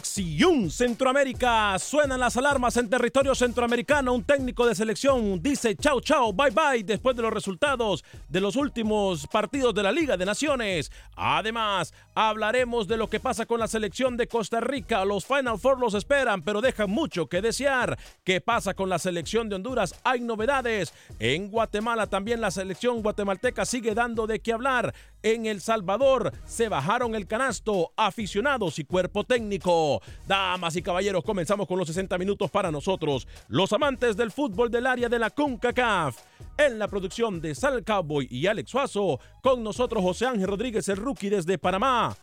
Acción 0.00 0.70
Centroamérica 0.70 1.78
suenan 1.78 2.20
las 2.20 2.34
alarmas 2.38 2.74
en 2.78 2.88
territorio 2.88 3.34
centroamericano. 3.34 4.14
Un 4.14 4.24
técnico 4.24 4.66
de 4.66 4.74
selección 4.74 5.42
dice 5.42 5.76
chao 5.76 6.00
chao, 6.00 6.32
bye 6.32 6.48
bye 6.48 6.82
después 6.82 7.14
de 7.14 7.20
los 7.20 7.30
resultados 7.30 8.02
de 8.26 8.40
los 8.40 8.56
últimos 8.56 9.26
partidos 9.26 9.74
de 9.74 9.82
la 9.82 9.92
Liga 9.92 10.16
de 10.16 10.24
Naciones. 10.24 10.90
Además, 11.16 11.92
hablaremos 12.14 12.88
de 12.88 12.96
lo 12.96 13.10
que 13.10 13.20
pasa 13.20 13.44
con 13.44 13.60
la 13.60 13.68
selección 13.68 14.16
de 14.16 14.26
Costa 14.26 14.60
Rica. 14.60 15.04
Los 15.04 15.26
Final 15.26 15.58
Four 15.58 15.78
los 15.78 15.92
esperan, 15.92 16.40
pero 16.40 16.62
dejan 16.62 16.88
mucho 16.88 17.26
que 17.26 17.42
desear. 17.42 17.98
¿Qué 18.24 18.40
pasa 18.40 18.72
con 18.72 18.88
la 18.88 18.98
selección 18.98 19.50
de 19.50 19.56
Honduras? 19.56 19.94
Hay 20.02 20.20
novedades. 20.22 20.94
En 21.18 21.50
Guatemala 21.50 22.06
también 22.06 22.40
la 22.40 22.50
selección 22.50 23.02
guatemalteca 23.02 23.66
sigue 23.66 23.94
dando 23.94 24.26
de 24.26 24.40
qué 24.40 24.54
hablar. 24.54 24.94
En 25.22 25.46
El 25.46 25.60
Salvador 25.60 26.32
se 26.46 26.68
bajaron 26.68 27.14
el 27.14 27.26
canasto 27.26 27.92
aficionados 27.96 28.78
y 28.78 28.84
cuerpo 28.84 29.24
técnico. 29.24 30.00
Damas 30.26 30.76
y 30.76 30.82
caballeros, 30.82 31.24
comenzamos 31.24 31.66
con 31.68 31.78
los 31.78 31.88
60 31.88 32.16
minutos 32.16 32.50
para 32.50 32.70
nosotros, 32.70 33.28
los 33.48 33.72
amantes 33.72 34.16
del 34.16 34.30
fútbol 34.30 34.70
del 34.70 34.86
área 34.86 35.08
de 35.08 35.18
la 35.18 35.30
CONCACAF. 35.30 36.16
En 36.56 36.78
la 36.78 36.88
producción 36.88 37.40
de 37.40 37.54
Sal 37.54 37.84
Cowboy 37.84 38.28
y 38.30 38.46
Alex 38.46 38.70
Suazo, 38.70 39.20
con 39.42 39.62
nosotros 39.62 40.02
José 40.02 40.26
Ángel 40.26 40.48
Rodríguez, 40.48 40.88
el 40.88 40.96
rookie 40.96 41.28
desde 41.28 41.58
Panamá. 41.58 42.16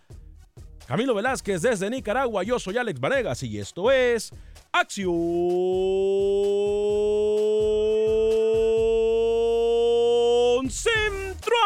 Camilo 0.87 1.13
Velázquez 1.13 1.61
desde 1.61 1.89
Nicaragua, 1.89 2.43
yo 2.43 2.59
soy 2.59 2.77
Alex 2.77 2.99
Vanegas 2.99 3.43
y 3.43 3.59
esto 3.59 3.91
es 3.91 4.31
Acción 4.71 5.11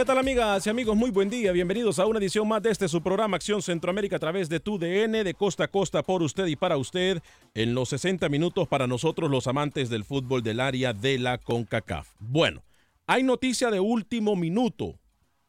¿Qué 0.00 0.06
tal 0.06 0.16
amigas 0.16 0.66
y 0.66 0.70
amigos? 0.70 0.96
Muy 0.96 1.10
buen 1.10 1.28
día. 1.28 1.52
Bienvenidos 1.52 1.98
a 1.98 2.06
una 2.06 2.18
edición 2.18 2.48
más 2.48 2.62
de 2.62 2.70
este 2.70 2.88
su 2.88 3.02
programa 3.02 3.36
Acción 3.36 3.60
Centroamérica 3.60 4.16
a 4.16 4.18
través 4.18 4.48
de 4.48 4.58
tu 4.58 4.78
DN 4.78 5.22
de 5.22 5.34
costa 5.34 5.64
a 5.64 5.68
costa 5.68 6.02
por 6.02 6.22
usted 6.22 6.46
y 6.46 6.56
para 6.56 6.78
usted 6.78 7.20
en 7.52 7.74
los 7.74 7.90
60 7.90 8.30
minutos 8.30 8.66
para 8.66 8.86
nosotros 8.86 9.30
los 9.30 9.46
amantes 9.46 9.90
del 9.90 10.04
fútbol 10.04 10.42
del 10.42 10.60
área 10.60 10.94
de 10.94 11.18
la 11.18 11.36
CONCACAF. 11.36 12.08
Bueno, 12.18 12.62
hay 13.06 13.24
noticia 13.24 13.70
de 13.70 13.78
último 13.78 14.36
minuto. 14.36 14.98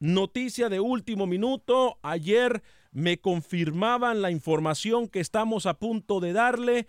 Noticia 0.01 0.67
de 0.67 0.81
último 0.81 1.28
minuto. 1.28 1.97
Ayer 2.01 2.61
me 2.91 3.19
confirmaban 3.22 4.22
la 4.22 4.31
información 4.31 5.07
que 5.07 5.22
estamos 5.22 5.66
a 5.66 5.75
punto 5.75 6.19
de 6.19 6.34
darle. 6.34 6.88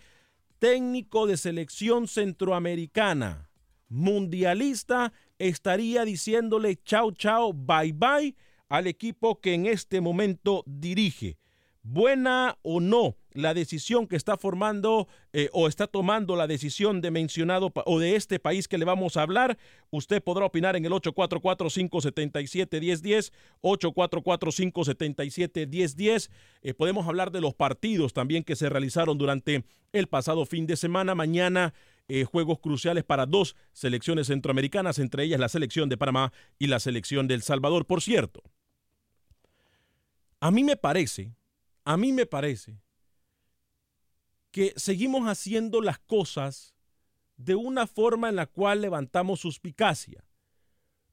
Técnico 0.59 1.29
de 1.29 1.37
selección 1.37 2.09
centroamericana, 2.09 3.52
mundialista 3.93 5.13
estaría 5.39 6.05
diciéndole 6.05 6.81
chao, 6.83 7.13
chao, 7.13 7.53
bye, 7.53 7.93
bye 7.93 8.35
al 8.69 8.87
equipo 8.87 9.41
que 9.41 9.53
en 9.53 9.67
este 9.67 10.01
momento 10.01 10.65
dirige. 10.67 11.37
Buena 11.83 12.59
o 12.63 12.81
no 12.81 13.17
la 13.35 13.55
decisión 13.55 14.07
que 14.07 14.17
está 14.17 14.37
formando 14.37 15.09
eh, 15.33 15.49
o 15.53 15.67
está 15.69 15.87
tomando 15.87 16.37
la 16.37 16.47
decisión 16.47 17.01
de 17.01 17.11
mencionado 17.11 17.73
o 17.87 17.99
de 17.99 18.17
este 18.17 18.39
país 18.39 18.69
que 18.69 18.77
le 18.79 18.85
vamos 18.85 19.17
a 19.17 19.23
hablar, 19.23 19.57
usted 19.91 20.23
podrá 20.23 20.45
opinar 20.45 20.77
en 20.77 20.85
el 20.85 20.93
844-577-1010, 20.93 23.33
844-577-1010. 23.63 26.31
Eh, 26.63 26.75
podemos 26.75 27.09
hablar 27.09 27.33
de 27.33 27.41
los 27.41 27.55
partidos 27.55 28.13
también 28.13 28.45
que 28.45 28.57
se 28.57 28.69
realizaron 28.69 29.17
durante 29.19 29.65
el 29.93 30.07
pasado 30.07 30.47
fin 30.47 30.67
de 30.67 30.77
semana. 30.77 31.15
Mañana 31.15 31.75
eh, 32.09 32.25
juegos 32.25 32.59
cruciales 32.61 33.05
para 33.05 33.27
dos 33.27 33.57
selecciones 33.73 34.27
centroamericanas, 34.27 34.99
entre 34.99 35.25
ellas 35.25 35.41
la 35.41 35.49
selección 35.49 35.89
de 35.89 35.97
Panamá 35.97 36.33
y 36.59 36.67
la 36.67 36.81
selección 36.81 37.29
de 37.29 37.35
El 37.35 37.43
Salvador. 37.43 37.87
Por 37.87 38.03
cierto, 38.03 38.43
a 40.41 40.51
mí 40.51 40.65
me 40.65 40.77
parece, 40.77 41.35
a 41.85 41.97
mí 41.97 42.13
me 42.13 42.27
parece 42.27 42.81
que 44.51 44.75
seguimos 44.77 45.27
haciendo 45.29 45.81
las 45.81 45.99
cosas 45.99 46.75
de 47.37 47.55
una 47.55 47.87
forma 47.87 48.29
en 48.29 48.37
la 48.37 48.47
cual 48.47 48.83
levantamos 48.83 49.41
suspicacia. 49.41 50.25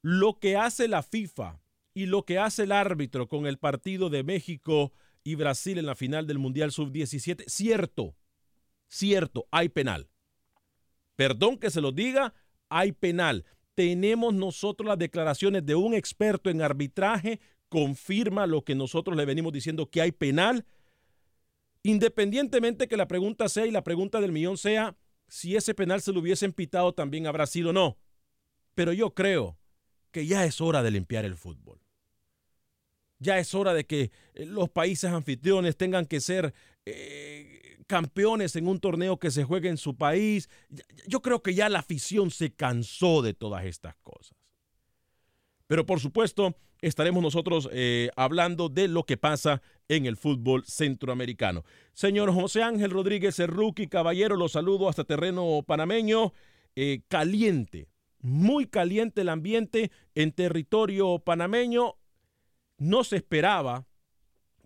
lo 0.01 0.39
que 0.39 0.55
hace 0.55 0.87
la 0.87 1.03
FIFA 1.03 1.61
y 1.93 2.05
lo 2.05 2.23
que 2.23 2.39
hace 2.39 2.63
el 2.63 2.71
árbitro 2.71 3.27
con 3.27 3.45
el 3.45 3.57
partido 3.57 4.09
de 4.09 4.23
México 4.23 4.93
y 5.23 5.35
Brasil 5.35 5.77
en 5.77 5.85
la 5.85 5.95
final 5.95 6.25
del 6.25 6.39
Mundial 6.39 6.71
Sub-17, 6.71 7.43
cierto, 7.47 8.15
cierto, 8.87 9.47
hay 9.51 9.69
penal. 9.69 10.08
Perdón 11.19 11.57
que 11.57 11.69
se 11.69 11.81
lo 11.81 11.91
diga, 11.91 12.33
hay 12.69 12.93
penal. 12.93 13.43
Tenemos 13.75 14.33
nosotros 14.33 14.87
las 14.87 14.97
declaraciones 14.97 15.65
de 15.65 15.75
un 15.75 15.93
experto 15.93 16.49
en 16.49 16.61
arbitraje, 16.61 17.41
confirma 17.67 18.47
lo 18.47 18.63
que 18.63 18.73
nosotros 18.73 19.17
le 19.17 19.25
venimos 19.25 19.51
diciendo 19.51 19.89
que 19.89 19.99
hay 20.01 20.13
penal. 20.13 20.65
Independientemente 21.83 22.87
que 22.87 22.95
la 22.95 23.09
pregunta 23.09 23.49
sea 23.49 23.65
y 23.65 23.71
la 23.71 23.83
pregunta 23.83 24.21
del 24.21 24.31
millón 24.31 24.57
sea 24.57 24.95
si 25.27 25.57
ese 25.57 25.73
penal 25.73 26.01
se 26.01 26.13
lo 26.13 26.21
hubiesen 26.21 26.53
pitado 26.53 26.93
también 26.93 27.27
a 27.27 27.33
Brasil 27.33 27.67
o 27.67 27.73
no. 27.73 27.97
Pero 28.73 28.93
yo 28.93 29.13
creo 29.13 29.57
que 30.11 30.25
ya 30.25 30.45
es 30.45 30.61
hora 30.61 30.83
de 30.83 30.91
limpiar 30.91 31.25
el 31.25 31.35
fútbol. 31.35 31.81
Ya 33.17 33.39
es 33.39 33.53
hora 33.53 33.73
de 33.73 33.85
que 33.85 34.11
eh, 34.35 34.45
los 34.45 34.69
países 34.69 35.11
anfitriones 35.11 35.75
tengan 35.75 36.05
que 36.05 36.21
ser 36.21 36.53
eh, 36.85 37.68
campeones 37.89 38.55
en 38.55 38.67
un 38.67 38.79
torneo 38.79 39.17
que 39.17 39.31
se 39.31 39.43
juegue 39.43 39.67
en 39.67 39.77
su 39.77 39.97
país. 39.97 40.47
Yo 41.07 41.21
creo 41.21 41.41
que 41.41 41.55
ya 41.55 41.67
la 41.67 41.79
afición 41.79 42.29
se 42.29 42.53
cansó 42.53 43.23
de 43.23 43.33
todas 43.33 43.65
estas 43.65 43.95
cosas. 43.95 44.37
Pero 45.65 45.85
por 45.85 45.99
supuesto, 45.99 46.55
estaremos 46.81 47.23
nosotros 47.23 47.67
eh, 47.73 48.11
hablando 48.15 48.69
de 48.69 48.87
lo 48.87 49.03
que 49.03 49.17
pasa 49.17 49.61
en 49.87 50.05
el 50.05 50.17
fútbol 50.17 50.63
centroamericano. 50.65 51.65
Señor 51.93 52.31
José 52.31 52.61
Ángel 52.61 52.91
Rodríguez, 52.91 53.39
el 53.39 53.47
rookie 53.47 53.87
caballero, 53.87 54.35
los 54.35 54.51
saludo 54.51 54.87
hasta 54.87 55.03
terreno 55.03 55.63
panameño. 55.65 56.31
caliente, 57.07 57.89
muy 58.21 58.67
caliente 58.67 59.21
el 59.21 59.29
ambiente 59.29 59.91
en 60.13 60.31
territorio 60.31 61.19
panameño 61.19 61.95
no 62.77 63.03
se 63.03 63.17
esperaba 63.17 63.88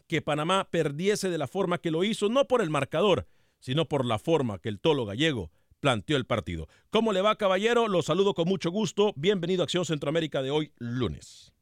que 0.08 0.22
Panamá 0.22 0.68
perdiese 0.70 1.30
de 1.30 1.38
la 1.38 1.48
forma 1.48 1.78
que 1.78 1.92
lo 1.92 2.04
hizo, 2.04 2.30
no 2.30 2.46
por 2.46 2.62
el 2.62 2.70
marcador, 2.70 3.28
sino 3.60 3.88
por 3.88 4.06
la 4.06 4.20
forma 4.20 4.60
que 4.60 4.70
el 4.70 4.80
tolo 4.80 5.06
gallego 5.06 5.52
planteó 5.80 6.16
el 6.16 6.26
partido. 6.26 6.68
¿Cómo 6.90 7.12
le 7.12 7.22
va, 7.22 7.36
caballero? 7.36 7.88
Lo 7.88 8.02
saludo 8.02 8.34
con 8.34 8.48
mucho 8.48 8.72
gusto. 8.72 9.14
Bienvenido 9.16 9.64
a 9.64 9.66
Acción 9.66 9.86
Centroamérica 9.86 10.42
de 10.42 10.50
hoy, 10.50 10.72
lunes. 10.78 11.54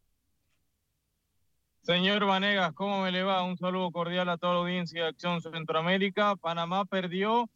Señor 1.81 2.23
Vanegas, 2.25 2.73
¿cómo 2.73 3.01
me 3.01 3.11
le 3.11 3.23
va? 3.23 3.43
Un 3.43 3.57
saludo 3.57 3.89
cordial 3.89 4.29
a 4.29 4.37
toda 4.37 4.53
la 4.53 4.59
audiencia 4.59 5.01
de 5.01 5.09
Acción 5.09 5.41
Centroamérica. 5.41 6.35
Panamá 6.35 6.85
perdió 6.85 7.49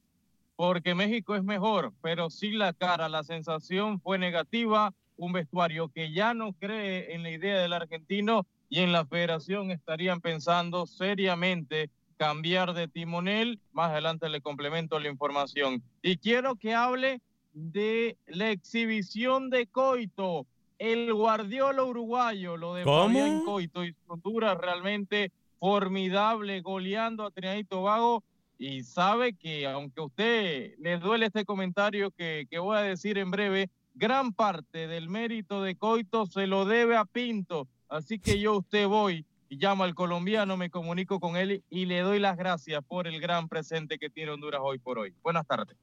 porque 0.56 0.96
México 0.96 1.36
es 1.36 1.44
mejor, 1.44 1.94
pero 2.02 2.32
sin 2.32 2.58
la 2.58 2.74
cara. 2.74 3.10
La 3.10 3.24
sensación 3.24 4.02
fue 4.02 4.18
negativa. 4.18 4.94
Un 5.18 5.34
vestuario 5.34 5.90
que 5.90 6.12
ya 6.12 6.34
no 6.34 6.54
cree 6.54 7.14
en 7.14 7.22
la 7.22 7.30
idea 7.30 7.60
del 7.60 7.74
argentino 7.74 8.48
y 8.70 8.80
en 8.80 8.92
la 8.92 9.06
federación 9.06 9.72
estarían 9.72 10.22
pensando 10.22 10.86
seriamente 10.86 11.90
cambiar 12.18 12.74
de 12.74 12.88
timonel. 12.88 13.60
Más 13.72 13.92
adelante 13.92 14.30
le 14.30 14.42
complemento 14.42 15.00
la 15.00 15.10
información. 15.10 15.84
Y 16.02 16.18
quiero 16.18 16.56
que 16.56 16.74
hable 16.74 17.22
de 17.54 18.18
la 18.28 18.52
exhibición 18.52 19.50
de 19.50 19.68
Coito, 19.68 20.46
el 20.78 21.14
guardiola 21.14 21.84
uruguayo, 21.84 22.58
lo 22.58 22.74
de 22.74 22.84
Fabián 22.84 23.44
Coito 23.46 23.86
y 23.86 23.96
Honduras 24.08 24.58
realmente 24.58 25.32
formidable, 25.60 26.62
goleando 26.62 27.26
a 27.26 27.32
Trinidad 27.32 27.58
y 27.58 27.64
Tobago. 27.64 28.24
Y 28.58 28.84
sabe 28.84 29.34
que 29.34 29.68
aunque 29.68 30.02
a 30.02 30.06
usted 30.06 30.76
le 30.80 30.98
duele 30.98 31.28
este 31.28 31.46
comentario 31.46 32.12
que, 32.12 32.48
que 32.50 32.60
voy 32.60 32.78
a 32.78 32.82
decir 32.82 33.18
en 33.18 33.32
breve, 33.32 33.70
gran 33.94 34.34
parte 34.34 34.88
del 34.88 35.10
mérito 35.10 35.62
de 35.62 35.76
Coito 35.76 36.26
se 36.26 36.48
lo 36.48 36.66
debe 36.66 36.96
a 36.98 37.06
Pinto, 37.06 37.68
Así 37.90 38.20
que 38.20 38.40
yo 38.40 38.58
usted 38.58 38.88
voy 38.88 39.26
y 39.50 39.58
llamo 39.58 39.84
al 39.84 39.94
colombiano, 39.94 40.58
me 40.58 40.70
comunico 40.70 41.20
con 41.20 41.38
él 41.38 41.64
y 41.70 41.86
le 41.86 42.00
doy 42.00 42.20
las 42.20 42.38
gracias 42.38 42.84
por 42.84 43.08
el 43.08 43.20
gran 43.22 43.48
presente 43.48 44.00
que 44.00 44.10
tiene 44.10 44.32
Honduras 44.32 44.62
hoy 44.64 44.80
por 44.80 44.98
hoy. 44.98 45.14
Buenas 45.22 45.46
tardes. 45.46 45.78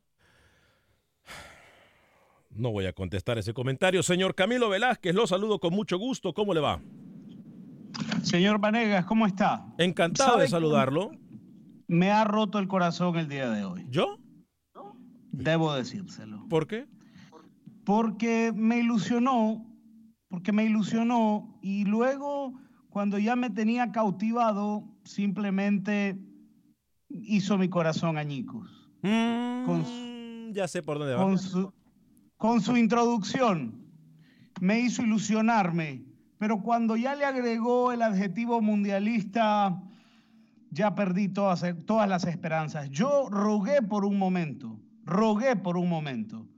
No 2.51 2.71
voy 2.71 2.87
a 2.87 2.93
contestar 2.93 3.39
ese 3.39 3.55
comentario. 3.55 4.03
Señor 4.03 4.35
Camilo 4.35 4.69
Velázquez, 4.69 5.15
lo 5.15 5.27
saludo 5.27 5.59
con 5.59 5.73
mucho 5.73 5.97
gusto. 5.97 6.35
¿Cómo 6.35 6.53
le 6.53 6.61
va? 6.61 6.81
Señor 8.23 8.59
Vanegas, 8.59 9.05
¿cómo 9.07 9.27
está? 9.27 9.67
Encantado 9.79 10.39
de 10.39 10.49
saludarlo. 10.49 11.13
Me 11.87 12.11
ha 12.11 12.25
roto 12.25 12.59
el 12.59 12.69
corazón 12.69 13.17
el 13.17 13.29
día 13.29 13.51
de 13.51 13.65
hoy. 13.65 13.87
¿Yo? 13.89 14.19
Debo 15.31 15.75
decírselo. 15.75 16.47
¿Por 16.49 16.67
qué? 16.67 16.87
Porque 17.85 18.53
me 18.55 18.79
ilusionó 18.79 19.72
porque 20.32 20.50
me 20.50 20.64
ilusionó 20.64 21.58
y 21.61 21.84
luego 21.84 22.55
cuando 22.88 23.19
ya 23.19 23.37
me 23.37 23.50
tenía 23.50 23.93
cautivado, 23.93 24.82
simplemente 25.05 26.19
hizo 27.11 27.58
mi 27.58 27.69
corazón 27.69 28.17
añicos. 28.17 28.90
Mm, 29.02 30.52
ya 30.52 30.67
sé 30.67 30.82
por 30.82 30.99
dónde 30.99 31.17
va. 31.17 31.23
Con 31.23 31.38
su, 31.38 31.70
con 32.38 32.62
su 32.62 32.79
introducción 32.79 33.75
me 34.58 34.81
hizo 34.81 35.02
ilusionarme, 35.02 36.02
pero 36.38 36.62
cuando 36.62 36.96
ya 36.96 37.14
le 37.14 37.26
agregó 37.26 37.93
el 37.93 38.00
adjetivo 38.00 38.62
mundialista, 38.62 39.82
ya 40.70 40.94
perdí 40.94 41.29
todas, 41.29 41.62
todas 41.84 42.08
las 42.08 42.25
esperanzas. 42.25 42.88
Yo 42.88 43.29
rogué 43.29 43.82
por 43.82 44.06
un 44.06 44.19
momento, 44.19 44.81
rogué 45.05 45.56
por 45.56 45.76
un 45.76 45.90
momento 45.90 46.49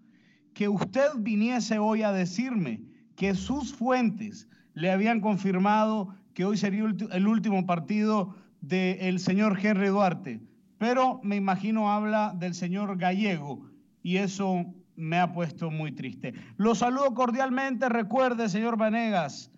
que 0.52 0.68
usted 0.68 1.08
viniese 1.18 1.80
hoy 1.80 2.02
a 2.02 2.12
decirme 2.12 2.94
que 3.16 3.34
sus 3.34 3.75
fuentes 3.75 4.49
le 4.75 4.90
habían 4.90 5.20
confirmado 5.20 6.14
que 6.34 6.44
hoy 6.44 6.56
sería 6.56 6.84
el 7.12 7.28
último 7.28 7.64
partido 7.66 8.34
del 8.61 9.20
señor 9.20 9.58
Henry 9.62 9.88
Duarte. 9.88 10.40
Pero 10.78 11.20
me 11.22 11.37
imagino 11.37 11.93
habla 11.93 12.34
del 12.37 12.55
señor 12.55 12.99
Gallego 12.99 13.70
y 14.02 14.16
eso 14.16 14.66
me 14.96 15.19
ha 15.19 15.32
puesto 15.32 15.70
muy 15.70 15.93
triste. 15.93 16.34
Lo 16.56 16.75
saludo 16.75 17.14
cordialmente. 17.14 17.88
Recuerde, 17.88 18.49
señor 18.49 18.76
Vanegas, 18.76 19.50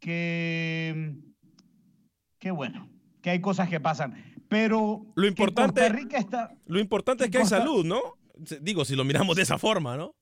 que, 0.00 1.16
qué 2.38 2.50
bueno, 2.50 2.88
que 3.22 3.30
hay 3.30 3.40
cosas 3.40 3.68
que 3.68 3.80
pasan. 3.80 4.14
Pero 4.48 5.06
lo 5.14 5.26
importante, 5.26 5.80
Costa 5.80 5.96
Rica 5.96 6.18
está, 6.18 6.54
lo 6.66 6.78
importante 6.78 7.24
es 7.24 7.30
que 7.30 7.38
hay 7.38 7.46
salud, 7.46 7.84
¿no? 7.84 8.00
Digo, 8.60 8.84
si 8.84 8.94
lo 8.94 9.04
miramos 9.04 9.36
de 9.36 9.42
esa 9.42 9.58
forma, 9.58 9.96
¿no? 9.96 10.14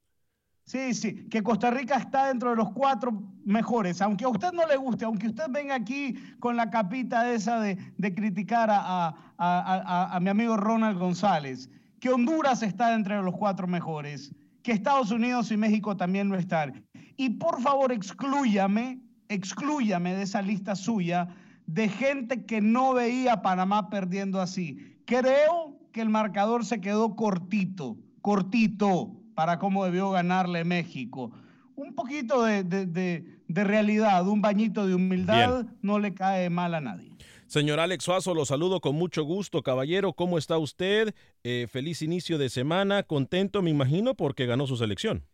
Sí, 0.67 0.95
sí, 0.95 1.29
que 1.29 1.43
Costa 1.43 1.71
Rica 1.71 1.97
está 1.97 2.29
dentro 2.29 2.51
de 2.51 2.57
los 2.57 2.71
cuatro 2.73 3.23
mejores. 3.45 4.01
Aunque 4.01 4.25
a 4.25 4.29
usted 4.29 4.51
no 4.53 4.67
le 4.67 4.77
guste, 4.77 5.05
aunque 5.05 5.27
usted 5.27 5.45
venga 5.51 5.75
aquí 5.75 6.15
con 6.41 6.57
la 6.57 6.71
capita 6.71 7.31
esa 7.33 7.61
de, 7.61 7.77
criticar 8.15 8.71
a, 8.73 10.19
mi 10.23 10.31
amigo 10.31 10.57
Ronald 10.57 10.99
González, 10.99 11.69
que 12.01 12.09
Honduras 12.09 12.63
está 12.63 12.95
entre 12.95 13.21
los 13.23 13.35
cuatro 13.37 13.67
mejores, 13.67 14.35
que 14.63 14.73
Estados 14.73 15.11
Unidos 15.11 15.51
y 15.51 15.59
México 15.59 15.97
también 15.97 16.31
lo 16.31 16.39
están. 16.39 16.83
Y 17.19 17.31
por 17.31 17.61
favor, 17.61 17.93
exclúyame, 17.93 19.01
exclúyame 19.29 20.15
de 20.15 20.23
esa 20.23 20.41
lista 20.41 20.75
suya 20.75 21.29
de 21.67 21.89
gente 21.89 22.47
que 22.47 22.63
no 22.63 22.95
veía 22.95 23.35
a 23.35 23.43
Panamá 23.43 23.91
perdiendo 23.91 24.41
así. 24.41 24.97
Creo 25.05 25.79
que 25.93 26.01
el 26.01 26.09
marcador 26.09 26.65
se 26.65 26.81
quedó 26.81 27.15
cortito, 27.15 27.99
cortito 28.23 29.24
para 29.35 29.59
cómo 29.59 29.85
debió 29.85 30.11
ganarle 30.11 30.65
México. 30.65 31.33
Un 31.77 31.95
poquito 31.95 32.45
de, 32.45 33.25
realidad, 33.49 34.27
un 34.29 34.41
bañito 34.41 34.87
de 34.87 34.95
humildad 34.95 35.67
no 35.83 35.99
le 35.99 36.15
cae 36.15 36.51
mal 36.51 36.75
a 36.75 36.81
nadie. 36.81 37.11
Señor 37.47 37.79
Alex 37.79 38.05
Suazo, 38.05 38.35
lo 38.35 38.47
saludo 38.47 38.81
con 38.81 38.95
mucho 38.95 39.23
gusto, 39.25 39.63
caballero. 39.63 40.13
¿Cómo 40.13 40.39
está 40.39 40.59
usted? 40.59 41.15
Eh, 41.43 41.67
feliz 41.71 42.03
inicio 42.03 42.39
de 42.39 42.49
semana, 42.49 43.03
contento, 43.03 43.63
me 43.63 43.71
imagino, 43.71 44.15
porque 44.15 44.47
ganó 44.47 44.67
su 44.67 44.77
selección. 44.77 45.27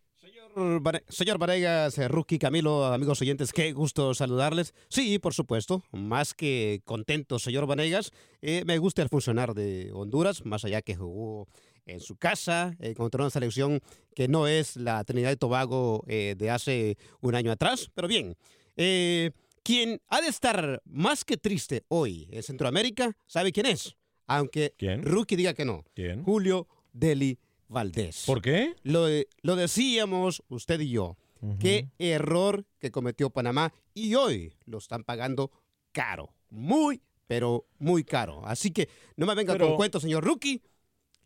Señor 1.08 1.38
Varegas, 1.38 1.96
eh, 1.98 2.08
Rookie, 2.08 2.38
Camilo, 2.38 2.86
amigos 2.86 3.22
oyentes, 3.22 3.52
qué 3.52 3.72
gusto 3.72 4.14
saludarles. 4.14 4.74
Sí, 4.88 5.18
por 5.20 5.32
supuesto, 5.32 5.84
más 5.92 6.34
que 6.34 6.82
contento, 6.84 7.38
señor 7.38 7.66
Vanegas. 7.66 8.10
Eh, 8.42 8.64
me 8.66 8.78
gusta 8.78 9.02
el 9.02 9.08
funcionar 9.08 9.54
de 9.54 9.92
Honduras, 9.94 10.44
más 10.44 10.64
allá 10.64 10.82
que 10.82 10.96
jugó 10.96 11.46
en 11.86 12.00
su 12.00 12.16
casa 12.16 12.76
eh, 12.80 12.94
contra 12.94 13.22
una 13.22 13.30
selección 13.30 13.80
que 14.14 14.28
no 14.28 14.46
es 14.46 14.76
la 14.76 15.02
Trinidad 15.04 15.32
y 15.32 15.36
Tobago 15.36 16.04
eh, 16.06 16.34
de 16.36 16.50
hace 16.50 16.98
un 17.20 17.34
año 17.34 17.52
atrás. 17.52 17.90
Pero 17.94 18.08
bien, 18.08 18.36
eh, 18.76 19.30
quien 19.62 20.00
ha 20.08 20.20
de 20.20 20.28
estar 20.28 20.82
más 20.84 21.24
que 21.24 21.36
triste 21.36 21.84
hoy 21.88 22.28
en 22.30 22.42
Centroamérica, 22.42 23.16
¿sabe 23.26 23.52
quién 23.52 23.66
es? 23.66 23.96
Aunque 24.26 24.74
Rookie 25.02 25.36
diga 25.36 25.54
que 25.54 25.64
no. 25.64 25.84
¿Quién? 25.94 26.22
Julio 26.22 26.68
Deli 26.92 27.38
Valdés. 27.68 28.24
¿Por 28.26 28.40
qué? 28.40 28.74
Lo, 28.82 29.06
lo 29.42 29.56
decíamos 29.56 30.42
usted 30.48 30.80
y 30.80 30.90
yo. 30.90 31.16
Qué 31.58 31.88
error 31.98 32.66
que 32.78 32.90
cometió 32.90 33.30
Panamá 33.30 33.72
y 33.94 34.14
hoy 34.14 34.52
lo 34.66 34.76
están 34.76 35.04
pagando 35.04 35.50
caro. 35.90 36.34
Muy, 36.50 37.00
pero 37.26 37.66
muy 37.78 38.04
caro. 38.04 38.42
Así 38.44 38.70
que 38.72 38.88
no 39.16 39.24
me 39.24 39.34
venga 39.34 39.56
con 39.56 39.76
cuentos, 39.76 40.02
señor 40.02 40.24
Rookie 40.24 40.60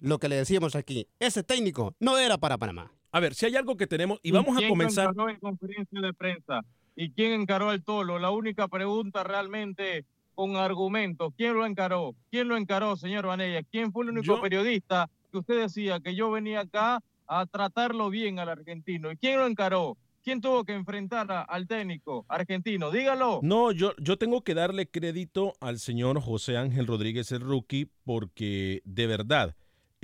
lo 0.05 0.19
que 0.19 0.29
le 0.29 0.37
decíamos 0.37 0.75
aquí, 0.77 1.07
ese 1.19 1.43
técnico 1.43 1.95
no 2.01 2.19
era 2.19 2.39
para 2.39 2.59
Panamá. 2.59 2.93
A 3.11 3.21
ver, 3.21 3.35
si 3.35 3.47
hay 3.47 3.57
algo 3.57 3.77
que 3.77 3.87
tenemos, 3.87 4.19
y 4.23 4.33
vamos 4.33 4.57
a 4.57 4.59
quién 4.59 4.69
comenzar. 4.71 5.09
Encaró 5.11 5.29
en 5.31 5.39
conferencia 5.39 6.01
de 6.01 6.13
prensa? 6.13 6.61
¿Y 6.97 7.11
quién 7.11 7.33
encaró 7.41 7.71
al 7.71 7.83
Tolo? 7.83 8.19
La 8.19 8.31
única 8.31 8.69
pregunta 8.69 9.25
realmente 9.25 10.05
con 10.35 10.57
argumentos. 10.57 11.33
¿Quién 11.37 11.55
lo 11.55 11.65
encaró? 11.65 12.15
¿Quién 12.31 12.49
lo 12.49 12.57
encaró, 12.57 12.97
señor 12.97 13.27
Vanella? 13.27 13.63
¿Quién 13.71 13.93
fue 13.93 14.05
el 14.05 14.11
único 14.11 14.37
Yo- 14.37 14.41
periodista 14.41 15.09
que 15.31 15.39
usted 15.39 15.61
decía 15.61 16.01
que 16.01 16.15
yo 16.15 16.31
venía 16.31 16.61
acá 16.61 17.01
a 17.27 17.47
tratarlo 17.47 18.11
bien 18.11 18.39
al 18.41 18.49
argentino? 18.49 19.11
¿Y 19.13 19.17
quién 19.17 19.39
lo 19.39 19.47
encaró? 19.47 19.97
¿Quién 20.25 20.41
tuvo 20.41 20.65
que 20.65 20.73
enfrentar 20.73 21.31
a- 21.31 21.43
al 21.43 21.67
técnico 21.69 22.25
argentino? 22.29 22.91
Dígalo. 22.91 23.41
No, 23.43 23.71
yo, 23.73 23.93
yo 23.99 24.17
tengo 24.17 24.43
que 24.43 24.55
darle 24.55 24.89
crédito 24.89 25.55
al 25.61 25.79
señor 25.79 26.21
José 26.21 26.57
Ángel 26.57 26.87
Rodríguez, 26.87 27.31
el 27.33 27.41
rookie, 27.41 27.89
porque 28.05 28.81
de 28.85 29.07
verdad 29.07 29.55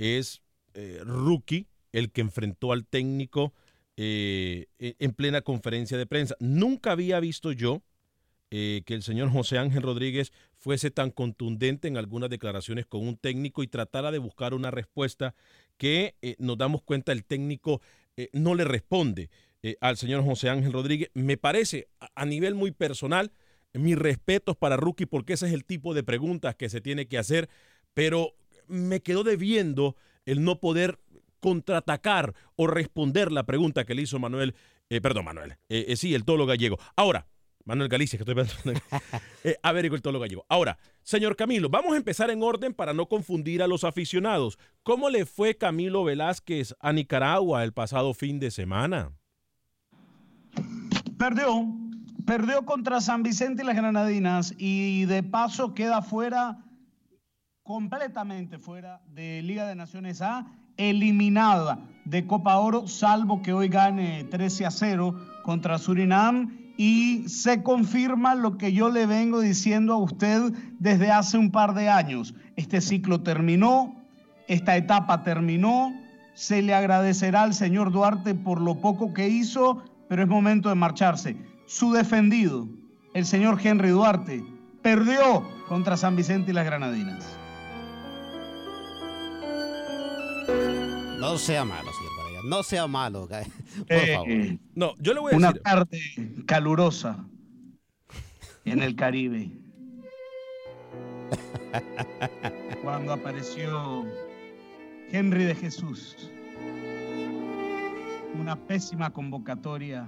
es 0.01 0.41
eh, 0.73 0.99
rookie 1.05 1.67
el 1.91 2.11
que 2.11 2.21
enfrentó 2.21 2.71
al 2.71 2.85
técnico 2.85 3.53
eh, 3.97 4.65
en 4.79 4.95
en 4.97 5.13
plena 5.13 5.41
conferencia 5.41 5.97
de 5.97 6.07
prensa. 6.07 6.35
Nunca 6.39 6.93
había 6.93 7.19
visto 7.19 7.51
yo 7.51 7.83
eh, 8.49 8.81
que 8.85 8.95
el 8.95 9.03
señor 9.03 9.29
José 9.29 9.59
Ángel 9.59 9.83
Rodríguez 9.83 10.31
fuese 10.57 10.89
tan 10.89 11.11
contundente 11.11 11.87
en 11.87 11.97
algunas 11.97 12.31
declaraciones 12.31 12.87
con 12.87 13.07
un 13.07 13.15
técnico 13.15 13.61
y 13.61 13.67
tratara 13.67 14.11
de 14.11 14.17
buscar 14.17 14.55
una 14.55 14.71
respuesta 14.71 15.35
que 15.77 16.15
nos 16.39 16.57
damos 16.57 16.81
cuenta 16.83 17.11
el 17.11 17.23
técnico 17.23 17.81
no 18.33 18.53
le 18.53 18.65
responde 18.65 19.31
al 19.79 19.97
señor 19.97 20.23
José 20.23 20.49
Ángel 20.49 20.73
Rodríguez. 20.73 21.09
Me 21.15 21.37
parece 21.37 21.87
a 22.13 22.25
nivel 22.25 22.53
muy 22.53 22.69
personal, 22.69 23.31
mis 23.73 23.97
respetos 23.97 24.55
para 24.55 24.77
Rookie 24.77 25.07
porque 25.07 25.33
ese 25.33 25.47
es 25.47 25.53
el 25.53 25.65
tipo 25.65 25.95
de 25.95 26.03
preguntas 26.03 26.55
que 26.55 26.69
se 26.69 26.81
tiene 26.81 27.07
que 27.07 27.17
hacer, 27.17 27.49
pero 27.95 28.35
me 28.67 29.01
quedó 29.01 29.23
debiendo 29.23 29.95
el 30.25 30.43
no 30.43 30.59
poder 30.59 30.99
contraatacar 31.39 32.35
o 32.55 32.67
responder 32.67 33.31
la 33.31 33.45
pregunta 33.45 33.85
que 33.85 33.95
le 33.95 34.03
hizo 34.03 34.19
Manuel, 34.19 34.55
eh, 34.89 35.01
perdón, 35.01 35.25
Manuel, 35.25 35.57
eh, 35.69 35.85
eh, 35.87 35.95
sí, 35.95 36.13
el 36.13 36.23
tolo 36.23 36.45
gallego. 36.45 36.77
Ahora, 36.95 37.27
Manuel 37.65 37.89
Galicia, 37.89 38.17
que 38.17 38.23
estoy 38.23 38.35
pensando. 38.35 38.73
eh, 39.43 39.57
a 39.61 39.71
ver, 39.71 39.85
el 39.85 40.01
tolo 40.01 40.19
gallego. 40.19 40.45
Ahora, 40.49 40.77
señor 41.03 41.35
Camilo, 41.35 41.69
vamos 41.69 41.93
a 41.93 41.97
empezar 41.97 42.29
en 42.29 42.43
orden 42.43 42.73
para 42.73 42.93
no 42.93 43.07
confundir 43.07 43.61
a 43.61 43.67
los 43.67 43.83
aficionados. 43.83 44.57
¿Cómo 44.83 45.09
le 45.09 45.25
fue 45.25 45.55
Camilo 45.57 46.03
Velázquez 46.03 46.75
a 46.79 46.93
Nicaragua 46.93 47.63
el 47.63 47.73
pasado 47.73 48.13
fin 48.13 48.39
de 48.39 48.51
semana? 48.51 49.11
Perdió, 51.17 51.65
perdió 52.25 52.65
contra 52.65 52.99
San 52.99 53.23
Vicente 53.23 53.63
y 53.63 53.65
las 53.65 53.75
Granadinas 53.75 54.53
y 54.57 55.05
de 55.05 55.23
paso 55.23 55.73
queda 55.73 56.01
fuera, 56.01 56.57
completamente 57.63 58.57
fuera 58.57 59.01
de 59.13 59.41
Liga 59.41 59.67
de 59.67 59.75
Naciones 59.75 60.21
A, 60.21 60.47
eliminada 60.77 61.79
de 62.05 62.25
Copa 62.25 62.57
Oro, 62.57 62.87
salvo 62.87 63.41
que 63.41 63.53
hoy 63.53 63.67
gane 63.67 64.23
13 64.25 64.65
a 64.65 64.71
0 64.71 65.15
contra 65.43 65.77
Surinam 65.77 66.57
y 66.77 67.27
se 67.27 67.61
confirma 67.61 68.33
lo 68.33 68.57
que 68.57 68.73
yo 68.73 68.89
le 68.89 69.05
vengo 69.05 69.41
diciendo 69.41 69.93
a 69.93 69.97
usted 69.97 70.51
desde 70.79 71.11
hace 71.11 71.37
un 71.37 71.51
par 71.51 71.73
de 71.73 71.89
años. 71.89 72.33
Este 72.55 72.81
ciclo 72.81 73.21
terminó, 73.21 73.95
esta 74.47 74.75
etapa 74.75 75.23
terminó, 75.23 75.93
se 76.33 76.61
le 76.61 76.73
agradecerá 76.73 77.43
al 77.43 77.53
señor 77.53 77.91
Duarte 77.91 78.33
por 78.33 78.59
lo 78.61 78.81
poco 78.81 79.13
que 79.13 79.29
hizo, 79.29 79.83
pero 80.09 80.23
es 80.23 80.29
momento 80.29 80.69
de 80.69 80.75
marcharse. 80.75 81.37
Su 81.67 81.93
defendido, 81.93 82.67
el 83.13 83.25
señor 83.25 83.59
Henry 83.63 83.89
Duarte, 83.89 84.43
perdió 84.81 85.47
contra 85.67 85.97
San 85.97 86.15
Vicente 86.15 86.51
y 86.51 86.53
las 86.53 86.65
Granadinas. 86.65 87.40
No 91.31 91.37
sea 91.37 91.63
malo, 91.63 91.89
señor 91.93 92.11
Varela. 92.17 92.41
No 92.43 92.63
sea 92.63 92.87
malo. 92.87 93.27
Por 93.27 93.37
Eh, 93.87 94.13
favor. 94.15 94.27
No, 94.75 94.95
yo 94.99 95.13
le 95.13 95.19
voy 95.21 95.33
a 95.33 95.37
Una 95.37 95.47
decir. 95.49 95.61
tarde 95.63 95.99
calurosa 96.45 97.25
en 98.65 98.81
el 98.81 98.95
Caribe. 98.97 99.49
Cuando 102.83 103.13
apareció 103.13 104.03
Henry 105.11 105.45
de 105.45 105.55
Jesús. 105.55 106.17
Una 108.37 108.55
pésima 108.57 109.09
convocatoria 109.11 110.07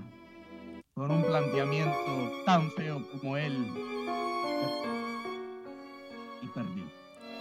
con 0.95 1.09
un 1.09 1.23
planteamiento 1.23 2.31
tan 2.45 2.69
feo 2.71 3.01
como 3.11 3.37
él. 3.37 3.65
Y 6.41 6.47
perdió. 6.47 6.83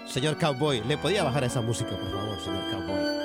Señor 0.06 0.38
Cowboy, 0.38 0.82
¿le 0.84 0.96
podía 0.98 1.24
bajar 1.24 1.42
esa 1.44 1.60
música, 1.60 1.90
por 1.90 2.10
favor, 2.12 2.38
señor 2.40 2.70
Cowboy? 2.70 3.21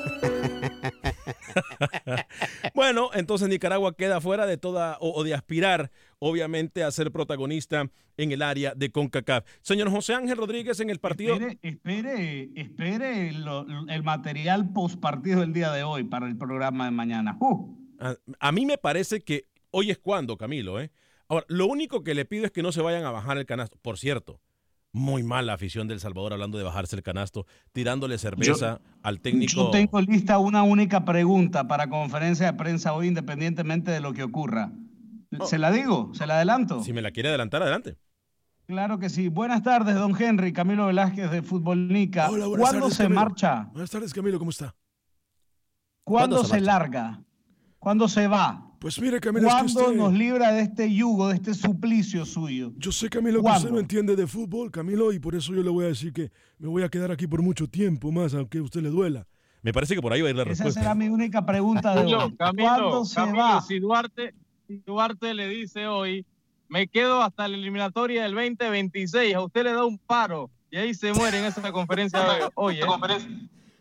Bueno, 2.74 3.10
entonces 3.14 3.48
Nicaragua 3.48 3.94
queda 3.96 4.20
fuera 4.20 4.46
de 4.46 4.56
toda 4.56 4.96
o, 5.00 5.12
o 5.12 5.24
de 5.24 5.34
aspirar, 5.34 5.90
obviamente, 6.18 6.84
a 6.84 6.90
ser 6.90 7.10
protagonista 7.10 7.90
en 8.16 8.32
el 8.32 8.42
área 8.42 8.74
de 8.74 8.90
CONCACAF. 8.90 9.44
Señor 9.62 9.90
José 9.90 10.14
Ángel 10.14 10.36
Rodríguez 10.36 10.80
en 10.80 10.90
el 10.90 10.98
partido. 10.98 11.34
Espere, 11.34 11.58
espere, 11.62 12.50
espere 12.54 13.32
lo- 13.32 13.66
el 13.88 14.02
material 14.02 14.72
post 14.72 15.00
partido 15.00 15.40
del 15.40 15.52
día 15.52 15.72
de 15.72 15.82
hoy 15.82 16.04
para 16.04 16.26
el 16.26 16.36
programa 16.36 16.84
de 16.86 16.90
mañana. 16.90 17.36
Uh, 17.40 17.76
A, 17.98 18.16
a 18.38 18.52
mí 18.52 18.66
me 18.66 18.78
parece 18.78 19.20
que 19.20 19.46
hoy 19.70 19.90
es 19.90 19.98
cuando, 19.98 20.36
Camilo, 20.36 20.80
¿eh? 20.80 20.90
Ahora, 21.28 21.46
lo 21.48 21.66
único 21.66 22.02
que 22.02 22.14
le 22.14 22.24
pido 22.24 22.44
es 22.44 22.50
que 22.50 22.62
no 22.62 22.72
se 22.72 22.82
vayan 22.82 23.04
a 23.04 23.10
bajar 23.12 23.38
el 23.38 23.46
canasto. 23.46 23.78
Por 23.80 23.98
cierto, 23.98 24.40
muy 24.92 25.22
mal 25.22 25.46
la 25.46 25.54
afición 25.54 25.86
del 25.88 26.00
Salvador 26.00 26.32
hablando 26.32 26.58
de 26.58 26.64
bajarse 26.64 26.96
el 26.96 27.02
canasto, 27.02 27.46
tirándole 27.72 28.18
cerveza 28.18 28.80
al 29.02 29.20
técnico. 29.20 29.52
Yo 29.52 29.70
tengo 29.70 30.00
lista 30.00 30.38
una 30.38 30.62
única 30.62 31.04
pregunta 31.04 31.68
para 31.68 31.88
conferencia 31.88 32.46
de 32.46 32.52
prensa 32.54 32.92
hoy, 32.92 33.08
independientemente 33.08 33.90
de 33.90 34.00
lo 34.00 34.12
que 34.12 34.22
ocurra. 34.22 34.72
¿Se 35.46 35.58
la 35.58 35.70
digo? 35.70 36.10
¿Se 36.14 36.26
la 36.26 36.36
adelanto? 36.36 36.82
Si 36.82 36.92
me 36.92 37.02
la 37.02 37.12
quiere 37.12 37.28
adelantar, 37.28 37.62
adelante. 37.62 37.96
Claro 38.66 38.98
que 38.98 39.08
sí. 39.08 39.28
Buenas 39.28 39.62
tardes, 39.62 39.94
don 39.94 40.20
Henry. 40.20 40.52
Camilo 40.52 40.86
Velázquez 40.86 41.30
de 41.30 41.42
Fútbol 41.42 41.88
Nica. 41.88 42.30
Hola, 42.30 42.46
buenas 42.46 42.68
¿Cuándo 42.68 42.80
tardes, 42.86 42.96
se 42.96 43.02
Camilo. 43.04 43.20
marcha? 43.20 43.68
Buenas 43.72 43.90
tardes, 43.90 44.12
Camilo, 44.14 44.38
¿cómo 44.38 44.50
está? 44.50 44.74
¿Cuándo, 46.04 46.36
¿Cuándo 46.36 46.44
se 46.44 46.60
larga? 46.60 47.22
¿Cuándo 47.78 48.08
se 48.08 48.26
va? 48.26 48.69
Pues 48.80 48.98
mire, 49.00 49.20
Camilo, 49.20 49.46
es 49.46 49.54
que 49.54 49.60
¿Cuándo 49.60 49.80
usted... 49.82 49.96
nos 49.96 50.12
libra 50.14 50.52
de 50.52 50.62
este 50.62 50.92
yugo, 50.92 51.28
de 51.28 51.34
este 51.36 51.52
suplicio 51.54 52.24
suyo? 52.24 52.72
Yo 52.78 52.90
sé, 52.90 53.10
Camilo, 53.10 53.42
que 53.42 53.46
usted 53.46 53.60
¿Cuándo? 53.60 53.70
no 53.72 53.78
entiende 53.78 54.16
de 54.16 54.26
fútbol, 54.26 54.70
Camilo, 54.70 55.12
y 55.12 55.18
por 55.18 55.34
eso 55.34 55.54
yo 55.54 55.62
le 55.62 55.68
voy 55.68 55.84
a 55.84 55.88
decir 55.88 56.12
que 56.14 56.30
me 56.58 56.66
voy 56.66 56.82
a 56.82 56.88
quedar 56.88 57.10
aquí 57.10 57.26
por 57.26 57.42
mucho 57.42 57.66
tiempo 57.68 58.10
más, 58.10 58.32
aunque 58.32 58.56
a 58.58 58.62
usted 58.62 58.80
le 58.80 58.88
duela. 58.88 59.26
Me 59.62 59.74
parece 59.74 59.94
que 59.94 60.00
por 60.00 60.12
ahí 60.14 60.22
va 60.22 60.28
a 60.28 60.30
ir 60.30 60.36
la 60.36 60.42
Esa 60.44 60.48
respuesta. 60.50 60.80
será 60.80 60.94
mi 60.94 61.08
única 61.10 61.44
pregunta 61.44 61.94
de 61.94 62.14
hoy. 62.14 62.34
Camilo, 62.36 62.68
¿Cuándo 62.68 63.04
se 63.04 63.14
Camilo, 63.16 63.38
va? 63.38 63.60
Si 63.60 63.78
Duarte, 63.78 64.34
si 64.66 64.78
Duarte 64.78 65.34
le 65.34 65.46
dice 65.48 65.86
hoy, 65.86 66.24
me 66.68 66.88
quedo 66.88 67.22
hasta 67.22 67.46
la 67.48 67.56
eliminatoria 67.58 68.22
del 68.22 68.32
2026, 68.34 69.34
a 69.34 69.42
usted 69.44 69.64
le 69.64 69.72
da 69.74 69.84
un 69.84 69.98
paro 69.98 70.48
y 70.70 70.78
ahí 70.78 70.94
se 70.94 71.12
muere 71.12 71.38
en 71.40 71.44
esa 71.44 71.70
conferencia 71.70 72.20
de 72.20 72.48
hoy. 72.54 72.76
¿eh? 72.78 72.86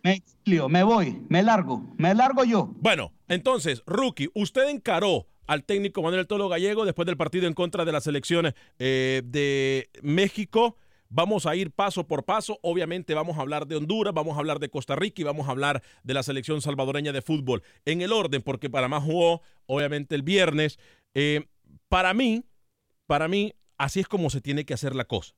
Me 0.03 0.21
me 0.67 0.83
voy, 0.83 1.21
me 1.29 1.43
largo, 1.43 1.93
me 1.97 2.15
largo 2.15 2.43
yo. 2.43 2.71
Bueno, 2.77 3.13
entonces, 3.27 3.83
Rookie, 3.85 4.29
usted 4.33 4.67
encaró 4.69 5.27
al 5.45 5.63
técnico 5.63 6.01
Manuel 6.01 6.27
Tolo 6.27 6.49
Gallego 6.49 6.85
después 6.85 7.05
del 7.05 7.17
partido 7.17 7.47
en 7.47 7.53
contra 7.53 7.85
de 7.85 7.91
la 7.91 8.01
selección 8.01 8.53
eh, 8.77 9.21
de 9.25 9.89
México. 10.01 10.77
Vamos 11.09 11.45
a 11.47 11.55
ir 11.55 11.71
paso 11.71 12.05
por 12.07 12.23
paso. 12.23 12.59
Obviamente 12.61 13.15
vamos 13.15 13.37
a 13.37 13.41
hablar 13.41 13.67
de 13.67 13.75
Honduras, 13.75 14.13
vamos 14.13 14.35
a 14.35 14.39
hablar 14.39 14.59
de 14.59 14.69
Costa 14.69 14.95
Rica 14.95 15.21
y 15.21 15.25
vamos 15.25 15.47
a 15.47 15.51
hablar 15.51 15.81
de 16.03 16.13
la 16.13 16.23
selección 16.23 16.61
salvadoreña 16.61 17.11
de 17.11 17.23
fútbol. 17.23 17.63
En 17.85 18.01
el 18.01 18.13
orden, 18.13 18.43
porque 18.43 18.69
Panamá 18.69 19.01
jugó, 19.01 19.41
obviamente, 19.65 20.13
el 20.15 20.21
viernes. 20.21 20.77
Eh, 21.15 21.47
para 21.87 22.13
mí, 22.13 22.43
para 23.07 23.27
mí, 23.27 23.53
así 23.77 23.99
es 23.99 24.07
como 24.07 24.29
se 24.29 24.41
tiene 24.41 24.65
que 24.65 24.75
hacer 24.75 24.95
la 24.95 25.05
cosa. 25.05 25.33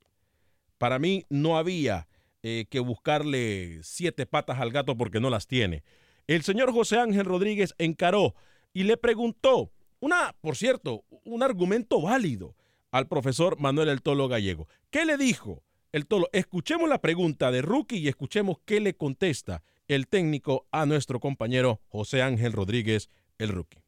Para 0.76 0.98
mí 0.98 1.24
no 1.30 1.56
había 1.56 2.06
eh, 2.42 2.66
que 2.68 2.80
buscarle 2.80 3.80
siete 3.82 4.26
patas 4.26 4.60
al 4.60 4.72
gato 4.72 4.96
porque 4.96 5.20
no 5.20 5.30
las 5.30 5.46
tiene. 5.46 5.84
El 6.26 6.42
señor 6.42 6.72
José 6.72 6.98
Ángel 6.98 7.24
Rodríguez 7.24 7.74
encaró 7.78 8.34
y 8.72 8.84
le 8.84 8.96
preguntó, 8.96 9.72
una, 10.00 10.34
por 10.40 10.56
cierto, 10.56 11.04
un 11.24 11.42
argumento 11.42 12.00
válido 12.00 12.56
al 12.90 13.08
profesor 13.08 13.58
Manuel 13.58 13.88
El 13.88 14.02
Tolo 14.02 14.28
Gallego. 14.28 14.68
¿Qué 14.90 15.04
le 15.04 15.16
dijo 15.16 15.62
el 15.92 16.06
Tolo? 16.06 16.28
Escuchemos 16.32 16.88
la 16.88 17.00
pregunta 17.00 17.50
de 17.50 17.62
Rookie 17.62 17.98
y 17.98 18.08
escuchemos 18.08 18.58
qué 18.64 18.80
le 18.80 18.94
contesta 18.94 19.62
el 19.88 20.06
técnico 20.06 20.66
a 20.70 20.86
nuestro 20.86 21.20
compañero 21.20 21.80
José 21.88 22.22
Ángel 22.22 22.52
Rodríguez, 22.52 23.10
el 23.38 23.48
Rookie. 23.48 23.81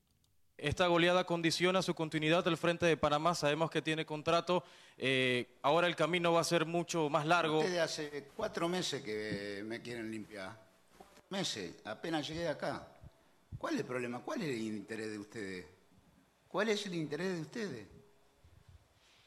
Esta 0.56 0.86
goleada 0.86 1.24
condiciona 1.24 1.82
su 1.82 1.94
continuidad 1.94 2.46
al 2.46 2.56
frente 2.56 2.86
de 2.86 2.96
Panamá. 2.96 3.34
Sabemos 3.34 3.70
que 3.70 3.82
tiene 3.82 4.06
contrato. 4.06 4.62
Eh, 4.96 5.58
ahora 5.62 5.88
el 5.88 5.96
camino 5.96 6.32
va 6.32 6.40
a 6.40 6.44
ser 6.44 6.64
mucho 6.64 7.10
más 7.10 7.26
largo. 7.26 7.58
Ustedes 7.58 7.80
hace 7.80 8.28
cuatro 8.36 8.68
meses 8.68 9.02
que 9.02 9.62
me 9.66 9.82
quieren 9.82 10.10
limpiar. 10.10 10.56
Meses, 11.30 11.74
apenas 11.84 12.28
llegué 12.28 12.48
acá. 12.48 12.86
¿Cuál 13.58 13.74
es 13.74 13.80
el 13.80 13.86
problema? 13.86 14.20
¿Cuál 14.20 14.42
es 14.42 14.48
el 14.50 14.62
interés 14.62 15.10
de 15.10 15.18
ustedes? 15.18 15.66
¿Cuál 16.46 16.68
es 16.68 16.86
el 16.86 16.94
interés 16.94 17.34
de 17.34 17.40
ustedes? 17.40 17.86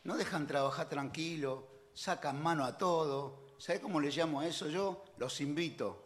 No 0.03 0.15
dejan 0.15 0.48
trabajar 0.48 0.88
tranquilo, 0.88 1.67
sacan 1.93 2.41
mano 2.41 2.63
a 2.63 2.77
todo. 2.77 3.48
¿Sabe 3.57 3.81
cómo 3.81 4.00
le 4.00 4.12
llamo 4.12 4.39
a 4.39 4.48
eso 4.48 4.69
yo? 4.69 5.03
Los 5.17 5.41
invito. 5.41 6.05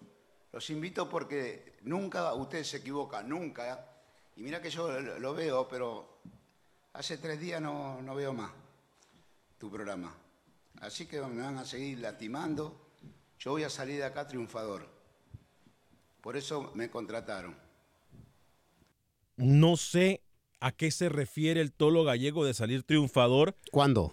Los 0.52 0.70
invito 0.72 1.08
porque 1.08 1.78
nunca, 1.84 2.34
usted 2.34 2.64
se 2.64 2.78
equivoca, 2.78 3.22
nunca. 3.22 3.91
Y 4.42 4.44
mira 4.44 4.60
que 4.60 4.72
yo 4.72 5.00
lo 5.00 5.36
veo, 5.36 5.68
pero 5.68 6.18
hace 6.94 7.20
tres 7.20 7.40
días 7.40 7.62
no, 7.62 8.02
no 8.02 8.16
veo 8.16 8.34
más 8.34 8.52
tu 9.60 9.70
programa. 9.70 10.16
Así 10.80 11.06
que 11.06 11.22
me 11.22 11.44
van 11.44 11.60
a 11.60 11.64
seguir 11.64 12.00
lastimando. 12.00 12.90
Yo 13.38 13.52
voy 13.52 13.62
a 13.66 13.70
salir 13.70 13.98
de 13.98 14.04
acá 14.06 14.28
triunfador. 14.28 14.90
Por 16.22 16.36
eso 16.38 16.72
me 16.74 16.90
contrataron. 16.90 17.56
No 19.38 19.78
sé 19.78 20.24
a 20.60 20.72
qué 20.72 20.90
se 20.90 21.08
refiere 21.08 21.62
el 21.62 21.72
tolo 21.72 22.04
gallego 22.04 22.44
de 22.44 22.56
salir 22.56 22.82
triunfador. 22.82 23.56
¿Cuándo? 23.72 24.12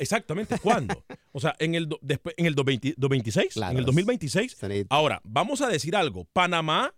Exactamente, 0.00 0.58
¿cuándo? 0.58 1.04
O 1.30 1.38
sea, 1.38 1.54
en 1.60 1.76
el, 1.76 1.88
do- 1.88 2.00
después, 2.02 2.34
en 2.38 2.46
el 2.46 2.56
20 2.56 2.94
2026, 2.96 3.52
Claro, 3.54 3.70
en 3.70 3.78
el 3.78 3.84
2026. 3.84 4.52
estaré- 4.60 4.86
Ahora, 4.90 5.20
vamos 5.22 5.60
a 5.60 5.68
decir 5.68 5.94
algo. 5.94 6.24
Panamá, 6.32 6.92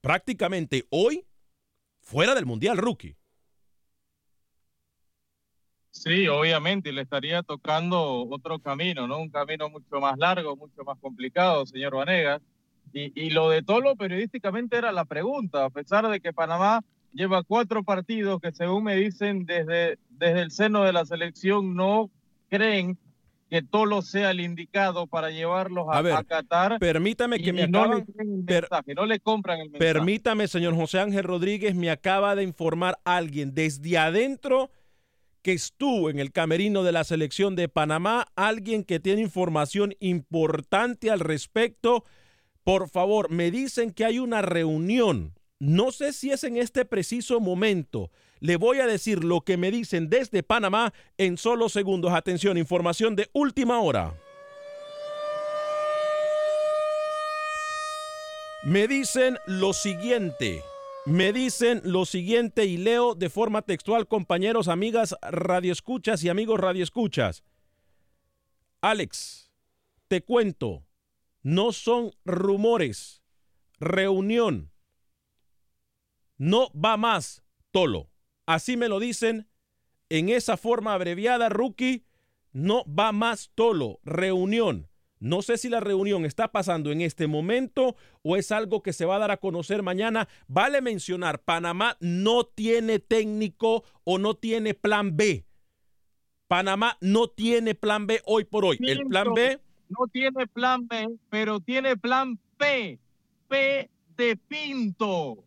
prácticamente 0.00 0.84
hoy, 0.90 1.24
fuera 2.04 2.34
del 2.34 2.46
Mundial 2.46 2.76
Rookie. 2.76 3.16
Sí, 5.90 6.28
obviamente, 6.28 6.90
y 6.90 6.92
le 6.92 7.02
estaría 7.02 7.42
tocando 7.42 8.28
otro 8.28 8.58
camino, 8.58 9.06
¿no? 9.06 9.18
Un 9.18 9.30
camino 9.30 9.70
mucho 9.70 10.00
más 10.00 10.18
largo, 10.18 10.56
mucho 10.56 10.84
más 10.84 10.98
complicado, 10.98 11.64
señor 11.66 11.96
Vanegas. 11.96 12.42
Y, 12.92 13.12
y 13.20 13.30
lo 13.30 13.48
de 13.48 13.62
Tolo 13.62 13.96
periodísticamente 13.96 14.76
era 14.76 14.92
la 14.92 15.04
pregunta, 15.04 15.64
a 15.64 15.70
pesar 15.70 16.06
de 16.08 16.20
que 16.20 16.32
Panamá 16.32 16.80
lleva 17.12 17.42
cuatro 17.42 17.82
partidos 17.84 18.40
que 18.40 18.52
según 18.52 18.84
me 18.84 18.96
dicen 18.96 19.46
desde, 19.46 19.98
desde 20.10 20.42
el 20.42 20.50
seno 20.50 20.84
de 20.84 20.92
la 20.92 21.06
selección 21.06 21.74
no 21.74 22.10
creen 22.50 22.98
que 23.54 23.62
Tolo 23.62 24.02
sea 24.02 24.32
el 24.32 24.40
indicado 24.40 25.06
para 25.06 25.30
llevarlos 25.30 25.86
a, 25.88 25.98
A 25.98 26.02
ver, 26.02 26.14
a 26.14 26.24
Qatar. 26.24 26.78
Permítame 26.80 27.38
que 27.38 27.52
me 27.52 27.68
no 27.68 27.86
le 27.94 28.02
per- 28.46 28.62
mensaje, 28.62 28.94
no 28.94 29.06
le 29.06 29.20
compran 29.20 29.60
el 29.60 29.70
mensaje. 29.70 29.92
Permítame, 29.92 30.48
señor 30.48 30.74
José 30.74 30.98
Ángel 30.98 31.22
Rodríguez, 31.22 31.76
me 31.76 31.88
acaba 31.88 32.34
de 32.34 32.42
informar 32.42 32.98
alguien 33.04 33.54
desde 33.54 33.96
adentro 33.96 34.72
que 35.42 35.52
estuvo 35.52 36.10
en 36.10 36.18
el 36.18 36.32
camerino 36.32 36.82
de 36.82 36.90
la 36.90 37.04
selección 37.04 37.54
de 37.54 37.68
Panamá, 37.68 38.26
alguien 38.34 38.82
que 38.82 38.98
tiene 38.98 39.20
información 39.22 39.94
importante 40.00 41.12
al 41.12 41.20
respecto. 41.20 42.04
Por 42.64 42.88
favor, 42.88 43.30
me 43.30 43.52
dicen 43.52 43.92
que 43.92 44.04
hay 44.04 44.18
una 44.18 44.42
reunión. 44.42 45.34
No 45.60 45.92
sé 45.92 46.12
si 46.12 46.32
es 46.32 46.42
en 46.42 46.56
este 46.56 46.84
preciso 46.84 47.38
momento. 47.40 48.10
Le 48.44 48.58
voy 48.58 48.78
a 48.80 48.86
decir 48.86 49.24
lo 49.24 49.40
que 49.40 49.56
me 49.56 49.70
dicen 49.70 50.10
desde 50.10 50.42
Panamá 50.42 50.92
en 51.16 51.38
solo 51.38 51.70
segundos. 51.70 52.12
Atención, 52.12 52.58
información 52.58 53.16
de 53.16 53.30
última 53.32 53.80
hora. 53.80 54.12
Me 58.64 58.86
dicen 58.86 59.38
lo 59.46 59.72
siguiente. 59.72 60.62
Me 61.06 61.32
dicen 61.32 61.80
lo 61.84 62.04
siguiente 62.04 62.66
y 62.66 62.76
leo 62.76 63.14
de 63.14 63.30
forma 63.30 63.62
textual, 63.62 64.06
compañeros, 64.06 64.68
amigas, 64.68 65.16
radioescuchas 65.22 66.22
y 66.22 66.28
amigos 66.28 66.60
radioescuchas. 66.60 67.44
Alex, 68.82 69.50
te 70.06 70.20
cuento, 70.22 70.84
no 71.42 71.72
son 71.72 72.10
rumores, 72.26 73.22
reunión. 73.80 74.70
No 76.36 76.70
va 76.74 76.98
más, 76.98 77.42
Tolo. 77.70 78.10
Así 78.46 78.76
me 78.76 78.88
lo 78.88 79.00
dicen 79.00 79.48
en 80.08 80.28
esa 80.28 80.56
forma 80.56 80.94
abreviada, 80.94 81.48
rookie. 81.48 82.04
No 82.52 82.84
va 82.86 83.12
más, 83.12 83.50
Tolo, 83.54 84.00
reunión. 84.04 84.88
No 85.18 85.42
sé 85.42 85.56
si 85.56 85.68
la 85.68 85.80
reunión 85.80 86.24
está 86.24 86.52
pasando 86.52 86.92
en 86.92 87.00
este 87.00 87.26
momento 87.26 87.96
o 88.22 88.36
es 88.36 88.52
algo 88.52 88.82
que 88.82 88.92
se 88.92 89.06
va 89.06 89.16
a 89.16 89.20
dar 89.20 89.30
a 89.30 89.38
conocer 89.38 89.82
mañana. 89.82 90.28
Vale 90.48 90.82
mencionar, 90.82 91.42
Panamá 91.42 91.96
no 92.00 92.44
tiene 92.44 92.98
técnico 92.98 93.84
o 94.04 94.18
no 94.18 94.34
tiene 94.34 94.74
plan 94.74 95.16
B. 95.16 95.46
Panamá 96.46 96.98
no 97.00 97.28
tiene 97.28 97.74
plan 97.74 98.06
B 98.06 98.20
hoy 98.26 98.44
por 98.44 98.66
hoy. 98.66 98.78
El 98.80 99.06
plan 99.06 99.32
B, 99.32 99.58
no 99.88 100.06
tiene 100.12 100.46
plan 100.46 100.86
B, 100.86 101.08
pero 101.30 101.60
tiene 101.60 101.96
plan 101.96 102.38
P. 102.58 102.98
P 103.48 103.90
de 104.16 104.36
Pinto. 104.36 105.44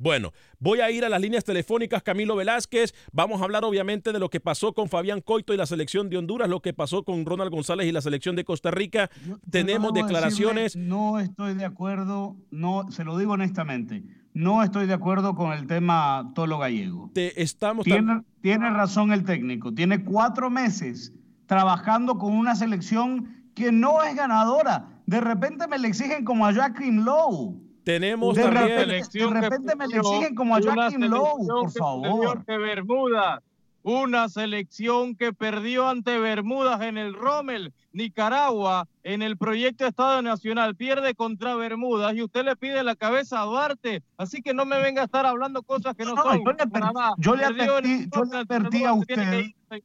Bueno, 0.00 0.32
voy 0.60 0.78
a 0.80 0.92
ir 0.92 1.04
a 1.04 1.08
las 1.08 1.20
líneas 1.20 1.42
telefónicas, 1.42 2.04
Camilo 2.04 2.36
Velázquez. 2.36 2.94
Vamos 3.12 3.40
a 3.40 3.44
hablar 3.44 3.64
obviamente 3.64 4.12
de 4.12 4.20
lo 4.20 4.30
que 4.30 4.38
pasó 4.38 4.72
con 4.72 4.88
Fabián 4.88 5.20
Coito 5.20 5.52
y 5.52 5.56
la 5.56 5.66
selección 5.66 6.08
de 6.08 6.16
Honduras, 6.16 6.48
lo 6.48 6.60
que 6.60 6.72
pasó 6.72 7.02
con 7.02 7.26
Ronald 7.26 7.50
González 7.50 7.88
y 7.88 7.90
la 7.90 8.00
selección 8.00 8.36
de 8.36 8.44
Costa 8.44 8.70
Rica. 8.70 9.10
Tenemos 9.50 9.92
declaraciones. 9.92 10.74
decirle, 10.74 10.88
no 10.88 11.18
estoy 11.18 11.54
de 11.54 11.64
acuerdo, 11.64 12.36
no, 12.52 12.88
se 12.92 13.02
lo 13.02 13.18
digo 13.18 13.32
honestamente, 13.32 14.04
no 14.34 14.62
estoy 14.62 14.86
de 14.86 14.94
acuerdo 14.94 15.34
con 15.34 15.52
el 15.52 15.66
tema 15.66 16.30
Tolo 16.32 16.58
Gallego. 16.58 17.10
Te 17.12 17.42
estamos 17.42 17.84
tiene, 17.84 18.22
tiene 18.40 18.70
razón 18.70 19.12
el 19.12 19.24
técnico, 19.24 19.74
tiene 19.74 20.04
cuatro 20.04 20.48
meses 20.48 21.12
trabajando 21.46 22.18
con 22.18 22.34
una 22.34 22.54
selección 22.54 23.50
que 23.56 23.72
no 23.72 24.04
es 24.04 24.14
ganadora. 24.14 25.02
De 25.06 25.20
repente 25.20 25.66
me 25.66 25.80
le 25.80 25.88
exigen 25.88 26.24
como 26.24 26.46
a 26.46 26.54
Joaquim 26.54 27.04
Lowe. 27.04 27.67
Tenemos 27.88 28.34
de 28.36 28.42
también. 28.42 28.68
repente, 28.68 29.18
de 29.18 29.26
repente 29.40 29.76
me 29.76 29.88
le 29.88 29.96
exigen 29.96 30.34
como 30.34 30.54
a 30.54 30.58
Una 30.58 30.74
Joaquim 30.74 31.00
Lowe, 31.04 31.24
selección 31.38 31.46
por 31.48 31.72
que 31.72 31.78
favor. 31.78 32.02
perdió 32.12 32.30
ante 32.32 32.58
Bermudas. 32.58 33.40
Una 33.82 34.28
selección 34.28 35.14
que 35.16 35.32
perdió 35.32 35.88
ante 35.88 36.18
Bermudas 36.18 36.82
en 36.82 36.98
el 36.98 37.14
Rommel, 37.14 37.72
Nicaragua, 37.94 38.86
en 39.04 39.22
el 39.22 39.38
proyecto 39.38 39.86
Estado 39.86 40.20
Nacional. 40.20 40.74
Pierde 40.76 41.14
contra 41.14 41.54
Bermudas 41.54 42.14
y 42.14 42.22
usted 42.22 42.44
le 42.44 42.56
pide 42.56 42.82
la 42.84 42.94
cabeza 42.94 43.40
a 43.40 43.44
Duarte. 43.46 44.02
Así 44.18 44.42
que 44.42 44.52
no 44.52 44.66
me 44.66 44.78
venga 44.82 45.00
a 45.00 45.04
estar 45.06 45.24
hablando 45.24 45.62
cosas 45.62 45.94
que 45.96 46.04
no, 46.04 46.14
No, 46.14 46.22
son. 46.24 46.44
yo 46.44 46.52
le 46.52 46.58
adver- 46.64 47.14
yo 47.16 47.36
le 47.36 47.44
advertí- 47.46 48.10
yo 48.14 48.24
le 48.24 48.36
advertí 48.36 48.84
a 48.84 48.92
usted- 48.92 49.32
irse. 49.40 49.84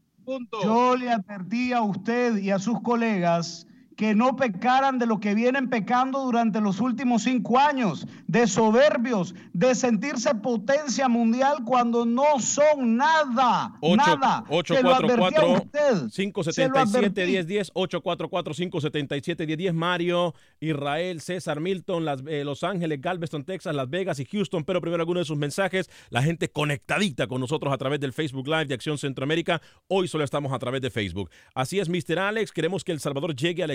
Yo 0.64 0.96
le 0.98 1.10
advertí 1.10 1.72
a 1.72 1.82
usted 1.82 2.38
y 2.38 2.50
a 2.52 2.60
sus 2.60 2.82
colegas 2.82 3.66
que 3.96 4.16
no 4.16 4.36
pecaran 4.36 5.00
de 5.00 5.06
lo 5.06 5.20
que 5.20 5.36
vienen 5.36 5.70
pecando 5.70 6.24
durante 6.24 6.62
los 6.62 6.80
últimos 6.80 7.24
cinco 7.24 7.60
años, 7.60 8.08
de 8.28 8.48
soberbios, 8.48 9.36
de 9.54 9.76
sentirse 9.76 10.34
potencia 10.36 11.08
mundial 11.08 11.58
cuando 11.66 12.06
no 12.06 12.40
son 12.40 12.98
nada, 12.98 13.74
nada. 13.98 14.44
Se 14.76 14.84
lo 14.84 14.96
advertí 14.96 15.36
a 15.36 15.40
usted. 15.58 16.10
577-1010, 16.10 17.72
844-577-1010, 17.74 19.74
Mario, 19.74 20.34
Israel, 20.60 21.22
César, 21.22 21.60
Milton, 21.60 22.06
Las- 22.06 22.24
eh, 22.28 22.44
Los 22.44 22.64
Ángeles, 22.64 23.02
Galveston, 23.02 23.44
Texas, 23.44 23.76
Las 23.76 23.90
Vegas 23.90 24.20
y 24.20 24.26
Houston. 24.26 24.64
Pero 24.64 24.82
primero 24.82 25.02
algunos 25.02 25.22
de 25.22 25.26
sus 25.26 25.38
mensajes, 25.38 25.90
la 26.10 26.22
gente 26.22 26.50
conectadita 26.50 27.28
con 27.28 27.42
nosotros 27.42 27.74
a 27.74 27.78
través 27.78 28.00
del 28.00 28.14
Facebook 28.14 28.48
Live 28.48 28.66
de 28.66 28.74
Acción 28.76 28.98
Centroamérica. 28.98 29.62
Hoy 29.88 30.08
solo 30.08 30.24
estamos 30.24 30.52
a 30.54 30.60
través 30.60 30.82
de 30.82 30.90
Facebook. 30.90 31.30
Así 31.54 31.80
es, 31.80 31.90
Mr. 31.90 32.20
Alex, 32.20 32.52
queremos 32.52 32.84
que 32.84 32.92
El 32.92 33.00
Salvador 33.00 33.36
llegue 33.36 33.64
al 33.64 33.72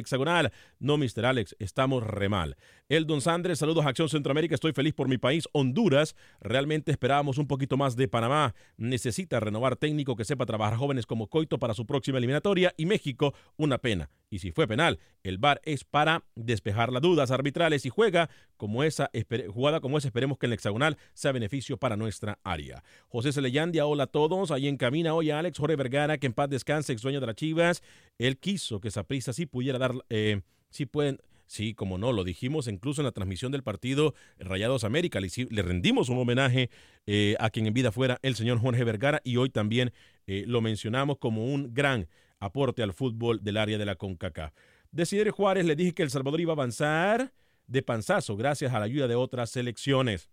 No, 0.79 0.97
Mr. 0.97 1.27
Alex, 1.27 1.57
estamos 1.59 2.03
re 2.03 2.29
mal. 2.29 2.57
El 2.89 3.07
Don 3.07 3.21
Sandres, 3.21 3.59
saludos 3.59 3.85
a 3.85 3.91
Acción 3.91 4.09
Centroamérica, 4.09 4.55
estoy 4.55 4.73
feliz 4.73 4.95
por 4.95 5.09
mi 5.09 5.19
país, 5.19 5.49
Honduras. 5.53 6.17
Realmente 6.41 6.91
esperábamos 6.91 7.39
un 7.39 7.47
poquito 7.47 7.77
más 7.77 7.97
de 7.97 8.09
Panamá. 8.09 8.55
Necesita 8.77 9.41
renovar 9.41 9.77
técnico 9.77 10.17
que 10.17 10.25
sepa 10.25 10.47
trabajar 10.47 10.79
jóvenes 10.79 11.07
como 11.07 11.29
Coito 11.29 11.59
para 11.59 11.75
su 11.75 11.87
próxima 11.87 12.19
eliminatoria. 12.19 12.73
Y 12.77 12.87
México, 12.87 13.35
una 13.57 13.79
pena. 13.79 14.11
Y 14.31 14.41
si 14.41 14.53
fue 14.53 14.67
penal, 14.67 14.99
el 15.23 15.39
VAR 15.39 15.61
es 15.65 15.85
para 15.85 16.25
despejar 16.35 16.93
las 16.93 17.03
dudas 17.03 17.31
arbitrales 17.31 17.87
y 17.87 17.91
juega 17.91 18.29
como 18.57 18.85
esa, 18.85 19.11
jugada 19.49 19.81
como 19.81 19.97
esa, 19.97 20.09
esperemos 20.09 20.39
que 20.39 20.47
el 20.47 20.53
hexagonal 20.53 20.99
sea 21.15 21.33
beneficio 21.33 21.79
para 21.79 21.97
nuestra 21.97 22.39
área. 22.45 22.83
José 23.09 23.33
Celeyandia, 23.33 23.87
hola 23.87 24.05
a 24.05 24.07
todos. 24.07 24.51
Ahí 24.51 24.69
en 24.69 24.77
camina 24.77 25.15
hoy 25.15 25.31
a 25.31 25.39
Alex 25.39 25.59
Jorge 25.59 25.77
Vergara, 25.77 26.19
que 26.19 26.27
en 26.27 26.33
paz 26.33 26.51
descanse, 26.51 26.93
ex 26.93 27.03
dueño 27.03 27.21
de 27.21 27.27
las 27.27 27.37
Chivas. 27.37 27.83
Él 28.19 28.39
quiso 28.39 28.81
que 28.81 28.91
Saprissa 28.91 29.33
sí 29.33 29.47
pudiera 29.47 29.79
dar, 29.79 29.93
eh, 30.11 30.43
sí 30.71 30.87
pueden, 30.87 31.21
sí, 31.47 31.75
como 31.75 31.99
no, 31.99 32.13
lo 32.13 32.25
dijimos 32.25 32.67
incluso 32.69 33.01
en 33.01 33.07
la 33.07 33.13
transmisión 33.13 33.53
del 33.53 33.63
partido 33.63 34.15
Rayados 34.39 34.85
América. 34.85 35.21
Le, 35.21 35.63
rendimos 35.63 36.09
un 36.09 36.19
homenaje 36.19 36.71
eh, 37.07 37.37
a 37.39 37.51
quien 37.51 37.67
en 37.67 37.75
vida 37.75 37.93
fuera 37.93 38.19
el 38.23 38.35
señor 38.35 38.59
Jorge 38.59 38.85
Vergara 38.85 39.21
y 39.25 39.37
hoy 39.37 39.51
también 39.51 39.93
eh, 40.27 40.45
lo 40.47 40.61
mencionamos 40.61 41.19
como 41.19 41.45
un 41.45 41.73
gran 41.73 42.09
aporte 42.41 42.83
al 42.83 42.93
fútbol 42.93 43.43
del 43.43 43.57
área 43.57 43.79
de 43.79 43.87
la 43.87 43.95
CONCACAF. 43.97 44.53
Desiderio 44.91 45.33
Juárez 45.33 45.65
le 45.65 45.77
dije 45.77 45.93
que 45.93 46.03
El 46.03 46.11
Salvador 46.11 46.41
iba 46.41 46.53
a 46.53 46.55
avanzar 46.55 47.33
de 47.67 47.83
panzazo 47.83 48.37
gracias 48.37 48.73
a 48.73 48.79
la 48.79 48.87
ayuda 48.87 49.07
de 49.07 49.15
otras 49.15 49.51
selecciones. 49.51 50.29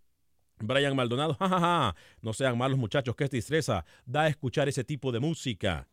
Brian 0.58 0.96
Maldonado, 0.96 1.34
jajaja, 1.34 1.94
no 2.22 2.32
sean 2.32 2.56
malos 2.56 2.78
muchachos, 2.78 3.14
que 3.14 3.24
esta 3.24 3.36
distresa 3.36 3.84
da 4.06 4.22
a 4.22 4.28
escuchar 4.28 4.68
ese 4.68 4.84
tipo 4.84 5.12
de 5.12 5.20
música. 5.20 5.86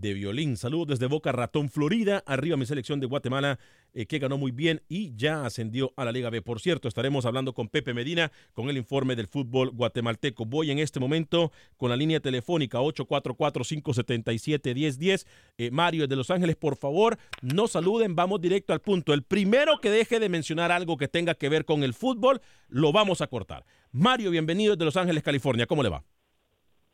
De 0.00 0.14
violín. 0.14 0.56
Saludos 0.56 0.88
desde 0.88 1.06
Boca 1.06 1.30
Ratón, 1.32 1.68
Florida. 1.68 2.22
Arriba 2.26 2.56
mi 2.56 2.66
selección 2.66 3.00
de 3.00 3.06
Guatemala, 3.06 3.58
eh, 3.94 4.06
que 4.06 4.18
ganó 4.18 4.36
muy 4.38 4.52
bien 4.52 4.82
y 4.88 5.14
ya 5.16 5.44
ascendió 5.44 5.92
a 5.96 6.04
la 6.04 6.12
Liga 6.12 6.30
B. 6.30 6.40
Por 6.42 6.60
cierto, 6.60 6.86
estaremos 6.88 7.26
hablando 7.26 7.52
con 7.52 7.68
Pepe 7.68 7.92
Medina 7.94 8.30
con 8.52 8.70
el 8.70 8.76
informe 8.76 9.16
del 9.16 9.26
fútbol 9.26 9.70
guatemalteco. 9.70 10.44
Voy 10.44 10.70
en 10.70 10.78
este 10.78 11.00
momento 11.00 11.50
con 11.76 11.90
la 11.90 11.96
línea 11.96 12.20
telefónica 12.20 12.78
844-577-1010. 12.78 15.26
Eh, 15.58 15.70
Mario 15.70 16.06
de 16.06 16.16
Los 16.16 16.30
Ángeles, 16.30 16.54
por 16.56 16.76
favor, 16.76 17.18
no 17.42 17.66
saluden, 17.66 18.14
vamos 18.14 18.40
directo 18.40 18.72
al 18.72 18.80
punto. 18.80 19.12
El 19.12 19.24
primero 19.24 19.80
que 19.80 19.90
deje 19.90 20.20
de 20.20 20.28
mencionar 20.28 20.70
algo 20.70 20.96
que 20.96 21.08
tenga 21.08 21.34
que 21.34 21.48
ver 21.48 21.64
con 21.64 21.82
el 21.82 21.94
fútbol, 21.94 22.40
lo 22.68 22.92
vamos 22.92 23.20
a 23.20 23.26
cortar. 23.26 23.64
Mario, 23.90 24.30
bienvenido 24.30 24.76
desde 24.76 24.84
Los 24.84 24.96
Ángeles, 24.96 25.22
California. 25.22 25.66
¿Cómo 25.66 25.82
le 25.82 25.88
va? 25.88 26.04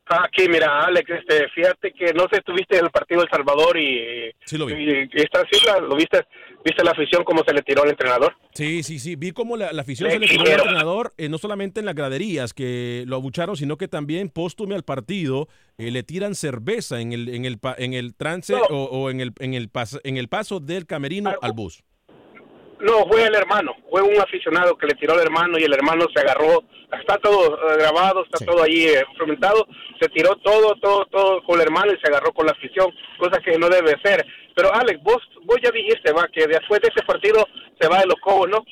Aquí, 0.07 0.47
mira, 0.51 0.85
Alex, 0.85 1.09
este, 1.11 1.49
fíjate 1.55 1.93
que 1.93 2.13
no 2.13 2.25
sé, 2.31 2.37
estuviste 2.39 2.77
en 2.79 2.85
el 2.85 2.91
partido 2.91 3.21
de 3.23 3.25
El 3.25 3.31
Salvador 3.31 3.79
y, 3.79 4.31
Sí 4.45 4.59
lo 4.59 4.67
vi. 4.67 4.75
y 4.75 5.09
esta 5.15 5.43
sí 5.51 5.65
la- 5.65 5.81
lo 5.81 5.97
viste, 5.97 6.21
viste 6.63 6.85
la 6.85 6.91
afición 6.91 7.25
cómo 7.25 7.43
se 7.47 7.55
le 7.55 7.63
tiró 7.63 7.83
al 7.85 7.89
entrenador. 7.89 8.37
Sí, 8.53 8.83
sí, 8.83 8.99
sí. 8.99 9.17
Vi 9.17 9.33
cómo 9.33 9.57
la, 9.57 9.73
la 9.73 9.81
afición 9.81 10.09
Le 10.11 10.15
se 10.17 10.21
le 10.21 10.29
tiró 10.29 10.43
al 10.43 10.51
entrenador, 10.51 11.15
eh, 11.17 11.31
no 11.31 11.39
solamente 11.39 11.81
en 11.81 11.87
las 11.87 11.95
graderías 11.95 12.53
que 12.53 13.05
lo 13.07 13.17
abucharon, 13.17 13.57
sino 13.57 13.79
que 13.79 13.89
también 13.89 14.29
póstume 14.29 14.75
al 14.75 14.83
partido 14.83 15.49
eh, 15.79 15.91
le 15.91 16.03
tiran 16.03 16.35
cerveza 16.35 17.01
en 17.01 17.13
el, 17.15 17.29
en 17.31 17.47
el, 17.47 17.59
en 17.79 17.95
el 17.95 18.15
trance 18.15 18.55
o, 18.55 18.85
o 18.85 19.09
en, 19.11 19.21
el, 19.21 19.33
en, 19.41 19.55
el 19.55 19.73
pas- 19.73 20.01
en 20.05 20.19
el 20.19 20.29
paso 20.29 20.61
del 20.61 20.85
camerino 20.87 21.33
al 21.41 21.53
bus. 21.53 21.83
No, 22.85 23.07
fue 23.09 23.25
el 23.25 23.35
hermano, 23.35 23.73
fue 23.91 24.03
un 24.03 24.21
aficionado 24.21 24.77
que 24.77 24.87
le 24.87 24.95
tiró 24.95 25.15
al 25.15 25.21
hermano 25.21 25.59
y 25.59 25.63
el 25.65 25.73
hermano 25.73 26.07
se 26.15 26.21
agarró, 26.21 26.63
está 26.93 27.17
todo 27.17 27.57
eh, 27.57 27.79
grabado, 27.79 28.25
está 28.25 28.45
todo 28.45 28.63
ahí 28.63 28.85
eh, 28.85 29.03
se 29.99 30.09
tiró 30.11 30.37
todo, 30.37 30.75
todo, 30.83 31.07
todo 31.07 31.43
con 31.45 31.57
el 31.61 31.67
hermano 31.67 31.93
y 31.93 31.97
se 31.99 32.09
agarró 32.09 32.33
con 32.35 32.45
la 32.45 32.53
afición, 32.53 32.89
cosa 33.19 33.41
que 33.41 33.59
no 33.59 33.71
debe 33.71 33.95
ser. 34.05 34.27
Pero 34.55 34.73
Alex, 34.75 35.03
vos, 35.03 35.23
vos 35.47 35.57
ya 35.65 35.71
dijiste, 35.71 36.13
va, 36.13 36.29
que 36.29 36.47
después 36.47 36.81
de 36.83 36.89
ese 36.95 37.03
partido 37.07 37.47
se 37.81 37.89
va 37.89 38.01
de 38.01 38.07
los 38.07 38.21
cobos, 38.23 38.51
¿no? 38.51 38.63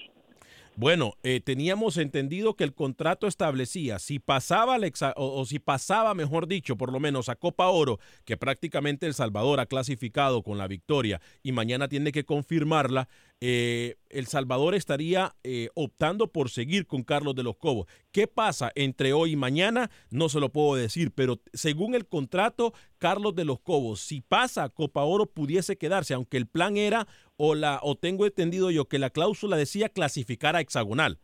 Bueno, 0.74 1.12
eh, 1.22 1.40
teníamos 1.44 1.98
entendido 1.98 2.54
que 2.54 2.64
el 2.64 2.74
contrato 2.74 3.26
establecía 3.26 3.98
si 3.98 4.18
pasaba 4.18 4.74
al 4.74 4.84
exa- 4.84 5.12
o, 5.16 5.38
o 5.40 5.44
si 5.44 5.58
pasaba, 5.58 6.14
mejor 6.14 6.46
dicho, 6.46 6.76
por 6.76 6.90
lo 6.90 6.98
menos 6.98 7.28
a 7.28 7.36
Copa 7.36 7.68
Oro, 7.68 7.98
que 8.24 8.38
prácticamente 8.38 9.06
El 9.06 9.12
Salvador 9.12 9.60
ha 9.60 9.66
clasificado 9.66 10.42
con 10.42 10.56
la 10.56 10.68
victoria 10.68 11.20
y 11.42 11.52
mañana 11.52 11.88
tiene 11.88 12.10
que 12.10 12.24
confirmarla, 12.24 13.08
eh, 13.44 13.96
El 14.08 14.28
Salvador 14.28 14.76
estaría 14.76 15.34
eh, 15.42 15.68
optando 15.74 16.28
por 16.28 16.48
seguir 16.48 16.86
con 16.86 17.02
Carlos 17.02 17.34
de 17.34 17.42
los 17.42 17.56
Cobos. 17.56 17.88
¿Qué 18.12 18.28
pasa 18.28 18.70
entre 18.76 19.12
hoy 19.12 19.32
y 19.32 19.36
mañana? 19.36 19.90
No 20.10 20.28
se 20.28 20.38
lo 20.38 20.50
puedo 20.52 20.76
decir, 20.76 21.10
pero 21.10 21.40
según 21.52 21.96
el 21.96 22.06
contrato, 22.06 22.72
Carlos 22.98 23.34
de 23.34 23.44
los 23.44 23.58
Cobos, 23.58 23.98
si 24.00 24.20
pasa 24.20 24.68
Copa 24.68 25.02
Oro, 25.02 25.26
pudiese 25.26 25.76
quedarse, 25.76 26.14
aunque 26.14 26.36
el 26.36 26.46
plan 26.46 26.76
era, 26.76 27.08
o, 27.36 27.56
la, 27.56 27.80
o 27.82 27.96
tengo 27.96 28.26
entendido 28.26 28.70
yo, 28.70 28.84
que 28.84 29.00
la 29.00 29.10
cláusula 29.10 29.56
decía 29.56 29.88
clasificar 29.88 30.54
a 30.54 30.60
hexagonal. 30.60 31.18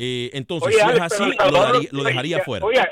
Eh, 0.00 0.30
entonces, 0.34 0.76
Oye, 0.76 0.84
si 0.84 0.90
es 0.96 1.00
así, 1.00 1.24
lo, 1.50 1.60
daría- 1.60 1.88
lo 1.90 2.04
dejaría 2.04 2.44
fuera. 2.44 2.64
Oye, 2.64 2.84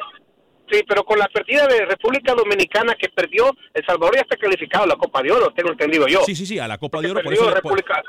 sí, 0.71 0.81
pero 0.89 1.05
con 1.05 1.19
la 1.19 1.27
pérdida 1.29 1.67
de 1.67 1.85
República 1.87 2.35
Dominicana 2.35 2.95
que 2.99 3.09
perdió, 3.09 3.51
El 3.75 3.85
Salvador 3.87 4.15
ya 4.17 4.23
está 4.23 4.37
calificado 4.37 4.85
a 4.85 4.87
la 4.89 4.97
Copa 4.97 5.23
de 5.23 5.33
Oro, 5.33 5.53
tengo 5.55 5.71
entendido 5.71 6.07
yo. 6.09 6.23
Sí, 6.25 6.35
sí, 6.35 6.47
sí, 6.47 6.59
a 6.59 6.69
la 6.69 6.79
Copa 6.79 7.01
de 7.01 7.11
Oro. 7.11 7.23
Por 7.23 7.33
eso, 7.35 7.51
le, 7.51 7.61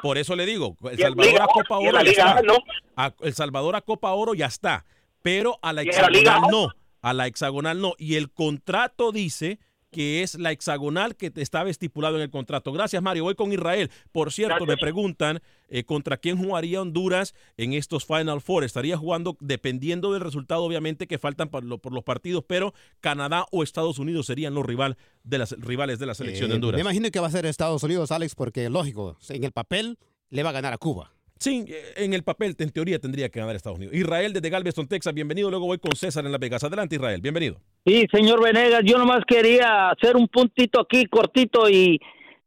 por, 0.01 0.17
eso 0.17 0.35
le 0.35 0.45
digo, 0.45 0.75
El 0.91 0.97
Salvador 0.99 1.25
Liga- 1.31 1.43
a 1.43 1.47
Copa 1.47 1.77
Oro 1.77 1.91
la 1.91 2.03
ya 2.03 2.09
Liga 2.09 2.29
está. 2.29 2.41
¿no? 2.41 2.57
A- 2.95 3.13
el 3.21 3.33
Salvador 3.33 3.75
a 3.75 3.81
Copa 3.81 4.11
Oro 4.13 4.33
ya 4.33 4.45
está, 4.47 4.85
pero 5.21 5.59
a 5.61 5.73
la 5.73 5.83
¿Y 5.83 5.89
en 5.89 6.01
la 6.01 6.07
Liga 6.09 6.31
hexagonal 6.33 6.51
no. 6.51 6.69
A 7.01 7.13
la 7.13 7.27
hexagonal 7.27 7.79
no. 7.81 7.93
Y 7.97 8.15
el 8.15 8.31
contrato 8.31 9.11
dice 9.11 9.59
que 9.97 10.21
es 10.21 10.35
la 10.35 10.51
hexagonal 10.51 11.15
que 11.15 11.31
te 11.31 11.41
estaba 11.41 11.71
estipulado 11.71 12.17
en 12.17 12.21
el 12.21 12.29
contrato. 12.29 12.71
Gracias, 12.71 13.01
Mario. 13.01 13.23
Voy 13.23 13.33
con 13.33 13.51
Israel. 13.51 13.89
Por 14.11 14.31
cierto, 14.31 14.67
me 14.67 14.77
preguntan 14.77 15.39
eh, 15.69 15.85
contra 15.85 16.17
quién 16.17 16.37
jugaría 16.37 16.83
Honduras 16.83 17.33
en 17.57 17.73
estos 17.73 18.05
Final 18.05 18.39
Four. 18.41 18.63
Estaría 18.63 18.95
jugando, 18.95 19.35
dependiendo 19.39 20.13
del 20.13 20.21
resultado, 20.21 20.61
obviamente, 20.61 21.07
que 21.07 21.17
faltan 21.17 21.49
por, 21.49 21.63
lo- 21.63 21.79
por 21.79 21.93
los 21.93 22.03
partidos, 22.03 22.43
pero 22.47 22.75
Canadá 22.99 23.47
o 23.51 23.63
Estados 23.63 23.97
Unidos 23.97 24.27
serían 24.27 24.53
los 24.53 24.67
rival 24.67 24.97
de 25.23 25.39
las, 25.39 25.53
rivales 25.53 25.97
de 25.97 26.05
la 26.05 26.13
selección 26.13 26.49
de 26.49 26.53
Eh, 26.53 26.57
Honduras. 26.57 26.75
Me 26.77 26.81
imagino 26.81 27.09
que 27.09 27.19
va 27.19 27.25
a 27.25 27.31
ser 27.31 27.47
Estados 27.47 27.81
Unidos, 27.81 28.11
Alex, 28.11 28.35
porque 28.35 28.69
lógico, 28.69 29.17
en 29.29 29.43
el 29.45 29.51
papel 29.51 29.97
le 30.29 30.43
va 30.43 30.51
a 30.51 30.53
ganar 30.53 30.73
a 30.73 30.77
Cuba. 30.77 31.11
Sí, 31.39 31.65
eh, 31.67 31.93
en 31.97 32.13
el 32.13 32.23
papel, 32.23 32.55
en 32.57 32.69
teoría, 32.71 32.99
tendría 32.99 33.29
que 33.29 33.39
ganar 33.39 33.55
Estados 33.55 33.77
Unidos. 33.77 33.95
Israel 33.95 34.33
desde 34.33 34.49
Galveston, 34.49 34.87
Texas, 34.87 35.13
bienvenido. 35.13 35.49
Luego 35.49 35.65
voy 35.67 35.77
con 35.77 35.95
César 35.95 36.25
en 36.25 36.31
Las 36.31 36.39
Vegas. 36.41 36.63
Adelante, 36.63 36.95
Israel, 36.95 37.21
bienvenido. 37.21 37.57
Sí, 37.85 38.05
señor 38.11 38.43
Venegas, 38.43 38.81
yo 38.85 38.97
nomás 38.97 39.21
quería 39.27 39.89
hacer 39.89 40.15
un 40.15 40.27
puntito 40.27 40.79
aquí 40.81 41.05
cortito 41.05 41.69
y 41.69 41.99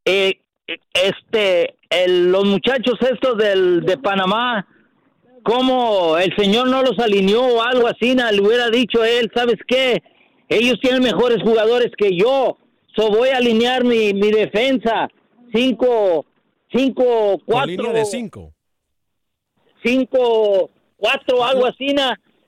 eh, 0.04 0.40
este, 0.92 1.76
el- 1.88 2.30
los 2.32 2.44
muchachos 2.44 2.94
estos 3.00 3.36
del, 3.38 3.80
de 3.82 3.96
Panamá, 3.98 4.66
como 5.42 6.18
el 6.18 6.34
señor 6.36 6.68
no 6.68 6.82
los 6.82 6.98
alineó 6.98 7.42
o 7.42 7.62
algo 7.62 7.86
así, 7.88 8.14
le 8.14 8.40
hubiera 8.40 8.68
dicho 8.70 9.02
a 9.02 9.08
él, 9.08 9.30
¿sabes 9.34 9.56
qué? 9.66 10.02
Ellos 10.48 10.78
tienen 10.82 11.02
mejores 11.02 11.38
jugadores 11.42 11.90
que 11.96 12.16
yo, 12.16 12.58
so 12.94 13.08
voy 13.08 13.30
a 13.30 13.38
alinear 13.38 13.84
mi, 13.84 14.12
mi 14.12 14.30
defensa, 14.30 15.08
cinco, 15.54 16.26
cinco, 16.72 17.40
cuatro, 17.46 17.70
línea 17.70 17.92
de 17.92 18.04
cinco. 18.04 18.52
Cinco, 19.84 20.70
cuatro, 20.96 21.44
algo 21.44 21.66
así, 21.66 21.94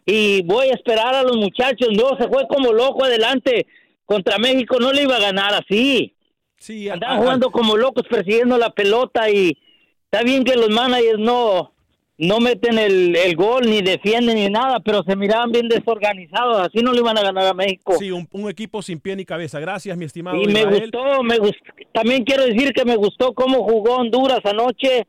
y 0.06 0.42
voy 0.42 0.68
a 0.68 0.74
esperar 0.74 1.14
a 1.14 1.22
los 1.22 1.36
muchachos. 1.36 1.88
No, 1.96 2.16
se 2.18 2.28
fue 2.28 2.46
como 2.48 2.72
loco 2.72 3.04
adelante. 3.04 3.66
Contra 4.04 4.38
México 4.38 4.78
no 4.80 4.92
le 4.92 5.02
iba 5.02 5.16
a 5.16 5.20
ganar 5.20 5.54
así. 5.54 6.14
Sí, 6.58 6.88
Andaban 6.88 7.18
jugando 7.18 7.50
como 7.50 7.76
locos 7.76 8.04
persiguiendo 8.08 8.58
la 8.58 8.70
pelota 8.70 9.30
y 9.30 9.58
está 10.04 10.22
bien 10.22 10.44
que 10.44 10.54
los 10.54 10.70
managers 10.70 11.18
no, 11.18 11.72
no 12.18 12.38
meten 12.38 12.78
el, 12.78 13.16
el 13.16 13.34
gol 13.34 13.62
ni 13.68 13.80
defienden 13.82 14.36
ni 14.36 14.48
nada, 14.48 14.78
pero 14.80 15.02
se 15.02 15.16
miraban 15.16 15.50
bien 15.50 15.68
desorganizados. 15.68 16.68
Así 16.68 16.78
no 16.82 16.92
le 16.92 17.00
iban 17.00 17.18
a 17.18 17.22
ganar 17.22 17.46
a 17.46 17.54
México. 17.54 17.94
Sí, 17.98 18.10
un, 18.10 18.28
un 18.32 18.48
equipo 18.48 18.82
sin 18.82 19.00
pie 19.00 19.16
ni 19.16 19.24
cabeza. 19.24 19.58
Gracias, 19.58 19.96
mi 19.96 20.04
estimado 20.04 20.40
Y 20.40 20.46
me 20.46 20.64
gustó, 20.64 21.22
me 21.22 21.38
gustó, 21.38 21.64
también 21.92 22.24
quiero 22.24 22.44
decir 22.44 22.72
que 22.72 22.84
me 22.84 22.96
gustó 22.96 23.32
cómo 23.32 23.64
jugó 23.64 23.96
Honduras 23.96 24.40
anoche, 24.44 25.06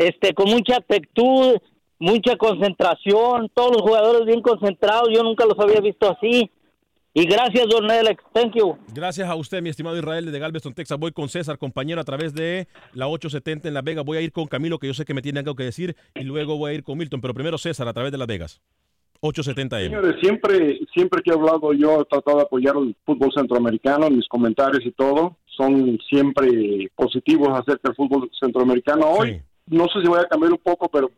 este, 0.00 0.32
con 0.32 0.48
mucha 0.48 0.76
actitud, 0.76 1.58
mucha 1.98 2.34
concentración, 2.36 3.50
todos 3.52 3.72
los 3.72 3.82
jugadores 3.82 4.24
bien 4.24 4.40
concentrados, 4.40 5.10
yo 5.14 5.22
nunca 5.22 5.44
los 5.44 5.58
había 5.58 5.80
visto 5.80 6.10
así. 6.10 6.50
Y 7.12 7.26
gracias, 7.26 7.66
Don 7.68 7.90
Alex, 7.90 8.22
thank 8.32 8.54
you. 8.54 8.78
Gracias 8.94 9.28
a 9.28 9.34
usted, 9.34 9.60
mi 9.60 9.68
estimado 9.68 9.98
Israel 9.98 10.24
desde 10.24 10.38
Galveston, 10.38 10.72
Texas. 10.72 10.98
Voy 10.98 11.12
con 11.12 11.28
César, 11.28 11.58
compañero, 11.58 12.00
a 12.00 12.04
través 12.04 12.32
de 12.32 12.66
la 12.94 13.08
870 13.08 13.68
en 13.68 13.74
Las 13.74 13.84
Vegas. 13.84 14.06
Voy 14.06 14.16
a 14.16 14.22
ir 14.22 14.32
con 14.32 14.46
Camilo, 14.46 14.78
que 14.78 14.86
yo 14.86 14.94
sé 14.94 15.04
que 15.04 15.12
me 15.12 15.20
tiene 15.20 15.40
algo 15.40 15.54
que 15.54 15.64
decir, 15.64 15.94
y 16.14 16.22
luego 16.22 16.56
voy 16.56 16.70
a 16.70 16.74
ir 16.74 16.82
con 16.82 16.96
Milton. 16.96 17.20
Pero 17.20 17.34
primero 17.34 17.58
César, 17.58 17.86
a 17.86 17.92
través 17.92 18.10
de 18.10 18.16
Las 18.16 18.28
Vegas. 18.28 18.62
870M. 19.20 19.84
Señores, 19.84 20.16
siempre, 20.22 20.80
siempre 20.94 21.20
que 21.22 21.30
he 21.30 21.34
hablado 21.34 21.74
yo 21.74 22.00
he 22.00 22.04
tratado 22.06 22.38
de 22.38 22.44
apoyar 22.44 22.74
el 22.78 22.96
fútbol 23.04 23.30
centroamericano, 23.36 24.08
mis 24.08 24.26
comentarios 24.28 24.80
y 24.86 24.92
todo 24.92 25.36
son 25.58 25.98
siempre 26.08 26.90
positivos 26.94 27.50
acerca 27.50 27.90
del 27.90 27.96
fútbol 27.96 28.30
centroamericano. 28.40 29.06
Hoy 29.10 29.42
no 29.70 29.84
sé 29.88 30.00
si 30.02 30.08
voy 30.08 30.18
a 30.20 30.24
cambiar 30.28 30.52
un 30.52 30.58
poco, 30.58 30.88
pero 30.88 31.10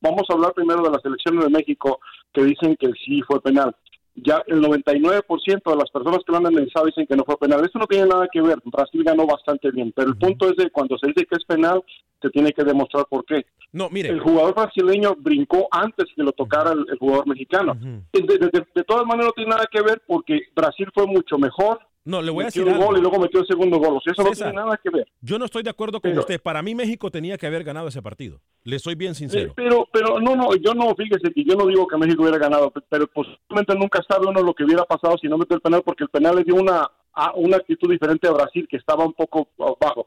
vamos 0.00 0.22
a 0.28 0.32
hablar 0.34 0.52
primero 0.54 0.82
de 0.82 0.90
la 0.90 0.98
selección 1.00 1.38
de 1.38 1.48
México 1.50 2.00
que 2.32 2.44
dicen 2.44 2.76
que 2.76 2.90
sí 3.04 3.20
fue 3.22 3.40
penal. 3.40 3.74
Ya 4.18 4.42
el 4.46 4.62
99% 4.62 5.70
de 5.70 5.76
las 5.76 5.90
personas 5.90 6.20
que 6.24 6.32
lo 6.32 6.38
han 6.38 6.46
analizado 6.46 6.86
dicen 6.86 7.06
que 7.06 7.16
no 7.16 7.24
fue 7.24 7.36
penal. 7.36 7.60
Eso 7.64 7.78
no 7.78 7.86
tiene 7.86 8.06
nada 8.08 8.26
que 8.32 8.40
ver. 8.40 8.56
Brasil 8.64 9.04
ganó 9.04 9.26
bastante 9.26 9.70
bien, 9.70 9.92
pero 9.94 10.08
el 10.08 10.16
punto 10.16 10.48
es 10.48 10.56
de 10.56 10.70
cuando 10.70 10.96
se 10.98 11.08
dice 11.08 11.26
que 11.26 11.36
es 11.36 11.44
penal, 11.44 11.82
se 12.22 12.30
tiene 12.30 12.52
que 12.52 12.64
demostrar 12.64 13.04
por 13.10 13.26
qué. 13.26 13.44
No, 13.72 13.90
mire. 13.90 14.08
El 14.08 14.20
jugador 14.20 14.54
brasileño 14.54 15.14
brincó 15.18 15.68
antes 15.70 16.06
que 16.16 16.22
lo 16.22 16.32
tocara 16.32 16.72
el, 16.72 16.86
el 16.90 16.96
jugador 16.98 17.26
mexicano. 17.28 17.74
de, 17.74 18.22
de- 18.22 18.38
de- 18.38 18.66
de 18.74 18.84
todas 18.84 19.04
maneras 19.04 19.26
no 19.26 19.32
tiene 19.32 19.50
nada 19.50 19.66
que 19.70 19.82
ver 19.82 20.02
porque 20.06 20.40
Brasil 20.54 20.88
fue 20.94 21.06
mucho 21.06 21.36
mejor. 21.36 21.78
No, 22.06 22.22
le 22.22 22.30
voy 22.30 22.42
a 22.44 22.46
decir 22.46 22.62
un 22.62 22.70
algo. 22.72 22.86
gol 22.86 22.98
y 22.98 23.00
luego 23.00 23.18
metió 23.18 23.40
el 23.40 23.46
segundo 23.46 23.78
gol. 23.78 23.96
O 23.96 24.00
sea, 24.00 24.12
eso 24.12 24.22
no 24.22 24.30
tiene 24.30 24.52
nada 24.52 24.78
que 24.82 24.90
ver. 24.90 25.06
Yo 25.20 25.38
no 25.38 25.44
estoy 25.44 25.62
de 25.64 25.70
acuerdo 25.70 26.00
con 26.00 26.10
Pero- 26.12 26.20
usted. 26.20 26.40
Para 26.40 26.62
mí 26.62 26.74
México 26.74 27.10
tenía 27.10 27.36
que 27.36 27.46
haber 27.48 27.64
ganado 27.64 27.88
ese 27.88 28.00
partido. 28.00 28.40
Le 28.62 28.78
soy 28.78 28.94
bien 28.94 29.14
sincero. 29.14 29.50
Eh, 29.50 29.52
pero, 29.56 29.88
pero 29.92 30.20
no, 30.20 30.36
no, 30.36 30.54
yo 30.54 30.72
no, 30.72 30.94
fíjese 30.94 31.32
que 31.34 31.44
yo 31.44 31.56
no 31.56 31.66
digo 31.66 31.86
que 31.86 31.96
México 31.98 32.22
hubiera 32.22 32.38
ganado, 32.38 32.70
pe- 32.70 32.80
pero 32.88 33.06
posiblemente 33.08 33.74
nunca 33.74 34.00
sabe 34.08 34.26
uno 34.26 34.40
lo 34.40 34.54
que 34.54 34.64
hubiera 34.64 34.84
pasado 34.84 35.16
si 35.20 35.26
no 35.28 35.36
metió 35.36 35.56
el 35.56 35.60
penal, 35.62 35.82
porque 35.84 36.04
el 36.04 36.10
penal 36.10 36.36
le 36.36 36.44
dio 36.44 36.54
una, 36.54 36.88
a- 37.12 37.32
una 37.34 37.56
actitud 37.56 37.90
diferente 37.90 38.28
a 38.28 38.32
Brasil, 38.32 38.66
que 38.70 38.76
estaba 38.76 39.04
un 39.04 39.12
poco 39.12 39.48
bajo. 39.80 40.06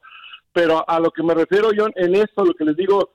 Pero 0.53 0.77
a, 0.79 0.95
a 0.95 0.99
lo 1.01 1.11
que 1.11 1.21
me 1.21 1.33
refiero 1.33 1.71
yo 1.73 1.87
en 1.95 2.15
esto, 2.15 2.45
lo 2.45 2.53
que 2.53 2.63
les 2.65 2.77
digo, 2.77 3.11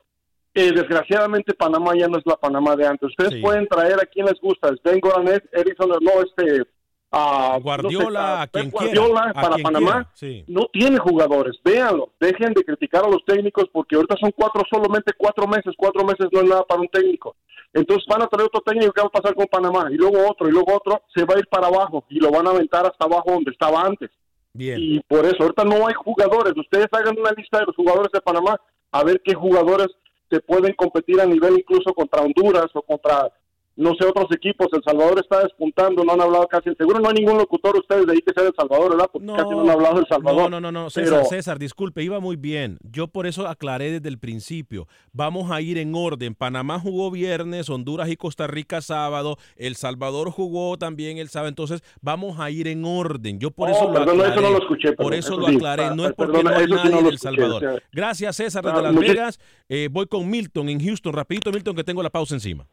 eh, 0.53 0.73
desgraciadamente 0.73 1.55
Panamá 1.55 1.93
ya 1.99 2.07
no 2.07 2.19
es 2.19 2.25
la 2.27 2.37
Panamá 2.37 2.77
de 2.77 2.87
antes. 2.87 3.09
Ustedes 3.09 3.33
Sí. 3.33 3.41
pueden 3.41 3.67
traer 3.67 3.95
a 3.95 4.07
quien 4.07 4.27
les 4.27 4.39
gusta, 4.41 4.69
Sven 4.83 5.01
Goranet, 5.01 5.43
Erickson, 5.53 5.89
no, 5.89 6.11
este... 6.23 6.65
ah, 7.11 7.59
Guardiola, 7.63 8.05
no 8.05 8.11
sé, 8.11 8.19
ah, 8.19 8.43
a 8.43 8.47
quien 8.47 8.71
Pep 8.71 8.79
quiera, 8.81 9.01
Guardiola 9.01 9.31
a 9.31 9.33
para 9.35 9.55
quien 9.55 9.63
Panamá 9.63 10.11
sí. 10.15 10.45
no 10.49 10.67
tiene 10.73 10.99
jugadores, 10.99 11.57
véanlo, 11.65 12.13
dejen 12.21 12.53
de 12.55 12.65
criticar 12.65 13.05
a 13.05 13.09
los 13.09 13.25
técnicos 13.25 13.65
porque 13.73 13.97
ahorita 13.97 14.17
son 14.21 14.33
cuatro, 14.37 14.63
solamente 14.71 15.13
cuatro 15.17 15.47
meses, 15.47 15.75
cuatro 15.77 16.05
meses 16.05 16.27
no 16.33 16.41
es 16.41 16.49
nada 16.49 16.65
para 16.65 16.81
un 16.81 16.89
técnico. 16.89 17.37
Entonces 17.73 18.05
van 18.09 18.23
a 18.23 18.29
traer 18.29 18.47
otro 18.47 18.61
técnico 18.61 18.93
que 18.93 19.01
va 19.01 19.09
a 19.09 19.21
pasar 19.21 19.35
con 19.35 19.47
Panamá 19.47 19.89
y 19.91 19.97
luego 19.97 20.19
otro 20.31 20.49
y 20.49 20.53
luego 20.53 20.75
otro, 20.75 21.03
se 21.13 21.25
va 21.25 21.35
a 21.35 21.39
ir 21.39 21.49
para 21.49 21.67
abajo 21.67 22.05
y 22.09 22.21
lo 22.21 22.31
van 22.31 22.47
a 22.47 22.51
aventar 22.51 22.87
hasta 22.87 23.05
abajo 23.05 23.33
donde 23.33 23.51
estaba 23.51 23.83
antes. 23.83 24.11
Bien. 24.53 24.79
Y 24.81 25.01
por 25.01 25.27
eso, 25.27 25.39
ahorita 25.41 25.65
no 25.65 25.87
hay 25.89 25.95
jugadores. 25.95 26.55
Ustedes 26.57 26.87
hagan 26.93 27.19
una 27.19 27.33
lista 27.33 27.59
de 27.59 27.67
los 27.67 27.75
jugadores 27.75 28.13
de 28.13 28.21
Panamá 28.21 28.57
a 28.93 29.03
ver 29.03 29.21
qué 29.25 29.35
jugadores 29.35 29.89
se 30.31 30.41
pueden 30.41 30.73
competir 30.75 31.21
a 31.21 31.27
nivel 31.27 31.59
incluso 31.59 31.93
contra 31.93 32.23
Honduras 32.23 32.67
o 32.75 32.83
contra 32.83 33.29
no 33.77 33.95
sé, 33.99 34.07
otros 34.07 34.27
equipos. 34.35 34.69
El 34.73 34.83
Salvador 34.85 35.19
está 35.21 35.41
despuntando, 35.43 36.05
no 36.05 36.13
han 36.13 36.21
hablado 36.21 36.47
casi. 36.47 36.71
Seguro 36.77 37.01
no 37.01 37.09
hay 37.09 37.15
ningún 37.15 37.39
locutor 37.39 37.77
ustedes 37.77 38.07
de 38.07 38.13
ahí 38.13 38.19
que 38.21 38.33
sea 38.35 38.45
del 38.45 38.53
Salvador, 38.57 38.91
¿verdad? 38.93 39.09
Porque 39.13 39.27
casi 39.27 39.51
no 39.51 39.61
han 39.63 39.71
hablado 39.71 39.97
del 39.97 40.07
Salvador. 40.09 40.51
No, 40.51 40.61
no, 40.61 40.71
no, 40.71 40.73
no. 40.85 40.91
César, 40.91 41.19
Pero- 41.19 41.25
César, 41.29 41.59
disculpe, 41.59 42.03
iba 42.03 42.21
muy 42.21 42.37
bien. 42.37 42.79
Yo 42.83 43.09
por 43.09 43.27
eso 43.27 43.47
aclaré 43.49 43.91
desde 43.91 44.09
el 44.09 44.19
principio. 44.19 44.87
Vamos 45.13 45.51
a 45.51 45.61
ir 45.61 45.79
en 45.79 45.95
orden. 45.95 46.35
Panamá 46.35 46.79
jugó 46.79 47.11
viernes, 47.11 47.69
Honduras 47.69 48.09
y 48.09 48.17
Costa 48.17 48.47
Rica 48.47 48.81
sábado, 48.81 49.39
El 49.57 49.75
Salvador 49.77 50.31
jugó 50.31 50.77
también 50.79 51.19
el 51.19 51.29
sábado. 51.29 51.49
Entonces, 51.49 51.83
vamos 52.01 52.39
a 52.41 52.51
ir 52.51 52.69
en 52.69 52.85
orden. 52.85 53.39
Yo 53.41 53.51
por 53.51 53.69
Oh, 53.69 53.73
eso 53.73 53.87
lo 53.89 53.93
perdón, 53.95 54.21
aclaré. 54.21 54.33
eso 54.33 54.41
no 54.41 54.51
lo 54.51 54.59
escuché, 54.59 54.89
por 54.93 54.97
perdón, 55.07 55.13
eso 55.15 55.33
eso 55.33 55.41
lo 55.41 55.47
aclaré. 55.49 55.95
No 55.97 56.07
es 56.07 56.13
porque 56.15 56.33
perdona, 56.33 56.51
no 56.51 56.57
hay 56.59 56.65
sí 56.67 56.73
nadie 56.73 56.91
no 56.91 57.03
del 57.09 57.19
Salvador. 57.19 57.65
o 57.65 57.71
sea. 57.73 57.83
Gracias, 57.93 58.37
César, 58.37 58.63
Ah, 58.67 58.71
desde 58.71 58.83
Las 58.83 58.93
muchas- 58.93 59.09
Vegas. 59.11 59.41
Eh, 59.69 59.89
voy 59.91 60.07
con 60.07 60.29
Milton 60.31 60.69
en 60.69 60.81
Houston. 60.85 61.13
Rapidito, 61.13 61.51
Milton, 61.53 61.75
que 61.75 61.85
tengo 61.85 62.03
la 62.03 62.11
pausa 62.11 62.35
encima. 62.35 62.67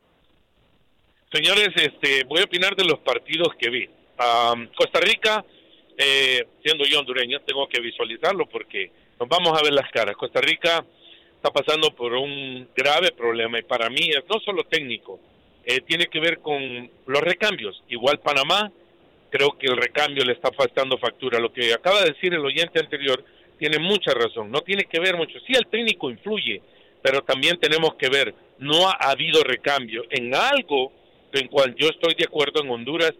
Señores, 1.31 1.69
este, 1.77 2.25
voy 2.25 2.41
a 2.41 2.43
opinar 2.43 2.75
de 2.75 2.83
los 2.83 2.99
partidos 2.99 3.55
que 3.57 3.69
vi. 3.69 3.87
Am, 4.17 4.67
Costa 4.75 4.99
Rica, 4.99 5.45
eh, 5.97 6.45
siendo 6.61 6.83
yo 6.83 6.99
hondureño, 6.99 7.39
tengo 7.41 7.69
que 7.69 7.79
visualizarlo 7.79 8.47
porque 8.47 8.91
nos 9.17 9.29
vamos 9.29 9.57
a 9.57 9.63
ver 9.63 9.71
las 9.71 9.89
caras. 9.91 10.17
Costa 10.17 10.41
Rica 10.41 10.83
está 11.35 11.49
pasando 11.49 11.95
por 11.95 12.11
un 12.13 12.67
grave 12.75 13.13
problema 13.13 13.57
y 13.59 13.63
para 13.63 13.89
mí 13.89 14.09
es 14.09 14.23
no 14.29 14.41
solo 14.41 14.65
técnico, 14.65 15.21
eh, 15.63 15.79
tiene 15.87 16.07
que 16.07 16.19
ver 16.19 16.39
con 16.39 16.91
los 17.05 17.21
recambios. 17.21 17.81
Igual 17.87 18.19
Panamá, 18.19 18.69
creo 19.29 19.57
que 19.57 19.67
el 19.67 19.77
recambio 19.77 20.25
le 20.25 20.33
está 20.33 20.51
faltando 20.51 20.97
factura. 20.97 21.39
Lo 21.39 21.53
que 21.53 21.73
acaba 21.73 22.01
de 22.01 22.11
decir 22.11 22.33
el 22.33 22.45
oyente 22.45 22.81
anterior 22.81 23.23
tiene 23.57 23.79
mucha 23.79 24.13
razón. 24.13 24.51
No 24.51 24.63
tiene 24.63 24.83
que 24.83 24.99
ver 24.99 25.15
mucho. 25.15 25.39
Sí, 25.47 25.53
el 25.53 25.67
técnico 25.67 26.09
influye, 26.09 26.61
pero 27.01 27.21
también 27.21 27.57
tenemos 27.57 27.95
que 27.95 28.09
ver, 28.09 28.35
no 28.59 28.89
ha 28.89 28.97
habido 29.09 29.41
recambio. 29.43 30.03
En 30.09 30.35
algo 30.35 30.91
en 31.33 31.47
cual 31.47 31.75
yo 31.75 31.87
estoy 31.87 32.15
de 32.15 32.25
acuerdo 32.25 32.61
en 32.63 32.69
Honduras, 32.69 33.13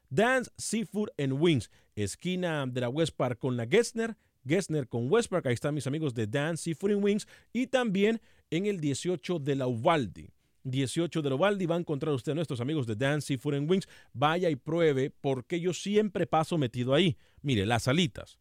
Dance 0.09 0.51
Seafood 0.57 1.09
and 1.17 1.33
Wings, 1.33 1.71
esquina 1.95 2.65
de 2.67 2.81
la 2.81 2.89
West 2.89 3.15
Park 3.15 3.39
con 3.39 3.57
la 3.57 3.65
Gessner, 3.65 4.17
Gessner 4.45 4.87
con 4.87 5.11
West 5.11 5.29
Park. 5.29 5.47
Ahí 5.47 5.53
están 5.53 5.73
mis 5.73 5.87
amigos 5.87 6.13
de 6.13 6.27
Dance 6.27 6.63
Seafood 6.63 6.91
and 6.91 7.03
Wings. 7.03 7.27
Y 7.53 7.67
también 7.67 8.21
en 8.49 8.65
el 8.65 8.79
18 8.79 9.39
de 9.39 9.55
la 9.55 9.67
Uvalde. 9.67 10.29
18 10.63 11.21
de 11.21 11.29
la 11.29 11.35
Uvalde 11.35 11.65
va 11.65 11.75
a 11.75 11.79
encontrar 11.79 12.13
usted 12.13 12.33
a 12.33 12.35
nuestros 12.35 12.59
amigos 12.61 12.85
de 12.85 12.95
Dance 12.95 13.27
Seafood 13.27 13.55
and 13.55 13.71
Wings. 13.71 13.87
Vaya 14.13 14.49
y 14.49 14.55
pruebe 14.55 15.09
porque 15.09 15.59
yo 15.59 15.73
siempre 15.73 16.27
paso 16.27 16.57
metido 16.57 16.93
ahí. 16.93 17.17
Mire, 17.41 17.65
las 17.65 17.87
alitas. 17.87 18.40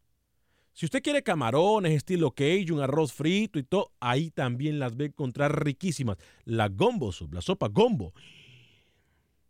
Si 0.73 0.85
usted 0.85 1.01
quiere 1.03 1.21
camarones, 1.21 1.91
estilo 1.93 2.31
cajun, 2.31 2.81
arroz 2.81 3.11
frito 3.13 3.59
y 3.59 3.63
todo, 3.63 3.91
ahí 3.99 4.31
también 4.31 4.79
las 4.79 4.97
a 4.97 5.03
encontrar 5.03 5.63
riquísimas. 5.65 6.17
La 6.45 6.69
gombo 6.69 7.11
soup, 7.11 7.33
la 7.33 7.41
sopa 7.41 7.67
gombo. 7.67 8.13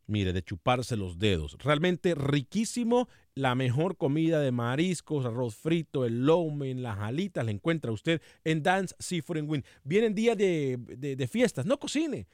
Mire, 0.07 0.33
de 0.33 0.41
chuparse 0.43 0.97
los 0.97 1.19
dedos. 1.19 1.57
Realmente 1.59 2.15
riquísimo. 2.15 3.07
La 3.33 3.55
mejor 3.55 3.95
comida 3.95 4.41
de 4.41 4.51
mariscos, 4.51 5.25
arroz 5.25 5.55
frito, 5.55 6.03
el 6.05 6.25
lomen, 6.25 6.83
las 6.83 6.97
alitas, 6.99 7.45
la 7.45 7.51
encuentra 7.51 7.91
usted 7.93 8.21
en 8.43 8.61
Dance 8.61 8.93
Seafood 8.99 9.37
and 9.37 9.49
Wing. 9.49 9.61
Vienen 9.85 10.13
días 10.13 10.35
de, 10.37 10.77
de- 10.97 11.15
de 11.15 11.27
fiestas, 11.29 11.65
no 11.65 11.79
cocine. 11.79 12.27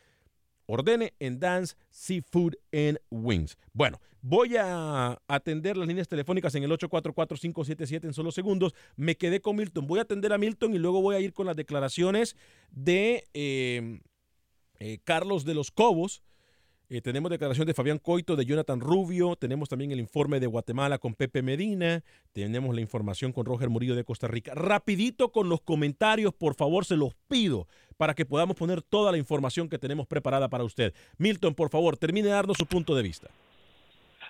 Ordene 0.68 1.14
en 1.20 1.40
Dance 1.40 1.76
Seafood 1.90 2.54
and 2.72 3.00
Wings. 3.10 3.58
Bueno, 3.74 4.00
voy 4.22 4.58
a 4.58 5.20
atender 5.28 5.78
las 5.78 5.88
líneas 5.88 6.08
telefónicas 6.08 6.54
en 6.56 6.64
el 6.64 6.72
844-577 6.72 8.04
en 8.04 8.14
solo 8.14 8.32
segundos. 8.32 8.76
Me 8.96 9.16
quedé 9.16 9.42
con 9.42 9.56
Milton. 9.56 9.88
Voy 9.88 10.00
a 10.00 10.04
atender 10.04 10.34
a 10.34 10.38
Milton 10.38 10.76
y 10.76 10.78
luego 10.78 11.02
voy 11.02 11.16
a 11.16 11.20
ir 11.20 11.34
con 11.34 11.48
las 11.48 11.56
declaraciones 11.56 12.36
de 12.70 13.28
eh, 13.34 14.02
eh, 14.80 15.00
Carlos 15.04 15.46
de 15.46 15.56
los 15.56 15.72
Cobos. 15.72 16.22
Eh, 16.90 17.02
tenemos 17.02 17.30
declaración 17.30 17.68
de 17.68 17.74
Fabián 17.74 17.98
Coito, 17.98 18.38
de 18.38 18.46
Jonathan 18.46 18.80
Rubio, 18.80 19.36
tenemos 19.36 19.68
también 19.68 19.92
el 19.92 20.00
informe 20.00 20.40
de 20.40 20.48
Guatemala 20.48 21.00
con 21.00 21.16
Pepe 21.16 21.42
Medina, 21.42 22.02
tenemos 22.32 22.74
la 22.74 22.80
información 22.80 23.34
con 23.34 23.46
Roger 23.46 23.68
Murillo 23.68 23.94
de 23.94 24.06
Costa 24.06 24.30
Rica. 24.30 24.54
Rapidito 24.56 25.34
con 25.34 25.50
los 25.50 25.60
comentarios, 25.60 26.34
por 26.34 26.56
favor, 26.56 26.86
se 26.86 26.96
los 26.96 27.14
pido 27.28 27.68
para 27.98 28.14
que 28.14 28.26
podamos 28.26 28.56
poner 28.56 28.82
toda 28.82 29.12
la 29.12 29.18
información 29.18 29.68
que 29.68 29.78
tenemos 29.78 30.08
preparada 30.08 30.48
para 30.48 30.64
usted. 30.64 30.94
Milton, 31.18 31.56
por 31.56 31.70
favor, 31.70 31.98
termine 31.98 32.30
de 32.30 32.34
darnos 32.34 32.56
su 32.56 32.66
punto 32.66 32.96
de 32.96 33.04
vista. 33.04 33.30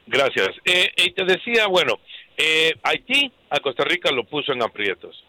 Gracias. 0.08 0.50
Eh, 0.66 0.90
y 0.98 1.12
te 1.12 1.26
decía, 1.26 1.68
bueno, 1.68 2.00
eh, 2.38 2.74
Haití 2.82 3.32
a 3.52 3.60
Costa 3.60 3.84
Rica 3.84 4.12
lo 4.12 4.24
puso 4.24 4.52
en 4.54 4.64
aprietos. 4.64 5.24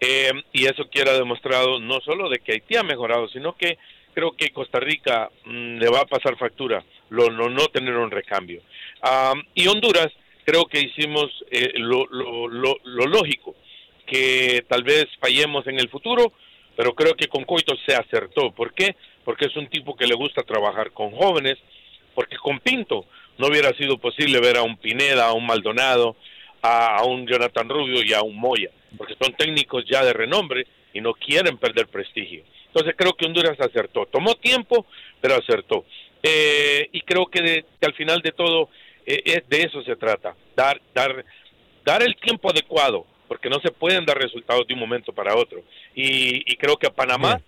Eh, 0.00 0.32
y 0.54 0.64
eso 0.64 0.88
quiera 0.90 1.12
demostrado 1.12 1.78
no 1.78 2.00
solo 2.00 2.30
de 2.30 2.38
que 2.38 2.52
Haití 2.52 2.76
ha 2.76 2.82
mejorado, 2.82 3.28
sino 3.28 3.54
que 3.54 3.76
creo 4.14 4.32
que 4.32 4.50
Costa 4.50 4.80
Rica 4.80 5.30
mm, 5.44 5.78
le 5.78 5.88
va 5.88 6.00
a 6.00 6.06
pasar 6.06 6.36
factura 6.36 6.84
lo, 7.10 7.28
lo 7.28 7.48
no 7.50 7.66
tener 7.66 7.96
un 7.96 8.10
recambio. 8.10 8.62
Am, 9.02 9.42
y 9.54 9.66
Honduras, 9.68 10.10
creo 10.44 10.64
que 10.66 10.80
hicimos 10.80 11.30
eh, 11.50 11.72
lo, 11.76 12.06
lo, 12.06 12.48
lo, 12.48 13.06
lógico, 13.06 13.54
que 14.06 14.64
tal 14.68 14.82
vez 14.82 15.06
fallemos 15.20 15.66
en 15.66 15.78
el 15.78 15.88
futuro, 15.88 16.32
pero 16.76 16.94
creo 16.94 17.14
que 17.14 17.28
con 17.28 17.44
Coito 17.44 17.74
se 17.86 17.94
acertó. 17.94 18.52
¿Por 18.52 18.72
qué? 18.72 18.96
Porque 19.24 19.46
es 19.46 19.56
un 19.56 19.68
tipo 19.68 19.96
que 19.96 20.06
le 20.06 20.14
gusta 20.14 20.42
trabajar 20.42 20.92
con 20.92 21.10
jóvenes, 21.12 21.58
porque 22.14 22.36
con 22.36 22.58
Pinto 22.60 23.06
no 23.38 23.48
hubiera 23.48 23.72
sido 23.74 23.98
posible 23.98 24.40
ver 24.40 24.56
a 24.56 24.62
un 24.62 24.76
Pineda, 24.76 25.26
a 25.26 25.32
un 25.32 25.46
Maldonado, 25.46 26.16
a 26.62 27.04
un 27.04 27.26
Jonathan 27.26 27.68
Rubio 27.68 28.02
y 28.04 28.12
a 28.12 28.22
un 28.22 28.36
Moya, 28.36 28.70
porque 28.96 29.14
son 29.20 29.32
técnicos 29.34 29.84
ya 29.90 30.04
de 30.04 30.12
renombre 30.12 30.66
y 30.92 31.00
no 31.00 31.14
quieren 31.14 31.56
perder 31.56 31.86
prestigio. 31.88 32.44
Entonces 32.72 32.94
creo 32.96 33.14
que 33.14 33.26
Honduras 33.26 33.58
acertó. 33.60 34.06
Tomó 34.06 34.34
tiempo, 34.36 34.86
pero 35.20 35.34
acertó. 35.34 35.84
Eh, 36.22 36.88
y 36.92 37.00
creo 37.02 37.26
que, 37.26 37.42
de- 37.42 37.64
que 37.80 37.86
al 37.86 37.94
final 37.94 38.20
de 38.22 38.32
todo 38.32 38.68
eh, 39.06 39.22
es 39.24 39.48
de 39.48 39.62
eso 39.62 39.82
se 39.82 39.96
trata, 39.96 40.36
dar, 40.54 40.80
dar, 40.94 41.24
dar 41.84 42.02
el 42.02 42.14
tiempo 42.16 42.50
adecuado, 42.50 43.06
porque 43.26 43.48
no 43.48 43.58
se 43.60 43.70
pueden 43.72 44.04
dar 44.04 44.18
resultados 44.18 44.66
de 44.66 44.74
un 44.74 44.80
momento 44.80 45.12
para 45.12 45.34
otro. 45.34 45.62
Y, 45.94 46.52
y 46.52 46.56
creo 46.56 46.76
que 46.76 46.86
a 46.86 46.90
Panamá, 46.92 47.40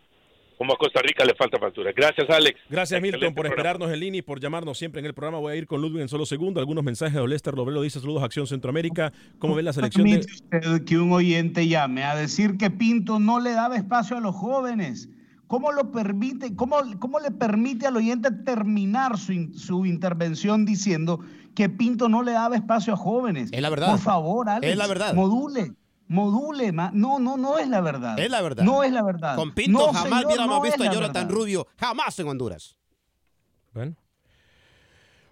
como 0.63 0.75
a 0.75 0.77
Costa 0.77 1.01
Rica, 1.03 1.25
le 1.25 1.35
falta 1.35 1.59
factura. 1.59 1.91
Gracias, 1.93 2.31
Alex. 2.31 2.61
Gracias, 2.71 3.03
Milton, 3.03 3.17
Excelente 3.19 3.35
por 3.35 3.47
programa. 3.47 3.55
esperarnos 3.69 3.93
en 3.93 3.99
línea 4.01 4.19
y 4.21 4.23
por 4.23 4.39
llamarnos 4.39 4.79
siempre 4.79 5.01
en 5.01 5.07
el 5.07 5.13
programa. 5.13 5.39
Voy 5.39 5.53
a 5.55 5.57
ir 5.57 5.67
con 5.67 5.81
Ludwig 5.83 6.03
en 6.03 6.09
solo 6.09 6.25
segundo. 6.25 6.61
Algunos 6.61 6.85
mensajes 6.85 7.21
de 7.21 7.27
Lester 7.27 7.55
Lobrelo 7.55 7.83
dice 7.83 7.99
saludos 7.99 8.23
a 8.23 8.27
Acción 8.27 8.47
Centroamérica. 8.47 9.13
¿Cómo 9.41 9.57
ve 9.57 9.65
la 9.65 9.73
selección 9.73 10.05
de...? 10.07 10.19
Permite 10.21 10.33
usted 10.33 10.85
que 10.85 10.99
un 10.99 11.11
oyente 11.13 11.67
llame 11.67 12.05
a 12.05 12.15
decir 12.15 12.57
que 12.59 12.71
Pinto 12.71 13.19
no 13.19 13.41
le 13.41 13.53
daba 13.53 13.77
espacio 13.77 14.17
a 14.17 14.21
los 14.21 14.37
jóvenes. 14.37 15.09
¿Cómo 15.49 15.73
lo 15.73 15.91
permite, 15.91 16.55
cómo, 16.55 16.77
cómo 17.01 17.19
le 17.19 17.31
permite 17.33 17.87
al 17.89 17.97
oyente 17.97 18.31
terminar 18.31 19.19
su, 19.19 19.33
in- 19.33 19.53
su 19.59 19.85
intervención 19.85 20.65
diciendo 20.65 21.21
que 21.57 21.69
Pinto 21.69 22.09
no 22.09 22.23
le 22.23 22.33
daba 22.33 22.55
espacio 22.57 22.95
a 22.95 22.97
jóvenes? 22.97 23.51
Es 23.53 23.61
la 23.61 23.69
verdad. 23.69 23.91
Por 23.91 23.99
favor, 23.99 24.49
Alex. 24.49 24.71
Es 24.73 24.79
la 24.79 24.87
verdad. 24.87 25.13
Module. 25.15 25.73
Module, 26.13 26.73
ma- 26.73 26.91
no, 26.93 27.19
no, 27.19 27.37
no 27.37 27.59
es 27.59 27.69
la 27.69 27.81
verdad. 27.81 28.19
Es 28.19 28.31
la 28.31 28.43
verdad. 28.43 28.65
No 28.65 28.83
es 28.83 28.93
la 28.93 29.03
verdad. 29.03 29.37
Con 29.37 29.53
Pinto 29.55 29.79
No, 29.79 29.87
jamás 29.93 30.05
señor, 30.21 30.27
hubiéramos 30.27 30.57
no 30.57 30.63
visto 30.63 30.83
a 30.83 30.93
Jonathan 30.93 31.27
verdad. 31.27 31.31
Rubio, 31.41 31.67
jamás 31.79 32.19
en 32.19 32.29
Honduras. 32.29 32.77
Bueno. 33.73 33.97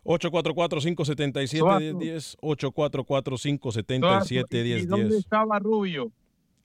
844-577-1010. 0.05 2.37
844-577-1010. 2.41 4.83
¿Y 4.83 4.87
dónde 4.87 5.19
estaba 5.19 5.59
Rubio? 5.59 6.11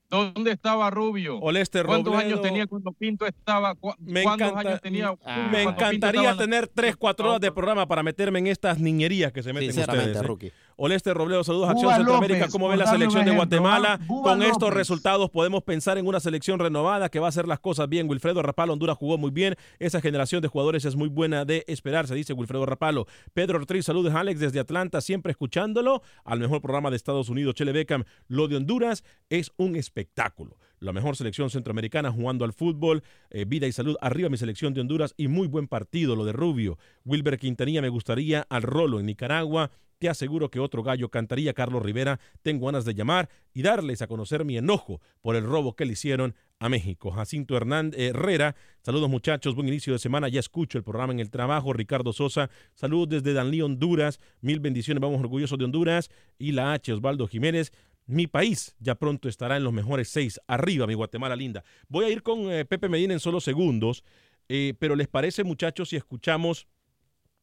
¿Dónde 0.08 0.52
estaba 0.52 0.88
Rubio? 0.90 1.38
O 1.40 1.50
Lester 1.50 1.84
¿Cuántos 1.84 2.12
Robledo. 2.14 2.30
años 2.36 2.42
tenía 2.42 2.66
cuando 2.68 2.92
Pinto 2.92 3.26
estaba? 3.26 3.74
cu- 3.74 3.92
Me, 3.98 4.22
¿Cuántos 4.22 4.50
encanta- 4.50 4.68
años 4.68 4.80
tenía? 4.80 5.10
me 5.10 5.16
cuando 5.16 5.50
Pinto 5.50 5.70
encantaría 5.70 6.20
estaba 6.30 6.38
tener 6.38 6.68
3, 6.68 6.96
4 6.96 7.28
horas 7.28 7.40
de 7.40 7.50
programa 7.50 7.88
para 7.88 8.04
meterme 8.04 8.38
en 8.38 8.46
estas 8.46 8.78
niñerías 8.78 9.32
que 9.32 9.42
se 9.42 9.52
meten 9.52 9.72
Sinceramente, 9.72 10.10
ustedes. 10.12 10.24
¿eh? 10.24 10.28
rookie. 10.28 10.52
Oleste 10.78 11.14
Robleo, 11.14 11.42
saludos 11.42 11.68
a 11.68 11.70
Acción 11.72 11.94
Centroamérica. 11.94 12.48
¿Cómo 12.48 12.68
ve 12.68 12.76
la 12.76 12.86
selección 12.86 13.24
de 13.24 13.34
Guatemala? 13.34 13.98
¿ah? 13.98 14.04
Búa 14.06 14.22
Con 14.22 14.42
estos 14.42 14.60
López. 14.60 14.74
resultados 14.74 15.30
podemos 15.30 15.62
pensar 15.62 15.96
en 15.96 16.06
una 16.06 16.20
selección 16.20 16.58
renovada 16.58 17.08
que 17.08 17.18
va 17.18 17.26
a 17.26 17.28
hacer 17.30 17.48
las 17.48 17.60
cosas 17.60 17.88
bien. 17.88 18.06
Wilfredo 18.10 18.42
Rapalo, 18.42 18.74
Honduras 18.74 18.98
jugó 18.98 19.16
muy 19.16 19.30
bien. 19.30 19.56
Esa 19.78 20.02
generación 20.02 20.42
de 20.42 20.48
jugadores 20.48 20.84
es 20.84 20.94
muy 20.94 21.08
buena 21.08 21.46
de 21.46 21.64
esperarse, 21.66 22.14
dice 22.14 22.34
Wilfredo 22.34 22.66
Rapalo. 22.66 23.06
Pedro 23.32 23.58
Ortiz, 23.58 23.86
saludos 23.86 24.14
Alex 24.14 24.38
desde 24.38 24.60
Atlanta, 24.60 25.00
siempre 25.00 25.30
escuchándolo. 25.30 26.02
Al 26.24 26.40
mejor 26.40 26.60
programa 26.60 26.90
de 26.90 26.96
Estados 26.96 27.30
Unidos, 27.30 27.54
Chele 27.54 27.72
Beckham. 27.72 28.04
Lo 28.28 28.46
de 28.46 28.56
Honduras 28.56 29.02
es 29.30 29.52
un 29.56 29.76
espectáculo. 29.76 30.58
La 30.78 30.92
mejor 30.92 31.16
selección 31.16 31.48
centroamericana 31.48 32.12
jugando 32.12 32.44
al 32.44 32.52
fútbol, 32.52 33.02
eh, 33.30 33.46
vida 33.46 33.66
y 33.66 33.72
salud. 33.72 33.96
Arriba 34.02 34.28
mi 34.28 34.36
selección 34.36 34.74
de 34.74 34.82
Honduras 34.82 35.14
y 35.16 35.28
muy 35.28 35.48
buen 35.48 35.68
partido 35.68 36.16
lo 36.16 36.26
de 36.26 36.32
Rubio. 36.32 36.76
Wilber 37.06 37.38
Quintanilla 37.38 37.80
me 37.80 37.88
gustaría 37.88 38.46
al 38.50 38.60
rolo 38.60 39.00
en 39.00 39.06
Nicaragua. 39.06 39.70
Te 39.98 40.10
aseguro 40.10 40.50
que 40.50 40.60
otro 40.60 40.82
gallo 40.82 41.08
cantaría 41.08 41.54
Carlos 41.54 41.82
Rivera. 41.82 42.20
Tengo 42.42 42.66
ganas 42.66 42.84
de 42.84 42.94
llamar 42.94 43.30
y 43.54 43.62
darles 43.62 44.02
a 44.02 44.06
conocer 44.06 44.44
mi 44.44 44.58
enojo 44.58 45.00
por 45.22 45.36
el 45.36 45.44
robo 45.44 45.74
que 45.74 45.86
le 45.86 45.94
hicieron 45.94 46.34
a 46.58 46.68
México. 46.68 47.10
Jacinto 47.10 47.56
Hernández 47.56 47.98
Herrera, 47.98 48.56
saludos 48.82 49.08
muchachos, 49.08 49.54
buen 49.54 49.68
inicio 49.68 49.94
de 49.94 49.98
semana. 49.98 50.28
Ya 50.28 50.40
escucho 50.40 50.76
el 50.76 50.84
programa 50.84 51.14
en 51.14 51.20
el 51.20 51.30
trabajo. 51.30 51.72
Ricardo 51.72 52.12
Sosa, 52.12 52.50
saludos 52.74 53.08
desde 53.08 53.32
Danlí, 53.32 53.62
Honduras. 53.62 54.20
Mil 54.42 54.60
bendiciones, 54.60 55.00
vamos 55.00 55.20
orgullosos 55.20 55.58
de 55.58 55.64
Honduras. 55.64 56.10
Y 56.38 56.52
la 56.52 56.74
H, 56.74 56.92
Osvaldo 56.92 57.26
Jiménez. 57.26 57.72
Mi 58.06 58.26
país 58.26 58.76
ya 58.78 58.94
pronto 58.94 59.28
estará 59.28 59.56
en 59.56 59.64
los 59.64 59.72
mejores 59.72 60.08
seis. 60.10 60.38
Arriba, 60.46 60.86
mi 60.86 60.94
Guatemala 60.94 61.34
linda. 61.34 61.64
Voy 61.88 62.04
a 62.04 62.10
ir 62.10 62.22
con 62.22 62.52
eh, 62.52 62.64
Pepe 62.64 62.88
Medina 62.88 63.14
en 63.14 63.20
solo 63.20 63.40
segundos, 63.40 64.04
eh, 64.48 64.74
pero 64.78 64.94
¿les 64.94 65.08
parece, 65.08 65.42
muchachos, 65.42 65.88
si 65.88 65.96
escuchamos 65.96 66.68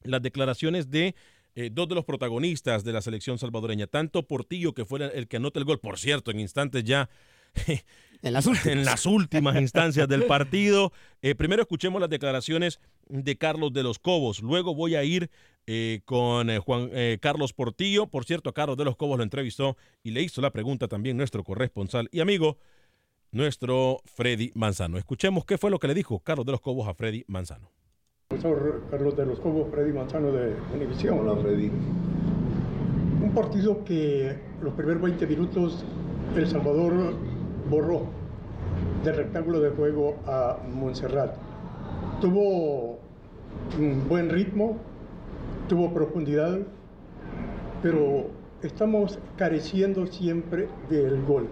las 0.03 0.21
declaraciones 0.21 0.89
de 0.89 1.15
eh, 1.55 1.69
dos 1.71 1.87
de 1.87 1.95
los 1.95 2.05
protagonistas 2.05 2.83
de 2.83 2.93
la 2.93 3.01
selección 3.01 3.37
salvadoreña? 3.37 3.87
Tanto 3.87 4.27
Portillo, 4.27 4.73
que 4.73 4.85
fue 4.85 4.99
el 5.13 5.27
que 5.27 5.37
anota 5.37 5.59
el 5.59 5.65
gol, 5.65 5.79
por 5.79 5.99
cierto, 5.99 6.31
en 6.31 6.39
instantes 6.39 6.83
ya. 6.83 7.09
En 8.23 8.31
las 8.31 8.45
últimas. 8.45 8.67
en 8.67 8.85
las 8.85 9.05
últimas 9.05 9.57
instancias 9.57 10.07
del 10.07 10.23
partido. 10.23 10.93
Eh, 11.21 11.35
primero 11.35 11.61
escuchemos 11.61 11.99
las 11.99 12.09
declaraciones 12.09 12.79
de 13.09 13.37
Carlos 13.37 13.73
de 13.73 13.83
los 13.83 13.99
Cobos. 13.99 14.41
Luego 14.41 14.73
voy 14.73 14.95
a 14.95 15.03
ir 15.03 15.29
eh, 15.67 15.99
con 16.05 16.47
Juan 16.59 16.89
Carlos 17.19 17.51
Portillo. 17.51 18.07
Por 18.07 18.23
cierto, 18.23 18.49
a 18.49 18.53
Carlos 18.53 18.77
de 18.77 18.85
los 18.85 18.95
Cobos 18.95 19.17
lo 19.17 19.25
entrevistó 19.25 19.75
y 20.03 20.11
le 20.11 20.21
hizo 20.21 20.39
la 20.39 20.51
pregunta 20.51 20.87
también 20.87 21.17
nuestro 21.17 21.43
corresponsal 21.43 22.07
y 22.13 22.21
amigo, 22.21 22.59
nuestro 23.31 24.01
Freddy 24.05 24.51
Manzano. 24.55 24.97
Escuchemos 24.97 25.43
qué 25.43 25.57
fue 25.57 25.69
lo 25.69 25.77
que 25.79 25.89
le 25.89 25.93
dijo 25.93 26.21
Carlos 26.21 26.45
de 26.45 26.53
los 26.53 26.61
Cobos 26.61 26.87
a 26.87 26.93
Freddy 26.93 27.25
Manzano. 27.27 27.82
Profesor 28.33 28.81
Carlos 28.89 29.15
de 29.15 29.27
los 29.27 29.39
Cobos, 29.39 29.67
Freddy 29.69 29.93
Manzano 29.93 30.31
de 30.31 30.55
Univisión. 30.73 31.19
Hola, 31.19 31.39
Freddy. 31.39 31.69
Un 33.21 33.31
partido 33.35 33.85
que 33.85 34.35
los 34.59 34.73
primeros 34.73 35.03
20 35.03 35.27
minutos 35.27 35.85
El 36.35 36.47
Salvador 36.47 37.13
borró 37.69 38.07
del 39.03 39.17
rectángulo 39.17 39.59
de 39.59 39.69
juego 39.69 40.15
a 40.25 40.57
Montserrat. 40.67 41.35
Tuvo 42.21 42.97
un 43.79 44.09
buen 44.09 44.31
ritmo, 44.31 44.77
tuvo 45.69 45.93
profundidad, 45.93 46.57
pero 47.83 48.31
estamos 48.63 49.19
careciendo 49.37 50.07
siempre 50.07 50.69
del 50.89 51.23
gol. 51.23 51.49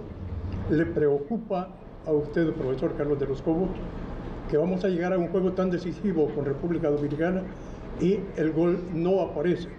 ¿Le 0.72 0.88
preocupa 0.88 1.70
a 2.08 2.12
usted, 2.12 2.52
profesor 2.54 2.96
Carlos 2.98 3.20
de 3.20 3.28
los 3.28 3.40
Cobos, 3.44 3.70
que 4.52 4.58
vamos 4.58 4.84
a 4.84 4.90
llegar 4.90 5.14
a 5.14 5.18
un 5.18 5.30
juego 5.30 5.54
tan 5.54 5.72
decisivo 5.72 6.28
con 6.36 6.44
República 6.44 6.90
Dominicana 6.90 7.42
y 8.02 8.20
el 8.36 8.52
gol 8.52 8.84
no 8.94 9.22
aparece? 9.22 9.70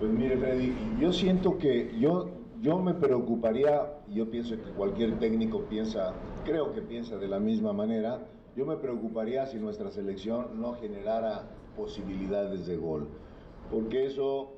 Pues 0.00 0.10
mire, 0.10 0.38
Freddy, 0.38 0.74
yo 0.98 1.12
siento 1.12 1.58
que 1.58 1.94
yo, 2.00 2.30
yo 2.62 2.78
me 2.78 2.94
preocuparía, 2.94 3.92
yo 4.08 4.30
pienso 4.30 4.56
que 4.56 4.70
cualquier 4.70 5.18
técnico 5.18 5.64
piensa, 5.64 6.14
creo 6.46 6.72
que 6.72 6.80
piensa 6.80 7.18
de 7.18 7.28
la 7.28 7.38
misma 7.40 7.74
manera, 7.74 8.20
yo 8.56 8.64
me 8.64 8.76
preocuparía 8.76 9.44
si 9.44 9.58
nuestra 9.58 9.90
selección 9.90 10.58
no 10.58 10.76
generara 10.76 11.42
posibilidades 11.76 12.66
de 12.66 12.76
gol, 12.76 13.06
porque 13.70 14.06
eso 14.06 14.54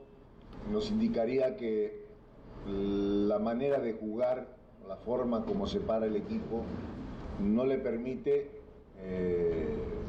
nos 0.70 0.88
indicaría 0.88 1.57
que 1.57 2.07
la 2.68 3.40
manera 3.40 3.81
de 3.81 3.94
jugar, 3.94 4.57
la 4.87 4.96
forma 4.96 5.44
como 5.44 5.66
se 5.66 5.81
para 5.81 6.07
el 6.07 6.14
equipo, 6.14 6.62
no 7.40 7.64
le 7.64 7.79
permite 7.79 8.51
eh, 9.01 9.68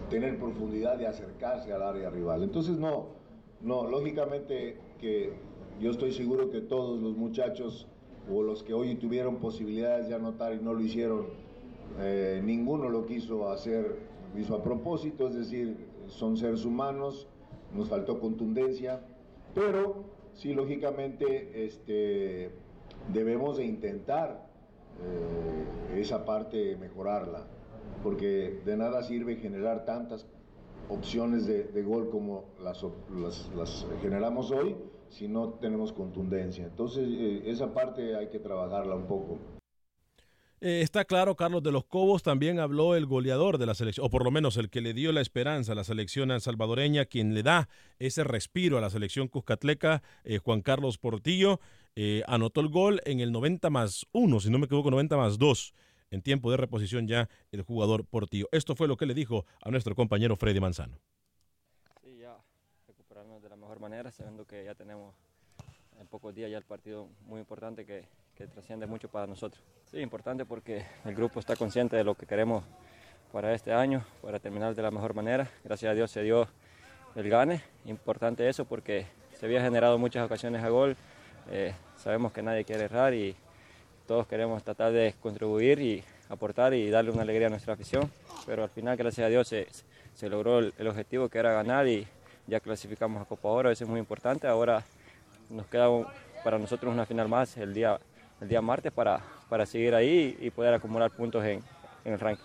tener 0.10 0.38
profundidad 0.40 1.00
y 1.00 1.06
acercarse 1.06 1.72
al 1.74 1.84
área 1.84 2.10
rival. 2.10 2.44
Entonces 2.44 2.78
no, 2.78 3.08
no, 3.62 3.88
lógicamente 3.88 4.78
que 5.00 5.34
yo 5.80 5.92
estoy 5.92 6.12
seguro 6.12 6.50
que 6.50 6.62
todos 6.62 7.00
los 7.00 7.16
muchachos 7.16 7.88
o 8.32 8.44
los 8.44 8.64
que 8.64 8.74
hoy 8.74 8.96
tuvieron 8.96 9.38
posibilidades 9.38 10.10
de 10.10 10.16
anotar 10.16 10.54
y 10.54 10.60
no 10.60 10.74
lo 10.74 10.82
hicieron, 10.82 11.28
eh, 12.00 12.42
ninguno 12.44 12.90
lo 12.90 13.06
quiso 13.06 13.50
hacer, 13.50 13.98
lo 14.34 14.40
hizo 14.40 14.56
a 14.56 14.64
propósito, 14.64 15.28
es 15.28 15.36
decir, 15.36 15.78
son 16.08 16.38
seres 16.38 16.66
humanos, 16.66 17.28
nos 17.74 17.90
faltó 17.90 18.20
contundencia, 18.20 19.02
pero 19.56 20.04
sí, 20.34 20.54
lógicamente, 20.54 21.66
este, 21.66 22.52
debemos 23.14 23.58
de 23.58 23.66
intentar 23.66 24.49
eh, 25.06 26.00
esa 26.00 26.26
parte 26.26 26.76
mejorarla, 26.78 27.48
porque 28.04 28.62
de 28.66 28.78
nada 28.78 29.04
sirve 29.04 29.38
generar 29.38 29.86
tantas 29.86 30.26
opciones 30.90 31.46
de, 31.46 31.84
gol 31.84 32.10
como 32.10 32.46
las 32.62 32.84
generamos 34.02 34.52
hoy 34.52 34.76
si 35.10 35.28
no 35.28 35.50
tenemos 35.54 35.92
contundencia. 35.92 36.66
Entonces, 36.66 37.08
eh, 37.10 37.44
esa 37.46 37.74
parte 37.74 38.16
hay 38.16 38.28
que 38.28 38.40
trabajarla 38.40 38.96
un 38.96 39.08
poco. 39.08 39.38
Eh, 40.62 40.82
está 40.82 41.06
claro, 41.06 41.36
Carlos 41.36 41.64
de 41.64 41.72
los 41.72 41.86
Cobos 41.86 42.22
también 42.22 42.60
habló 42.60 42.96
el 42.96 43.06
goleador 43.06 43.58
de 43.60 43.66
la 43.66 43.74
selección, 43.74 44.06
o 44.06 44.10
por 44.10 44.26
lo 44.26 44.32
menos 44.32 44.58
el 44.58 44.70
que 44.70 44.82
le 44.82 44.94
dio 44.94 45.14
la 45.14 45.22
esperanza 45.22 45.72
a 45.72 45.76
la 45.76 45.86
selección 45.86 46.38
salvadoreña, 46.42 47.06
quien 47.06 47.34
le 47.34 47.44
da 47.44 47.70
ese 47.98 48.26
respiro 48.26 48.78
a 48.78 48.82
la 48.82 48.90
selección 48.90 49.30
cuscatleca, 49.30 50.04
eh, 50.26 50.40
Juan 50.40 50.62
Carlos 50.62 50.98
Portillo, 50.98 51.62
eh, 51.96 52.24
anotó 52.28 52.62
el 52.62 52.70
gol 52.70 53.02
en 53.06 53.20
el 53.20 53.32
90 53.32 53.70
más 53.70 54.06
1, 54.12 54.40
si 54.40 54.50
no 54.50 54.60
me 54.60 54.66
equivoco, 54.66 54.92
90 54.92 55.18
más 55.18 55.38
2, 55.38 55.74
en 56.12 56.22
tiempo 56.22 56.52
de 56.52 56.58
reposición 56.58 57.08
ya 57.08 57.30
el 57.52 57.62
jugador 57.62 58.06
Portillo. 58.06 58.48
Esto 58.52 58.76
fue 58.76 58.88
lo 58.88 58.98
que 58.98 59.06
le 59.06 59.14
dijo 59.14 59.46
a 59.62 59.70
nuestro 59.70 59.96
compañero 59.96 60.36
Freddy 60.36 60.60
Manzano. 60.60 61.00
Sí, 62.02 62.18
ya 62.18 62.38
recuperarnos 62.88 63.42
de 63.42 63.50
la 63.50 63.56
mejor 63.56 63.80
manera, 63.80 64.12
sabiendo 64.12 64.46
que 64.46 64.66
ya 64.66 64.76
tenemos 64.76 65.14
en 66.00 66.08
pocos 66.08 66.34
días 66.34 66.50
ya 66.50 66.58
el 66.58 66.64
partido 66.64 67.10
muy 67.26 67.40
importante 67.40 67.86
que, 67.86 68.06
que 68.36 68.48
trasciende 68.48 68.88
mucho 68.88 69.10
para 69.10 69.28
nosotros. 69.28 69.62
Sí, 69.92 70.00
importante 70.00 70.46
porque 70.46 70.86
el 71.06 71.16
grupo 71.16 71.40
está 71.40 71.56
consciente 71.56 71.96
de 71.96 72.04
lo 72.04 72.16
que 72.16 72.26
queremos 72.26 72.64
para 73.32 73.54
este 73.54 73.74
año, 73.74 74.06
para 74.22 74.40
terminar 74.40 74.76
de 74.76 74.82
la 74.82 74.92
mejor 74.92 75.14
manera. 75.14 75.50
Gracias 75.64 75.92
a 75.92 75.94
Dios 75.94 76.10
se 76.12 76.24
dio 76.24 76.48
el 77.16 77.30
gane, 77.30 77.62
importante 77.86 78.48
eso 78.48 78.66
porque 78.66 79.06
se 79.40 79.46
había 79.46 79.62
generado 79.62 79.98
muchas 79.98 80.26
ocasiones 80.26 80.64
a 80.64 80.70
gol. 80.70 80.96
Eh, 81.52 81.74
sabemos 81.98 82.32
que 82.32 82.42
nadie 82.42 82.64
quiere 82.64 82.84
errar 82.86 83.14
y 83.14 83.36
todos 84.08 84.28
queremos 84.28 84.64
tratar 84.64 84.92
de 84.92 85.16
contribuir 85.22 85.80
y 85.80 86.04
aportar 86.30 86.74
y 86.74 86.90
darle 86.90 87.12
una 87.12 87.24
alegría 87.24 87.48
a 87.48 87.50
nuestra 87.50 87.74
afición, 87.74 88.12
pero 88.46 88.64
al 88.64 88.70
final, 88.70 88.96
gracias 88.98 89.26
a 89.26 89.30
Dios, 89.30 89.48
se, 89.48 89.68
se 90.14 90.30
logró 90.30 90.60
el, 90.60 90.74
el 90.78 90.88
objetivo 90.88 91.28
que 91.30 91.40
era 91.40 91.52
ganar 91.54 91.88
y 91.88 92.08
ya 92.48 92.60
clasificamos 92.60 93.22
a 93.22 93.26
Copa 93.26 93.50
Oro, 93.50 93.72
eso 93.72 93.84
es 93.84 93.90
muy 93.90 94.00
importante. 94.00 94.48
Ahora 94.48 94.84
nos 95.50 95.66
queda 95.68 95.90
un- 95.90 96.06
para 96.44 96.58
nosotros 96.58 96.94
una 96.94 97.06
final 97.06 97.28
más 97.28 97.58
el 97.58 97.74
día, 97.74 98.00
el 98.42 98.48
día 98.48 98.62
martes 98.62 98.92
para, 98.92 99.22
para 99.50 99.66
seguir 99.66 99.94
ahí 99.96 100.38
y 100.40 100.50
poder 100.52 100.74
acumular 100.74 101.12
puntos 101.12 101.44
en, 101.46 101.62
en 102.06 102.14
el 102.14 102.20
ranking. 102.20 102.44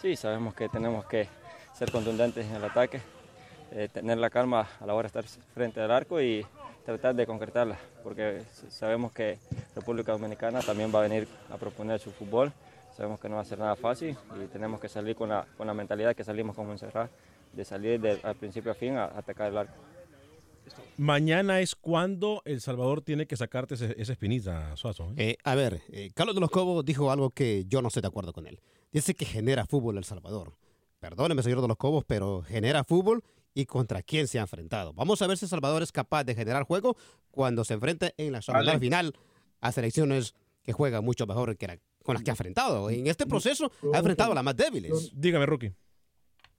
Sí, 0.00 0.16
sabemos 0.16 0.54
que 0.54 0.68
tenemos 0.68 1.04
que 1.06 1.28
ser 1.74 1.90
contundentes 1.92 2.46
en 2.46 2.54
el 2.56 2.64
ataque, 2.64 3.00
eh, 3.72 3.88
tener 3.92 4.18
la 4.18 4.30
calma 4.30 4.66
a 4.80 4.86
la 4.86 4.94
hora 4.94 5.08
de 5.08 5.18
estar 5.18 5.24
frente 5.54 5.80
al 5.80 5.90
arco 5.90 6.20
y 6.20 6.44
tratar 6.84 7.14
de 7.14 7.26
concretarla, 7.26 7.78
porque 8.02 8.42
sabemos 8.68 9.12
que 9.12 9.38
República 9.74 10.12
Dominicana 10.12 10.60
también 10.60 10.92
va 10.94 11.00
a 11.00 11.02
venir 11.02 11.28
a 11.50 11.56
proponer 11.56 12.00
su 12.00 12.10
fútbol, 12.10 12.52
sabemos 12.96 13.20
que 13.20 13.28
no 13.28 13.36
va 13.36 13.42
a 13.42 13.44
ser 13.44 13.58
nada 13.58 13.76
fácil 13.76 14.16
y 14.42 14.46
tenemos 14.46 14.80
que 14.80 14.88
salir 14.88 15.14
con 15.14 15.28
la, 15.28 15.46
con 15.56 15.66
la 15.66 15.74
mentalidad 15.74 16.16
que 16.16 16.24
salimos 16.24 16.56
con 16.56 16.66
Montserrat, 16.66 17.10
de 17.52 17.64
salir 17.64 18.00
de, 18.00 18.18
al 18.22 18.36
principio 18.36 18.72
a 18.72 18.74
fin 18.74 18.96
a, 18.96 19.04
a 19.04 19.18
atacar 19.18 19.48
el 19.50 19.58
arco. 19.58 19.74
Mañana 20.96 21.60
es 21.60 21.74
cuando 21.74 22.42
El 22.44 22.60
Salvador 22.60 23.00
tiene 23.02 23.26
que 23.26 23.36
sacarte 23.36 23.74
ese- 23.74 23.94
esa 24.00 24.12
espinita, 24.12 24.76
Suazo. 24.76 25.12
¿eh? 25.16 25.30
Eh, 25.30 25.36
a 25.44 25.54
ver, 25.54 25.80
eh, 25.90 26.10
Carlos 26.14 26.34
de 26.34 26.40
los 26.40 26.50
Cobos 26.50 26.84
dijo 26.84 27.10
algo 27.10 27.30
que 27.30 27.64
yo 27.66 27.80
no 27.80 27.88
estoy 27.88 28.02
de 28.02 28.08
acuerdo 28.08 28.32
con 28.32 28.46
él. 28.46 28.60
Dice 28.92 29.14
que 29.14 29.24
genera 29.24 29.64
fútbol 29.66 29.96
El 29.96 30.04
Salvador. 30.04 30.54
Perdóneme, 31.00 31.42
señor 31.42 31.62
de 31.62 31.68
los 31.68 31.76
Cobos, 31.76 32.04
pero 32.06 32.42
genera 32.42 32.82
fútbol 32.84 33.22
y 33.54 33.66
contra 33.66 34.02
quién 34.02 34.28
se 34.28 34.38
ha 34.38 34.42
enfrentado. 34.42 34.92
Vamos 34.92 35.20
a 35.22 35.26
ver 35.26 35.36
si 35.38 35.46
Salvador 35.46 35.82
es 35.82 35.92
capaz 35.92 36.24
de 36.24 36.34
generar 36.34 36.62
juego 36.64 36.96
cuando 37.30 37.64
se 37.64 37.74
enfrente 37.74 38.14
en 38.16 38.32
la 38.32 38.42
zona 38.42 38.58
Vale. 38.58 38.78
final 38.78 39.12
a 39.60 39.72
selecciones 39.72 40.34
que 40.62 40.72
juegan 40.72 41.04
mucho 41.04 41.26
mejor 41.26 41.56
que 41.56 41.66
la- 41.66 41.78
con 42.04 42.14
las 42.14 42.22
que 42.22 42.30
ha 42.30 42.34
enfrentado. 42.34 42.88
En 42.90 43.06
este 43.06 43.26
proceso 43.26 43.70
ha 43.92 43.98
enfrentado 43.98 44.32
a 44.32 44.34
las 44.34 44.44
más 44.44 44.56
débiles. 44.56 45.10
Dígame, 45.14 45.44
Rookie. 45.46 45.72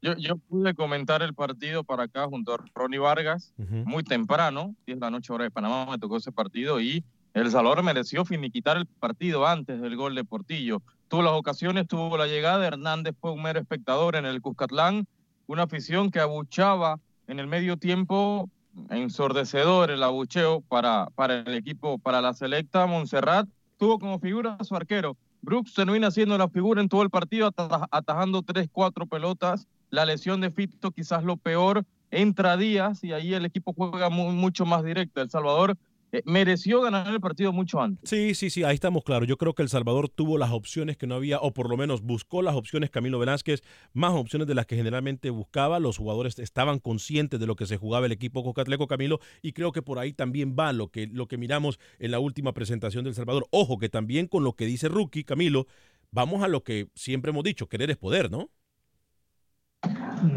Yo, 0.01 0.15
yo 0.15 0.37
pude 0.37 0.73
comentar 0.75 1.21
el 1.21 1.33
partido 1.33 1.83
para 1.83 2.03
acá 2.03 2.25
junto 2.27 2.53
a 2.53 2.57
Ronnie 2.73 2.99
Vargas 2.99 3.53
muy 3.57 4.03
temprano, 4.03 4.75
10 4.85 4.97
de 4.99 5.05
la 5.05 5.09
noche 5.11 5.33
hora 5.33 5.43
de 5.43 5.51
Panamá, 5.51 5.85
me 5.91 5.97
tocó 5.97 6.17
ese 6.17 6.31
partido 6.31 6.79
y 6.79 7.03
El 7.33 7.51
Salvador 7.51 7.83
mereció 7.83 8.23
finiquitar 8.25 8.77
el 8.77 8.85
partido 8.85 9.45
antes 9.45 9.81
del 9.81 9.95
gol 9.97 10.15
de 10.15 10.23
Portillo. 10.23 10.81
Tuvo 11.09 11.21
las 11.23 11.33
ocasiones, 11.33 11.87
tuvo 11.87 12.17
la 12.17 12.27
llegada, 12.27 12.65
Hernández 12.65 13.13
fue 13.19 13.31
un 13.31 13.41
mero 13.43 13.59
espectador 13.59 14.15
en 14.15 14.25
el 14.25 14.41
Cuscatlán, 14.41 15.05
una 15.49 15.63
afición 15.63 16.11
que 16.11 16.19
abuchaba 16.19 16.99
en 17.27 17.39
el 17.39 17.47
medio 17.47 17.75
tiempo, 17.75 18.47
ensordecedor 18.91 19.89
el 19.89 20.03
abucheo 20.03 20.61
para, 20.61 21.07
para 21.15 21.39
el 21.39 21.55
equipo, 21.55 21.97
para 21.97 22.21
la 22.21 22.33
selecta 22.35 22.85
Montserrat, 22.85 23.49
tuvo 23.77 23.97
como 23.97 24.19
figura 24.19 24.57
su 24.63 24.75
arquero. 24.75 25.17
Brooks 25.41 25.73
termina 25.73 26.07
haciendo 26.09 26.37
la 26.37 26.49
figura 26.49 26.81
en 26.81 26.87
todo 26.87 27.01
el 27.01 27.09
partido, 27.09 27.47
ata- 27.47 27.87
atajando 27.89 28.43
tres, 28.43 28.69
cuatro 28.71 29.07
pelotas. 29.07 29.67
La 29.89 30.05
lesión 30.05 30.39
de 30.39 30.51
Fito 30.51 30.91
quizás 30.91 31.23
lo 31.23 31.35
peor. 31.35 31.83
Entra 32.11 32.55
Díaz 32.55 33.03
y 33.03 33.13
ahí 33.13 33.33
el 33.33 33.45
equipo 33.45 33.73
juega 33.73 34.09
mu- 34.09 34.31
mucho 34.31 34.67
más 34.67 34.83
directo. 34.83 35.19
El 35.19 35.31
Salvador 35.31 35.75
eh, 36.11 36.21
mereció 36.25 36.81
ganar 36.81 37.07
el 37.07 37.19
partido 37.19 37.53
mucho 37.53 37.81
antes. 37.81 38.09
Sí, 38.09 38.33
sí, 38.33 38.49
sí, 38.49 38.63
ahí 38.63 38.75
estamos 38.75 39.03
claros. 39.03 39.27
Yo 39.27 39.37
creo 39.37 39.53
que 39.53 39.61
El 39.61 39.69
Salvador 39.69 40.09
tuvo 40.09 40.37
las 40.37 40.51
opciones 40.51 40.97
que 40.97 41.07
no 41.07 41.15
había, 41.15 41.39
o 41.39 41.53
por 41.53 41.69
lo 41.69 41.77
menos 41.77 42.01
buscó 42.01 42.41
las 42.41 42.55
opciones 42.55 42.89
Camilo 42.89 43.19
Velázquez, 43.19 43.61
más 43.93 44.13
opciones 44.13 44.47
de 44.47 44.55
las 44.55 44.65
que 44.65 44.75
generalmente 44.75 45.29
buscaba. 45.29 45.79
Los 45.79 45.97
jugadores 45.97 46.39
estaban 46.39 46.79
conscientes 46.79 47.39
de 47.39 47.47
lo 47.47 47.55
que 47.55 47.65
se 47.65 47.77
jugaba 47.77 48.07
el 48.07 48.11
equipo 48.11 48.43
Cocatleco 48.43 48.87
Camilo, 48.87 49.19
y 49.41 49.53
creo 49.53 49.71
que 49.71 49.81
por 49.81 49.99
ahí 49.99 50.13
también 50.13 50.55
va 50.57 50.73
lo 50.73 50.89
que, 50.89 51.07
lo 51.07 51.27
que 51.27 51.37
miramos 51.37 51.79
en 51.99 52.11
la 52.11 52.19
última 52.19 52.53
presentación 52.53 53.03
del 53.03 53.13
Salvador. 53.13 53.47
Ojo, 53.51 53.77
que 53.77 53.89
también 53.89 54.27
con 54.27 54.43
lo 54.43 54.53
que 54.53 54.65
dice 54.65 54.87
Rookie, 54.87 55.23
Camilo, 55.23 55.67
vamos 56.11 56.43
a 56.43 56.47
lo 56.47 56.63
que 56.63 56.89
siempre 56.95 57.31
hemos 57.31 57.43
dicho, 57.43 57.67
querer 57.67 57.91
es 57.91 57.97
poder, 57.97 58.31
¿no? 58.31 58.49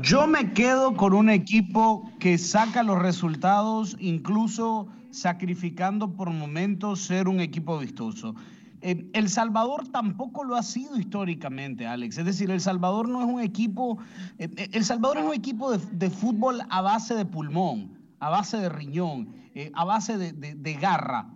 Yo 0.03 0.27
me 0.27 0.53
quedo 0.53 0.95
con 0.97 1.13
un 1.13 1.29
equipo 1.29 2.09
que 2.21 2.39
saca 2.39 2.83
los 2.83 3.01
resultados, 3.01 3.97
incluso 3.99 4.89
sacrificando 5.13 6.13
por 6.15 6.31
momentos 6.31 7.01
ser 7.01 7.29
un 7.29 7.39
equipo 7.41 7.79
vistoso. 7.79 8.35
Eh, 8.81 9.07
el 9.13 9.29
Salvador 9.29 9.87
tampoco 9.89 10.43
lo 10.43 10.57
ha 10.57 10.63
sido 10.65 10.99
históricamente, 10.99 11.87
Alex. 11.87 12.19
Es 12.19 12.25
decir, 12.25 12.51
El 12.51 12.61
Salvador 12.61 13.09
no 13.09 13.21
es 13.21 13.29
un 13.29 13.41
equipo, 13.41 13.99
eh, 14.39 14.51
eh, 14.57 14.69
El 14.73 14.85
Salvador 14.85 15.19
es 15.19 15.25
un 15.25 15.35
equipo 15.35 15.71
de, 15.71 15.79
de 15.93 16.11
fútbol 16.11 16.63
a 16.69 16.81
base 16.81 17.15
de 17.15 17.25
pulmón, 17.25 17.93
a 18.19 18.29
base 18.31 18.57
de 18.57 18.69
riñón, 18.69 19.29
a 19.75 19.85
base 19.85 20.19
de, 20.19 20.33
de- 20.33 20.75
garra. 20.75 21.29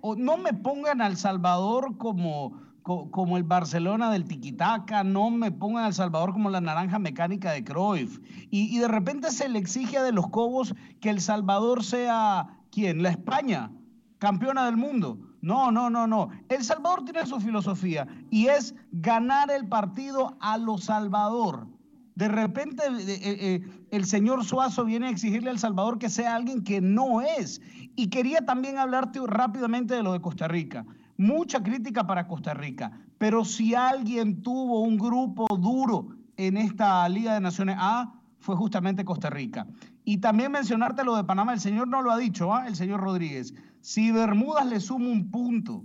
O 0.00 0.14
no 0.16 0.36
me 0.38 0.54
pongan 0.54 1.02
al 1.02 1.16
Salvador 1.16 1.98
como, 1.98 2.52
co- 2.82 3.10
como 3.10 3.36
el 3.36 3.42
Barcelona 3.42 4.10
del 4.10 4.24
Tiquitaca, 4.24 5.02
no 5.04 5.30
me 5.30 5.50
pongan 5.50 5.84
al 5.84 5.92
Salvador 5.94 6.32
como 6.32 6.48
la 6.50 6.60
naranja 6.60 6.98
mecánica 6.98 7.50
de 7.52 7.64
Cruyff. 7.64 8.20
Y, 8.50 8.74
y 8.74 8.78
de 8.78 8.88
repente 8.88 9.30
se 9.30 9.48
le 9.48 9.58
exige 9.58 9.98
a 9.98 10.02
de 10.02 10.12
los 10.12 10.28
Cobos 10.28 10.74
que 11.00 11.10
El 11.10 11.20
Salvador 11.20 11.82
sea, 11.84 12.48
¿quién? 12.74 13.02
La 13.02 13.10
España, 13.10 13.70
campeona 14.18 14.66
del 14.66 14.76
mundo. 14.76 15.18
No, 15.40 15.70
no, 15.70 15.90
no, 15.90 16.06
no. 16.06 16.30
El 16.48 16.64
Salvador 16.64 17.04
tiene 17.04 17.24
su 17.26 17.38
filosofía 17.38 18.08
y 18.30 18.46
es 18.46 18.74
ganar 18.90 19.50
el 19.50 19.68
partido 19.68 20.36
a 20.40 20.58
lo 20.58 20.78
Salvador. 20.78 21.68
De 22.16 22.28
repente 22.28 22.82
eh, 22.86 23.04
eh, 23.08 23.18
eh, 23.40 23.86
el 23.90 24.04
señor 24.04 24.44
Suazo 24.44 24.84
viene 24.84 25.06
a 25.06 25.10
exigirle 25.10 25.50
al 25.50 25.58
Salvador 25.58 25.98
que 25.98 26.08
sea 26.08 26.34
alguien 26.34 26.64
que 26.64 26.80
no 26.80 27.20
es. 27.20 27.60
Y 27.96 28.08
quería 28.08 28.44
también 28.44 28.78
hablarte 28.78 29.20
rápidamente 29.24 29.94
de 29.94 30.02
lo 30.02 30.12
de 30.12 30.20
Costa 30.20 30.48
Rica. 30.48 30.84
Mucha 31.16 31.62
crítica 31.62 32.06
para 32.06 32.26
Costa 32.26 32.54
Rica, 32.54 32.90
pero 33.18 33.44
si 33.44 33.74
alguien 33.74 34.42
tuvo 34.42 34.80
un 34.80 34.96
grupo 34.96 35.46
duro 35.56 36.08
en 36.36 36.56
esta 36.56 37.08
Liga 37.08 37.34
de 37.34 37.40
Naciones 37.40 37.76
A, 37.78 38.14
fue 38.40 38.56
justamente 38.56 39.04
Costa 39.04 39.30
Rica. 39.30 39.66
Y 40.04 40.18
también 40.18 40.52
mencionarte 40.52 41.02
lo 41.02 41.16
de 41.16 41.24
Panamá, 41.24 41.54
el 41.54 41.60
señor 41.60 41.88
no 41.88 42.02
lo 42.02 42.12
ha 42.12 42.18
dicho, 42.18 42.54
¿ah? 42.54 42.66
el 42.68 42.76
señor 42.76 43.00
Rodríguez. 43.00 43.54
Si 43.80 44.12
Bermudas 44.12 44.66
le 44.66 44.80
suma 44.80 45.08
un 45.08 45.30
punto 45.30 45.84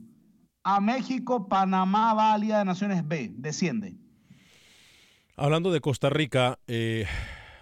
a 0.64 0.82
México, 0.82 1.48
Panamá 1.48 2.14
va 2.14 2.34
a 2.34 2.38
Liga 2.38 2.60
de 2.60 2.66
Naciones 2.66 3.08
B, 3.08 3.32
desciende. 3.36 3.96
Hablando 5.38 5.72
de 5.72 5.80
Costa 5.80 6.10
Rica, 6.10 6.60
eh, 6.68 7.06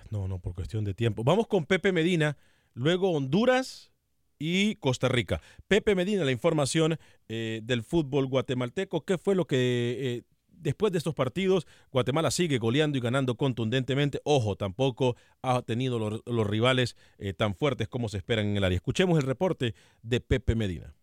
no, 0.09 0.27
no, 0.27 0.39
por 0.39 0.55
cuestión 0.55 0.83
de 0.83 0.95
tiempo. 0.95 1.23
Vamos 1.23 1.47
con 1.47 1.65
Pepe 1.65 1.91
Medina, 1.91 2.37
luego 2.73 3.11
Honduras 3.11 3.91
y 4.39 4.75
Costa 4.75 5.09
Rica. 5.09 5.41
Pepe 5.67 5.93
Medina, 5.93 6.23
la 6.23 6.31
información 6.31 6.97
eh, 7.27 7.61
del 7.63 7.83
fútbol 7.83 8.25
guatemalteco. 8.25 9.05
¿Qué 9.05 9.19
fue 9.19 9.35
lo 9.35 9.45
que 9.45 9.97
eh, 9.99 10.23
después 10.59 10.91
de 10.91 10.97
estos 10.97 11.13
partidos 11.13 11.67
Guatemala 11.91 12.31
sigue 12.31 12.57
goleando 12.57 12.97
y 12.97 13.01
ganando 13.01 13.35
contundentemente? 13.35 14.21
Ojo, 14.23 14.55
tampoco 14.55 15.15
ha 15.41 15.61
tenido 15.61 15.99
los, 15.99 16.47
rivales 16.47 16.95
eh, 17.17 17.33
tan 17.33 17.55
fuertes 17.55 17.87
como 17.87 18.09
se 18.09 18.17
esperan 18.17 18.47
en 18.47 18.57
el 18.57 18.63
área. 18.63 18.75
Escuchemos 18.75 19.17
el 19.17 19.25
reporte 19.25 19.75
de 20.01 20.19
Pepe 20.19 20.55
Medina. 20.55 20.93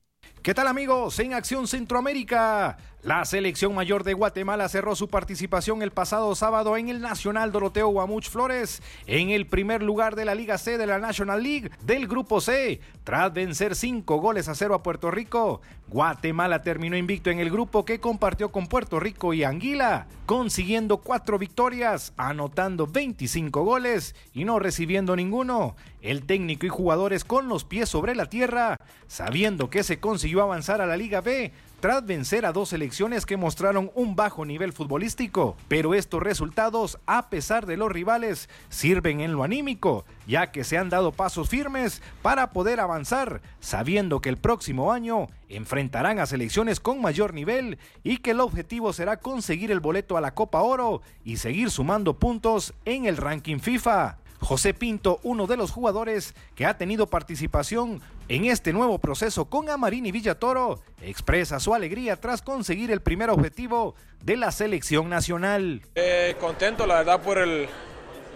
¿Qué 0.43 0.55
tal 0.55 0.69
amigos? 0.69 1.19
En 1.21 1.33
Acción 1.33 1.67
Centroamérica, 1.67 2.77
la 3.05 3.23
selección 3.27 3.75
mayor 3.75 4.03
de 4.03 4.15
Guatemala 4.15 4.67
cerró 4.67 4.97
su 4.97 5.09
participación 5.09 5.83
el 5.83 5.91
pasado 5.91 6.35
sábado 6.35 6.79
en 6.79 6.89
el 6.89 7.03
Nacional 7.03 7.53
Doroteo 7.53 7.89
Guamuch 7.89 8.31
Flores, 8.31 8.83
en 9.07 9.29
el 9.29 9.47
primer 9.47 9.83
lugar 9.83 10.17
de 10.17 10.25
la 10.25 10.35
Liga 10.35 10.57
C 10.57 10.79
de 10.79 10.87
la 10.87 10.99
National 10.99 11.43
League 11.43 11.71
del 11.83 12.09
Grupo 12.09 12.41
C, 12.41 12.81
tras 13.05 13.31
vencer 13.35 13.77
cinco 13.77 14.17
goles 14.17 14.49
a 14.49 14.55
cero 14.55 14.75
a 14.75 14.83
Puerto 14.83 15.11
Rico. 15.11 15.61
Guatemala 15.89 16.63
terminó 16.63 16.97
invicto 16.97 17.29
en 17.29 17.41
el 17.41 17.51
grupo 17.51 17.85
que 17.85 18.01
compartió 18.01 18.51
con 18.51 18.69
Puerto 18.69 18.99
Rico 18.99 19.35
y 19.35 19.45
Anguila, 19.45 20.07
consiguiendo 20.25 20.97
cuatro 20.97 21.39
victorias, 21.39 22.15
anotando 22.17 22.87
25 22.87 23.65
goles 23.65 24.17
y 24.33 24.45
no 24.45 24.59
recibiendo 24.59 25.15
ninguno. 25.15 25.77
El 26.01 26.25
técnico 26.25 26.65
y 26.65 26.71
jugadores 26.71 27.25
con 27.25 27.49
los 27.49 27.65
pies 27.65 27.91
sobre 27.91 28.15
la 28.15 28.27
tierra, 28.27 28.79
sabiendo 29.09 29.69
que 29.69 29.83
se 29.83 30.01
consiguió 30.01 30.43
avanzar 30.43 30.81
a 30.81 30.87
la 30.87 30.97
Liga 30.97 31.21
B 31.21 31.53
tras 31.85 32.07
vencer 32.07 32.47
a 32.47 32.53
dos 32.53 32.71
selecciones 32.71 33.27
que 33.27 33.37
mostraron 33.37 33.91
un 33.95 34.17
bajo 34.17 34.47
nivel 34.47 34.73
futbolístico. 34.73 35.55
Pero 35.69 35.93
estos 35.93 36.23
resultados, 36.23 36.99
a 37.05 37.29
pesar 37.29 37.67
de 37.67 37.77
los 37.77 37.93
rivales, 37.93 38.49
sirven 38.71 39.21
en 39.21 39.35
lo 39.35 39.43
anímico, 39.43 40.07
ya 40.27 40.51
que 40.51 40.65
se 40.65 40.79
han 40.79 40.89
dado 40.89 41.13
pasos 41.13 41.51
firmes 41.51 42.01
para 42.23 42.53
poder 42.53 42.81
avanzar, 42.81 43.43
sabiendo 43.61 44.23
que 44.23 44.31
el 44.31 44.39
próximo 44.39 44.93
año 44.95 45.27
enfrentarán 45.51 46.21
a 46.21 46.25
selecciones 46.25 46.81
con 46.81 47.03
mayor 47.03 47.35
nivel 47.35 47.77
y 48.03 48.17
que 48.17 48.31
el 48.31 48.41
objetivo 48.41 48.95
será 48.95 49.19
conseguir 49.19 49.71
el 49.71 49.81
boleto 49.81 50.17
a 50.17 50.23
la 50.23 50.33
Copa 50.33 50.63
Oro 50.63 51.03
y 51.23 51.37
seguir 51.37 51.71
sumando 51.71 52.19
puntos 52.19 52.73
en 52.87 53.05
el 53.05 53.19
ranking 53.19 53.59
FIFA. 53.59 54.17
José 54.45 54.75
Pinto, 54.75 55.21
uno 55.23 55.47
de 55.47 55.57
los 55.57 55.71
jugadores 55.71 56.35
que 56.55 56.67
ha 56.67 56.77
tenido 56.77 57.07
participación 57.07 58.03
en 58.29 58.47
este 58.47 58.73
nuevo 58.73 58.99
proceso 58.99 59.45
con 59.47 59.69
Amarini 59.69 60.13
Villatoro, 60.13 60.81
expresa 61.03 61.61
su 61.61 61.75
alegría 61.75 62.17
tras 62.17 62.43
conseguir 62.43 62.91
el 62.91 63.01
primer 63.01 63.31
objetivo 63.31 63.95
de 64.23 64.37
la 64.37 64.51
selección 64.51 65.09
nacional. 65.09 65.83
Eh, 65.95 66.37
contento, 66.41 66.87
la 66.87 66.97
verdad, 66.97 67.23
por 67.23 67.39
el, 67.39 67.69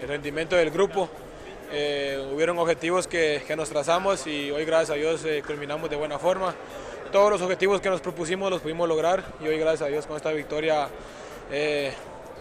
rendimiento 0.06 0.56
del 0.56 0.70
grupo. 0.70 1.08
Eh, 1.70 2.30
hubieron 2.32 2.58
objetivos 2.58 3.06
que, 3.06 3.42
que 3.46 3.56
nos 3.56 3.68
trazamos 3.68 4.26
y 4.26 4.50
hoy, 4.50 4.64
gracias 4.64 4.90
a 4.90 4.94
Dios, 4.94 5.24
eh, 5.24 5.42
culminamos 5.46 5.90
de 5.90 5.96
buena 5.96 6.18
forma. 6.18 6.54
todos 7.12 7.30
los 7.30 7.42
objetivos 7.42 7.80
que 7.80 7.90
nos 7.90 8.00
propusimos 8.00 8.50
los 8.50 8.60
pudimos 8.60 8.88
lograr 8.88 9.24
y 9.40 9.48
hoy 9.48 9.58
gracias 9.58 9.82
a 9.82 9.90
Dios 9.90 10.06
con 10.06 10.16
esta 10.16 10.30
victoria 10.32 10.88
eh, 11.50 11.92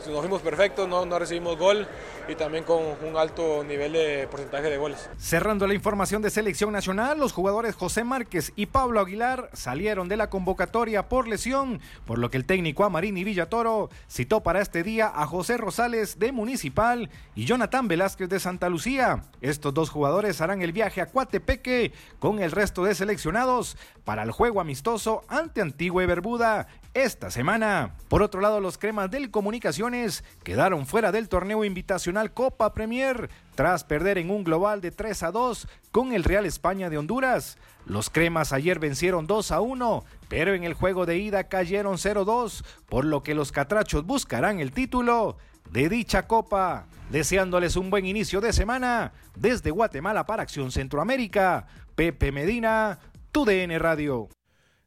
nos 0.06 0.20
fuimos 0.20 0.41
perfectos, 0.41 0.88
no, 0.88 1.06
no 1.06 1.20
recibimos 1.20 1.58
gol 1.58 1.88
y 2.28 2.36
también 2.36 2.64
con 2.64 2.82
un 3.04 3.18
alto 3.18 3.64
nivel 3.64 3.93
de 3.93 4.28
porcentaje 4.30 4.70
de 4.70 4.78
goles. 4.78 5.10
Cerrando 5.18 5.66
la 5.68 5.74
información 5.74 6.22
de 6.22 6.30
selección 6.30 6.72
nacional, 6.72 7.20
los 7.20 7.34
jugadores 7.34 7.76
José 7.76 8.04
Márquez 8.04 8.54
y 8.56 8.68
Pablo 8.68 9.00
Aguilar 9.00 9.50
salieron 9.54 10.08
de 10.08 10.18
la 10.18 10.30
convocatoria 10.30 11.10
por 11.10 11.28
lesión, 11.28 11.82
por 12.06 12.20
lo 12.20 12.30
que 12.30 12.38
el 12.38 12.45
técnico 12.45 12.84
Amarini 12.84 13.24
Villatoro 13.24 13.89
citó 14.10 14.41
para 14.43 14.62
este 14.62 14.84
día 14.84 15.12
a 15.14 15.26
José 15.26 15.58
Rosales 15.58 16.20
de 16.20 16.32
Municipal 16.32 17.10
y 17.36 17.45
Jonathan 17.45 17.88
Velázquez 17.88 18.30
de 18.30 18.39
Santa 18.39 18.70
Lucía. 18.70 19.24
Estos 19.41 19.74
dos 19.74 19.89
jugadores 19.89 20.41
harán 20.41 20.62
el 20.62 20.72
viaje 20.72 21.02
a 21.02 21.08
Coatepeque 21.08 21.93
con 22.20 22.39
el 22.39 22.52
resto 22.52 22.84
de 22.84 22.95
seleccionados 22.95 23.78
para 24.04 24.24
el 24.24 24.32
juego 24.32 24.62
amistoso 24.62 25.24
ante 25.28 25.62
Antigua 25.62 26.04
y 26.04 26.06
Bermuda 26.06 26.68
esta 27.04 27.30
semana. 27.30 27.95
Por 28.08 28.24
otro 28.24 28.41
lado, 28.41 28.60
los 28.60 28.78
cremas 28.78 29.12
del 29.12 29.30
Comunicaciones 29.30 30.24
quedaron 30.43 30.88
fuera 30.88 31.12
del 31.12 31.30
torneo 31.30 31.64
invitacional 31.64 32.34
Copa 32.34 32.74
Premier 32.74 33.30
tras 33.56 33.84
perder 33.84 34.18
en 34.18 34.32
un 34.32 34.43
global 34.43 34.82
de 34.82 34.91
3 34.91 35.24
a 35.24 35.32
2 35.32 35.68
con 35.91 36.14
el 36.14 36.24
Real 36.24 36.45
España 36.45 36.89
de 36.89 36.98
Honduras. 36.98 37.58
Los 37.86 38.10
cremas 38.10 38.52
ayer 38.52 38.80
vencieron 38.80 39.28
2 39.28 39.52
a 39.52 39.62
1, 39.62 40.04
pero 40.28 40.54
en 40.54 40.64
el 40.64 40.74
juego 40.74 41.06
de 41.06 41.18
ida 41.18 41.45
cayeron 41.45 41.98
0-2, 41.98 42.64
por 42.89 43.06
lo 43.06 43.22
que 43.22 43.36
los 43.36 43.52
catrachos 43.52 44.06
buscarán 44.06 44.60
el 44.60 44.72
título 44.72 45.38
de 45.72 45.89
dicha 45.89 46.28
copa. 46.28 46.88
Deseándoles 47.12 47.76
un 47.76 47.89
buen 47.89 48.06
inicio 48.06 48.41
de 48.41 48.52
semana 48.52 49.14
desde 49.36 49.72
Guatemala 49.72 50.26
para 50.26 50.43
Acción 50.43 50.72
Centroamérica. 50.72 51.68
Pepe 51.95 52.32
Medina, 52.32 53.00
tu 53.32 53.45
DN 53.45 53.78
Radio. 53.80 54.30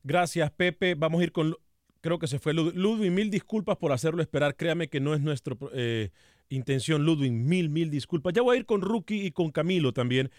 Gracias, 0.02 0.50
Pepe. 0.50 0.94
Vamos 0.94 1.20
a 1.20 1.24
ir 1.24 1.32
con 1.32 1.56
creo 2.00 2.18
que 2.18 2.26
se 2.26 2.38
fue 2.38 2.54
Ludwig. 2.54 3.10
Mil 3.10 3.30
disculpas 3.30 3.76
por 3.76 3.92
hacerlo 3.92 4.22
esperar. 4.22 4.56
Créame 4.56 4.88
que 4.88 5.00
no 5.00 5.14
es 5.14 5.20
nuestra 5.20 5.56
eh, 5.72 6.10
intención, 6.48 7.04
Ludwig. 7.04 7.32
Mil, 7.32 7.70
mil 7.70 7.90
disculpas. 7.90 8.32
Ya 8.32 8.42
voy 8.42 8.56
a 8.56 8.60
ir 8.60 8.66
con 8.66 8.82
Rookie 8.82 9.26
y 9.26 9.30
con 9.30 9.50
Camilo 9.50 9.92
también. 9.92 10.30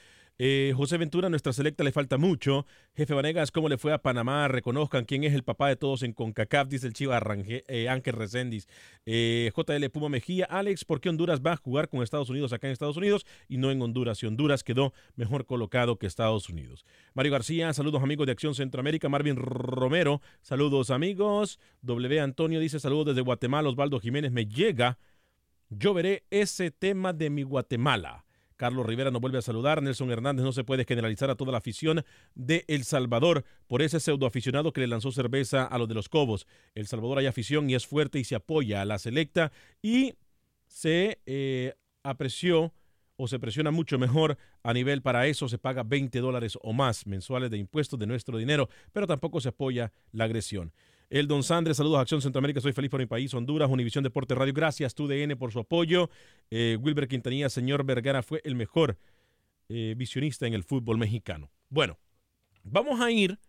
Eh, 0.43 0.73
José 0.75 0.97
Ventura, 0.97 1.29
nuestra 1.29 1.53
selecta 1.53 1.83
le 1.83 1.91
falta 1.91 2.17
mucho. 2.17 2.65
Jefe 2.95 3.13
Vanegas, 3.13 3.51
¿cómo 3.51 3.69
le 3.69 3.77
fue 3.77 3.93
a 3.93 4.01
Panamá? 4.01 4.47
Reconozcan 4.47 5.05
quién 5.05 5.23
es 5.23 5.35
el 5.35 5.43
papá 5.43 5.67
de 5.69 5.75
todos 5.75 6.01
en 6.01 6.13
CONCACAF, 6.13 6.67
dice 6.67 6.87
el 6.87 6.93
chivo 6.93 7.13
eh, 7.13 7.87
Ángel 7.87 8.13
Reséndiz. 8.15 8.67
Eh, 9.05 9.51
JL 9.55 9.87
Puma 9.91 10.09
Mejía, 10.09 10.45
Alex, 10.45 10.83
¿por 10.83 10.99
qué 10.99 11.09
Honduras 11.09 11.41
va 11.45 11.51
a 11.51 11.57
jugar 11.57 11.89
con 11.89 12.01
Estados 12.01 12.27
Unidos 12.31 12.53
acá 12.53 12.65
en 12.65 12.73
Estados 12.73 12.97
Unidos 12.97 13.27
y 13.47 13.57
no 13.57 13.69
en 13.69 13.83
Honduras? 13.83 14.23
Y 14.23 14.25
Honduras 14.25 14.63
quedó 14.63 14.93
mejor 15.15 15.45
colocado 15.45 15.99
que 15.99 16.07
Estados 16.07 16.49
Unidos. 16.49 16.87
Mario 17.13 17.33
García, 17.33 17.71
saludos 17.73 18.01
amigos 18.01 18.25
de 18.25 18.31
Acción 18.31 18.55
Centroamérica. 18.55 19.09
Marvin 19.09 19.35
Romero, 19.35 20.23
saludos 20.41 20.89
amigos. 20.89 21.59
W. 21.83 22.19
Antonio 22.19 22.59
dice 22.59 22.79
saludos 22.79 23.05
desde 23.05 23.21
Guatemala. 23.21 23.69
Osvaldo 23.69 23.99
Jiménez, 23.99 24.31
me 24.31 24.47
llega. 24.47 24.97
Yo 25.69 25.93
veré 25.93 26.23
ese 26.31 26.71
tema 26.71 27.13
de 27.13 27.29
mi 27.29 27.43
Guatemala. 27.43 28.25
Carlos 28.61 28.85
Rivera 28.85 29.09
nos 29.09 29.21
vuelve 29.21 29.39
a 29.39 29.41
saludar. 29.41 29.81
Nelson 29.81 30.11
Hernández 30.11 30.45
no 30.45 30.51
se 30.51 30.63
puede 30.63 30.85
generalizar 30.85 31.31
a 31.31 31.35
toda 31.35 31.51
la 31.51 31.57
afición 31.57 32.05
de 32.35 32.63
El 32.67 32.83
Salvador 32.83 33.43
por 33.65 33.81
ese 33.81 33.99
pseudo 33.99 34.27
aficionado 34.27 34.71
que 34.71 34.81
le 34.81 34.87
lanzó 34.87 35.11
cerveza 35.11 35.65
a 35.65 35.79
los 35.79 35.87
de 35.87 35.95
los 35.95 36.09
Cobos. 36.09 36.45
El 36.75 36.85
Salvador 36.85 37.17
hay 37.17 37.25
afición 37.25 37.71
y 37.71 37.73
es 37.73 37.87
fuerte 37.87 38.19
y 38.19 38.23
se 38.23 38.35
apoya 38.35 38.83
a 38.83 38.85
la 38.85 38.99
selecta 38.99 39.51
y 39.81 40.13
se 40.67 41.21
eh, 41.25 41.73
apreció 42.03 42.71
o 43.15 43.27
se 43.27 43.39
presiona 43.39 43.71
mucho 43.71 43.97
mejor 43.97 44.37
a 44.61 44.73
nivel 44.73 45.01
para 45.01 45.25
eso 45.25 45.49
se 45.49 45.57
paga 45.57 45.81
20 45.81 46.19
dólares 46.19 46.57
o 46.61 46.71
más 46.71 47.07
mensuales 47.07 47.49
de 47.49 47.57
impuestos 47.57 47.97
de 47.97 48.05
nuestro 48.05 48.37
dinero, 48.37 48.69
pero 48.93 49.07
tampoco 49.07 49.41
se 49.41 49.49
apoya 49.49 49.91
la 50.11 50.25
agresión. 50.25 50.71
El 51.11 51.27
Don 51.27 51.43
Sandre, 51.43 51.73
saludos 51.73 51.97
a 51.97 52.01
Acción 52.03 52.21
Centroamérica, 52.21 52.61
soy 52.61 52.71
feliz 52.71 52.89
por 52.89 53.01
mi 53.01 53.05
país, 53.05 53.33
Honduras, 53.33 53.69
Univisión 53.69 54.01
Deporte 54.01 54.33
Radio, 54.33 54.53
gracias 54.53 54.95
TUDN 54.95 55.37
por 55.37 55.51
su 55.51 55.59
apoyo. 55.59 56.09
Eh, 56.49 56.77
Wilber 56.79 57.09
Quintanilla, 57.09 57.49
señor 57.49 57.83
Vergara, 57.83 58.23
fue 58.23 58.39
el 58.45 58.55
mejor 58.55 58.97
eh, 59.67 59.93
visionista 59.97 60.47
en 60.47 60.53
el 60.53 60.63
fútbol 60.63 60.97
mexicano. 60.97 61.51
Bueno, 61.67 61.99
vamos 62.63 63.01
a 63.01 63.11
ir, 63.11 63.39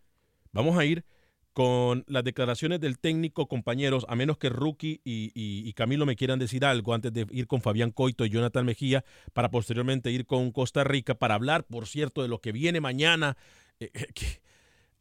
vamos 0.51 0.77
a 0.77 0.85
ir 0.85 1.05
con 1.53 2.03
las 2.09 2.25
declaraciones 2.25 2.81
del 2.81 2.99
técnico, 2.99 3.47
compañeros, 3.47 4.07
a 4.09 4.17
menos 4.17 4.39
que 4.39 4.49
Rookie 4.49 5.01
y, 5.05 5.73
Camilo 5.75 6.05
me 6.05 6.17
quieran 6.17 6.41
decir 6.41 6.65
algo 6.65 6.95
antes 6.95 7.13
de 7.13 7.29
ir 7.31 7.47
con 7.47 7.63
Fabián 7.63 7.93
Coito 7.93 8.25
y 8.25 8.31
Jonathan 8.31 8.67
Mejía, 8.67 9.05
para 9.35 9.53
posteriormente 9.53 10.11
ir 10.11 10.27
con 10.27 10.51
Costa 10.51 10.83
Rica, 10.83 11.15
para 11.15 11.37
hablar, 11.37 11.63
por 11.63 11.87
cierto, 11.87 12.23
de 12.23 12.29
lo 12.29 12.41
que 12.41 12.51
viene 12.51 12.81
mañana. 12.81 13.37
Eh, 13.79 13.93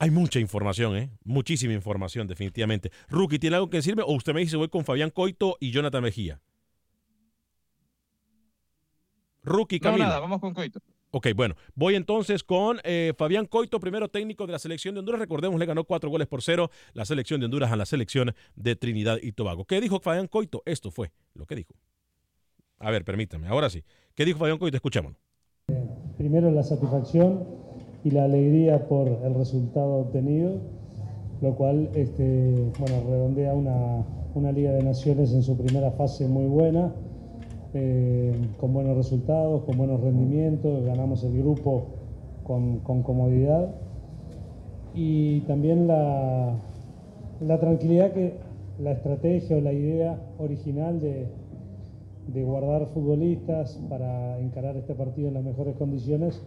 hay 0.01 0.09
mucha 0.09 0.39
información, 0.39 0.97
¿eh? 0.97 1.11
Muchísima 1.23 1.75
información, 1.75 2.27
definitivamente. 2.27 2.91
Rookie, 3.07 3.37
¿tiene 3.37 3.57
algo 3.57 3.69
que 3.69 3.77
decirme? 3.77 4.01
O 4.01 4.13
usted 4.13 4.33
me 4.33 4.39
dice, 4.39 4.57
voy 4.57 4.67
con 4.67 4.83
Fabián 4.83 5.11
Coito 5.11 5.57
y 5.59 5.69
Jonathan 5.69 6.01
Mejía. 6.01 6.41
Rookie, 9.43 9.79
Camilo. 9.79 10.05
No, 10.05 10.09
nada, 10.09 10.19
vamos 10.19 10.41
con 10.41 10.55
Coito. 10.55 10.79
Ok, 11.11 11.27
bueno, 11.35 11.55
voy 11.75 11.93
entonces 11.93 12.43
con 12.43 12.79
eh, 12.83 13.13
Fabián 13.15 13.45
Coito, 13.45 13.79
primero 13.79 14.07
técnico 14.07 14.47
de 14.47 14.53
la 14.53 14.57
selección 14.57 14.95
de 14.95 15.01
Honduras. 15.01 15.21
Recordemos, 15.21 15.59
le 15.59 15.67
ganó 15.67 15.83
cuatro 15.83 16.09
goles 16.09 16.27
por 16.27 16.41
cero 16.41 16.71
la 16.93 17.05
selección 17.05 17.39
de 17.39 17.45
Honduras 17.45 17.71
a 17.71 17.75
la 17.75 17.85
selección 17.85 18.33
de 18.55 18.75
Trinidad 18.75 19.19
y 19.21 19.33
Tobago. 19.33 19.65
¿Qué 19.65 19.79
dijo 19.79 19.99
Fabián 19.99 20.25
Coito? 20.25 20.63
Esto 20.65 20.89
fue 20.89 21.11
lo 21.35 21.45
que 21.45 21.55
dijo. 21.55 21.75
A 22.79 22.89
ver, 22.89 23.05
permítame, 23.05 23.47
ahora 23.47 23.69
sí. 23.69 23.83
¿Qué 24.15 24.25
dijo 24.25 24.39
Fabián 24.39 24.57
Coito? 24.57 24.77
Escuchémoslo. 24.77 25.19
Primero 26.17 26.49
la 26.49 26.63
satisfacción 26.63 27.60
y 28.03 28.11
la 28.11 28.23
alegría 28.23 28.87
por 28.87 29.07
el 29.07 29.33
resultado 29.35 29.95
obtenido, 29.95 30.53
lo 31.41 31.55
cual 31.55 31.89
este, 31.93 32.71
bueno, 32.79 32.95
redondea 33.09 33.53
una, 33.53 34.05
una 34.35 34.51
Liga 34.51 34.71
de 34.71 34.83
Naciones 34.83 35.33
en 35.33 35.43
su 35.43 35.55
primera 35.57 35.91
fase 35.91 36.27
muy 36.27 36.45
buena, 36.45 36.93
eh, 37.73 38.33
con 38.59 38.73
buenos 38.73 38.97
resultados, 38.97 39.63
con 39.63 39.77
buenos 39.77 40.01
rendimientos, 40.01 40.83
ganamos 40.83 41.23
el 41.23 41.37
grupo 41.37 41.85
con, 42.43 42.79
con 42.79 43.03
comodidad. 43.03 43.69
Y 44.93 45.41
también 45.41 45.87
la, 45.87 46.53
la, 47.39 47.59
tranquilidad 47.59 48.11
que 48.11 48.33
la 48.77 48.91
estrategia 48.91 49.55
o 49.55 49.61
la 49.61 49.71
idea 49.71 50.19
original 50.37 50.99
de, 50.99 51.27
de 52.27 52.43
guardar 52.43 52.87
futbolistas 52.87 53.79
para 53.89 54.37
encarar 54.39 54.75
este 54.75 54.93
partido 54.93 55.29
en 55.29 55.35
las 55.35 55.43
mejores 55.45 55.77
condiciones 55.77 56.43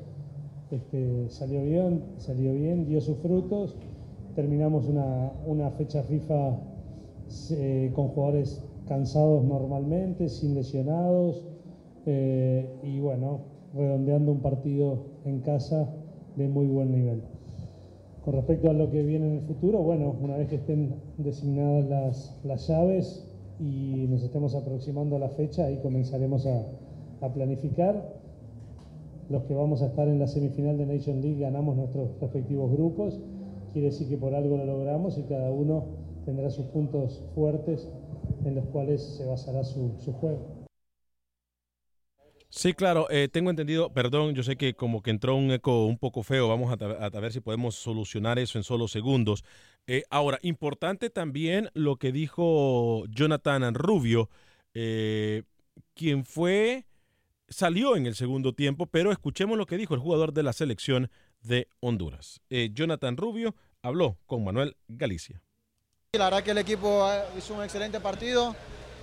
este, 0.74 1.28
salió 1.28 1.62
bien, 1.62 2.02
salió 2.18 2.52
bien, 2.52 2.86
dio 2.86 3.00
sus 3.00 3.16
frutos. 3.18 3.76
Terminamos 4.34 4.86
una, 4.88 5.70
fecha 5.70 6.02
FIFA 6.02 6.58
eh, 7.50 7.92
con 7.94 8.08
jugadores 8.08 8.62
cansados 8.88 9.44
normalmente, 9.44 10.28
sin 10.28 10.54
lesionados 10.54 11.46
eh, 12.06 12.68
y 12.82 13.00
bueno, 13.00 13.40
redondeando 13.74 14.32
un 14.32 14.40
partido 14.40 15.04
en 15.24 15.40
casa 15.40 15.88
de 16.36 16.48
muy 16.48 16.66
buen 16.66 16.90
nivel. 16.90 17.22
Con 18.24 18.34
respecto 18.34 18.70
a 18.70 18.72
lo 18.72 18.90
que 18.90 19.02
viene 19.02 19.28
en 19.28 19.34
el 19.34 19.42
futuro, 19.42 19.82
bueno, 19.82 20.16
una 20.20 20.36
vez 20.36 20.48
que 20.48 20.56
estén 20.56 20.94
designadas 21.18 21.86
las, 21.88 22.40
las 22.44 22.68
llaves 22.68 23.24
y 23.60 24.06
nos 24.08 24.22
estemos 24.22 24.54
aproximando 24.54 25.16
a 25.16 25.18
la 25.20 25.28
fecha, 25.28 25.66
ahí 25.66 25.78
comenzaremos 25.78 26.46
a, 26.46 26.62
a 27.20 27.32
planificar 27.32 28.23
los 29.28 29.44
que 29.44 29.54
vamos 29.54 29.82
a 29.82 29.86
estar 29.86 30.08
en 30.08 30.18
la 30.18 30.26
semifinal 30.26 30.76
de 30.76 30.86
Nation 30.86 31.20
League 31.20 31.40
ganamos 31.40 31.76
nuestros 31.76 32.18
respectivos 32.20 32.70
grupos. 32.72 33.20
Quiere 33.72 33.88
decir 33.88 34.08
que 34.08 34.16
por 34.16 34.34
algo 34.34 34.56
lo 34.56 34.64
logramos 34.64 35.18
y 35.18 35.22
cada 35.22 35.50
uno 35.50 35.86
tendrá 36.24 36.50
sus 36.50 36.66
puntos 36.66 37.22
fuertes 37.34 37.88
en 38.44 38.54
los 38.54 38.66
cuales 38.66 39.02
se 39.02 39.24
basará 39.24 39.64
su, 39.64 39.90
juego. 40.20 40.64
Sí, 42.48 42.72
claro, 42.72 43.10
eh, 43.10 43.28
tengo 43.28 43.50
entendido, 43.50 43.92
perdón, 43.92 44.34
yo 44.34 44.44
sé 44.44 44.56
que 44.56 44.74
como 44.74 45.02
que 45.02 45.10
entró 45.10 45.34
un 45.34 45.50
eco 45.50 45.86
un 45.86 45.98
poco 45.98 46.22
feo, 46.22 46.48
vamos 46.48 46.72
a, 46.72 47.20
ver 47.20 47.32
si 47.32 47.40
podemos 47.40 47.74
solucionar 47.74 48.38
eso 48.38 48.58
en 48.58 48.64
solo 48.64 48.86
segundos. 48.86 49.44
Eh, 49.86 50.04
ahora, 50.08 50.38
importante 50.42 51.10
también 51.10 51.68
lo 51.74 51.96
que 51.96 52.12
dijo 52.12 53.04
Jonathan 53.06 53.74
Rubio, 53.74 54.30
eh, 54.72 55.42
quien 55.94 56.24
fue 56.24 56.86
salió 57.54 57.94
en 57.96 58.06
el 58.06 58.16
segundo 58.16 58.52
tiempo, 58.52 58.86
pero 58.86 59.12
escuchemos 59.12 59.56
lo 59.56 59.66
que 59.66 59.76
dijo 59.76 59.94
el 59.94 60.00
jugador 60.00 60.32
de 60.32 60.42
la 60.42 60.52
selección 60.52 61.10
de 61.40 61.68
Honduras. 61.80 62.40
Eh, 62.50 62.70
Jonathan 62.74 63.16
Rubio 63.16 63.54
habló 63.80 64.18
con 64.26 64.42
Manuel 64.42 64.76
Galicia. 64.88 65.40
La 66.14 66.24
verdad 66.24 66.42
que 66.42 66.50
el 66.50 66.58
equipo 66.58 67.08
hizo 67.38 67.54
un 67.54 67.62
excelente 67.62 68.00
partido, 68.00 68.56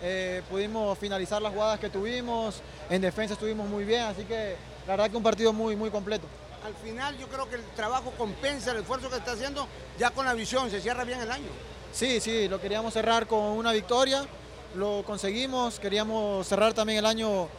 eh, 0.03 0.41
pudimos 0.49 0.97
finalizar 0.97 1.41
las 1.41 1.53
jugadas 1.53 1.79
que 1.79 1.89
tuvimos, 1.89 2.61
en 2.89 3.01
defensa 3.01 3.35
estuvimos 3.35 3.69
muy 3.69 3.85
bien, 3.85 4.01
así 4.01 4.23
que 4.23 4.55
la 4.85 4.93
verdad 4.93 5.09
que 5.09 5.17
un 5.17 5.23
partido 5.23 5.53
muy, 5.53 5.75
muy 5.75 5.89
completo. 5.89 6.27
Al 6.65 6.73
final 6.75 7.17
yo 7.17 7.27
creo 7.27 7.49
que 7.49 7.55
el 7.55 7.63
trabajo 7.75 8.11
compensa 8.17 8.71
el 8.71 8.77
esfuerzo 8.77 9.09
que 9.09 9.15
está 9.15 9.31
haciendo 9.31 9.67
ya 9.97 10.11
con 10.11 10.25
la 10.25 10.33
visión, 10.33 10.69
se 10.69 10.81
cierra 10.81 11.05
bien 11.05 11.21
el 11.21 11.31
año. 11.31 11.49
Sí, 11.93 12.19
sí, 12.19 12.47
lo 12.47 12.59
queríamos 12.59 12.93
cerrar 12.93 13.27
con 13.27 13.39
una 13.39 13.71
victoria, 13.71 14.25
lo 14.75 15.03
conseguimos, 15.05 15.79
queríamos 15.79 16.47
cerrar 16.47 16.73
también 16.73 16.99
el 16.99 17.05
año 17.05 17.49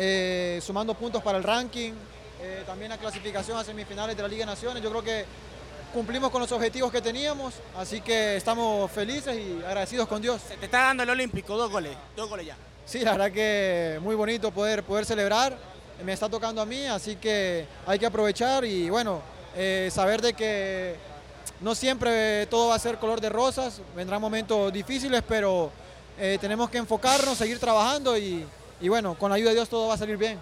eh, 0.00 0.60
sumando 0.62 0.94
puntos 0.94 1.20
para 1.24 1.38
el 1.38 1.44
ranking, 1.44 1.92
eh, 2.40 2.62
también 2.64 2.90
la 2.90 2.98
clasificación 2.98 3.58
a 3.58 3.64
semifinales 3.64 4.16
de 4.16 4.22
la 4.22 4.28
Liga 4.28 4.42
de 4.42 4.52
Naciones. 4.52 4.80
Yo 4.80 4.90
creo 4.90 5.02
que 5.02 5.24
cumplimos 5.92 6.30
con 6.30 6.40
los 6.40 6.52
objetivos 6.52 6.92
que 6.92 7.02
teníamos, 7.02 7.54
así 7.76 8.00
que 8.00 8.36
estamos 8.36 8.88
felices 8.92 9.36
y 9.36 9.60
agradecidos 9.64 10.06
con 10.06 10.22
Dios. 10.22 10.40
Te 10.42 10.66
está 10.66 10.82
dando 10.82 11.02
el 11.02 11.10
Olímpico, 11.10 11.56
dos 11.56 11.68
goles, 11.68 11.96
dos 12.14 12.28
goles 12.28 12.46
ya. 12.46 12.56
Sí, 12.86 13.00
la 13.00 13.12
verdad 13.12 13.32
que 13.32 13.98
muy 14.00 14.14
bonito 14.14 14.52
poder, 14.52 14.84
poder 14.84 15.04
celebrar, 15.04 15.58
me 16.04 16.12
está 16.12 16.28
tocando 16.28 16.62
a 16.62 16.64
mí, 16.64 16.86
así 16.86 17.16
que 17.16 17.66
hay 17.84 17.98
que 17.98 18.06
aprovechar 18.06 18.64
y 18.64 18.88
bueno, 18.88 19.20
eh, 19.56 19.90
saber 19.92 20.22
de 20.22 20.32
que 20.32 20.94
no 21.60 21.74
siempre 21.74 22.46
todo 22.46 22.68
va 22.68 22.76
a 22.76 22.78
ser 22.78 22.98
color 22.98 23.20
de 23.20 23.30
rosas, 23.30 23.80
vendrán 23.96 24.20
momentos 24.20 24.72
difíciles, 24.72 25.24
pero 25.26 25.72
eh, 26.16 26.38
tenemos 26.40 26.70
que 26.70 26.78
enfocarnos, 26.78 27.36
seguir 27.36 27.58
trabajando 27.58 28.16
y, 28.16 28.46
y 28.80 28.88
bueno, 28.88 29.14
con 29.16 29.30
la 29.30 29.36
ayuda 29.36 29.50
de 29.50 29.56
Dios 29.56 29.68
todo 29.68 29.88
va 29.88 29.94
a 29.94 29.98
salir 29.98 30.16
bien. 30.16 30.38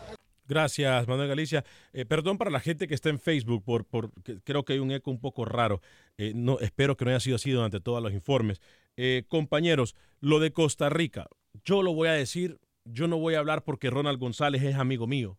Gracias, 0.49 1.09
Manuel 1.09 1.29
Galicia. 1.29 1.65
Eh, 1.93 2.05
perdón 2.05 2.39
para 2.39 2.51
la 2.51 2.61
gente 2.61 2.87
que 2.87 2.95
está 2.95 3.09
en 3.09 3.19
Facebook, 3.19 3.65
por, 3.65 3.85
por 3.85 4.13
creo 4.45 4.65
que 4.65 4.75
hay 4.75 4.79
un 4.79 4.93
eco 4.93 5.11
un 5.11 5.19
poco 5.19 5.45
raro. 5.45 5.81
Eh, 6.19 6.33
no, 6.35 6.61
espero 6.61 6.97
que 6.97 7.05
no 7.05 7.11
haya 7.11 7.21
sido 7.21 7.37
así 7.37 7.51
durante 7.51 7.81
todos 7.81 8.03
los 8.03 8.13
informes. 8.13 8.61
Eh, 8.97 9.25
compañeros, 9.29 9.97
lo 10.21 10.39
de 10.39 10.53
Costa 10.53 10.89
Rica, 10.89 11.27
yo 11.65 11.83
lo 11.83 11.95
voy 11.95 12.09
a 12.09 12.13
decir, 12.13 12.61
yo 12.85 13.09
no 13.09 13.19
voy 13.19 13.35
a 13.35 13.41
hablar 13.41 13.65
porque 13.65 13.91
Ronald 13.91 14.21
González 14.21 14.63
es 14.63 14.77
amigo 14.77 15.07
mío. 15.07 15.39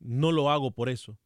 No 0.00 0.32
lo 0.32 0.50
hago 0.50 0.72
por 0.72 0.88
eso. 0.88 1.16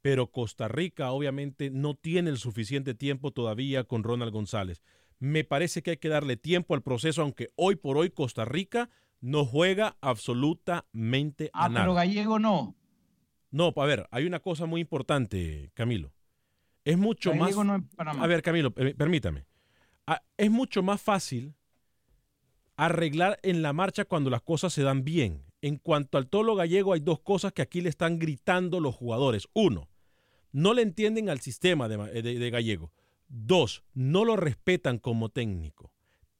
Pero 0.00 0.30
Costa 0.30 0.68
Rica 0.68 1.12
obviamente 1.12 1.68
no 1.68 1.94
tiene 1.94 2.30
el 2.30 2.38
suficiente 2.38 2.94
tiempo 2.94 3.32
todavía 3.32 3.84
con 3.84 4.02
Ronald 4.02 4.32
González. 4.32 4.80
Me 5.18 5.44
parece 5.44 5.82
que 5.82 5.90
hay 5.90 5.96
que 5.98 6.08
darle 6.08 6.38
tiempo 6.38 6.74
al 6.74 6.82
proceso, 6.82 7.20
aunque 7.20 7.50
hoy 7.56 7.76
por 7.76 7.98
hoy 7.98 8.08
Costa 8.08 8.46
Rica 8.46 8.88
no 9.20 9.44
juega 9.44 9.96
absolutamente 10.00 11.50
a 11.52 11.64
Ah, 11.64 11.68
nada. 11.68 11.84
pero 11.84 11.94
Gallego 11.94 12.38
no. 12.38 12.76
No, 13.50 13.72
a 13.76 13.86
ver, 13.86 14.06
hay 14.10 14.26
una 14.26 14.40
cosa 14.40 14.66
muy 14.66 14.80
importante, 14.80 15.70
Camilo. 15.74 16.12
Es 16.84 16.96
mucho 16.96 17.30
más. 17.34 17.40
Gallego 17.48 17.64
no 17.64 17.76
es 17.76 17.82
Panamá. 17.96 18.24
A 18.24 18.26
ver, 18.26 18.42
Camilo, 18.42 18.70
per- 18.72 18.96
permítame. 18.96 19.44
Ah, 20.06 20.22
Es 20.36 20.50
mucho 20.50 20.82
más 20.82 21.00
fácil 21.02 21.54
arreglar 22.76 23.38
en 23.42 23.62
la 23.62 23.72
marcha 23.72 24.04
cuando 24.04 24.30
las 24.30 24.42
cosas 24.42 24.72
se 24.72 24.82
dan 24.82 25.04
bien. 25.04 25.44
En 25.62 25.76
cuanto 25.76 26.16
al 26.16 26.28
tolo 26.28 26.54
gallego, 26.54 26.94
hay 26.94 27.00
dos 27.00 27.20
cosas 27.20 27.52
que 27.52 27.60
aquí 27.62 27.80
le 27.82 27.90
están 27.90 28.18
gritando 28.18 28.80
los 28.80 28.94
jugadores. 28.94 29.46
Uno, 29.52 29.88
no 30.52 30.72
le 30.72 30.82
entienden 30.82 31.28
al 31.28 31.40
sistema 31.40 31.88
de, 31.88 31.98
ma- 31.98 32.06
de- 32.08 32.22
de 32.22 32.50
gallego. 32.50 32.92
Dos, 33.28 33.84
no 33.92 34.24
lo 34.24 34.36
respetan 34.36 34.98
como 34.98 35.28
técnico. 35.28 35.92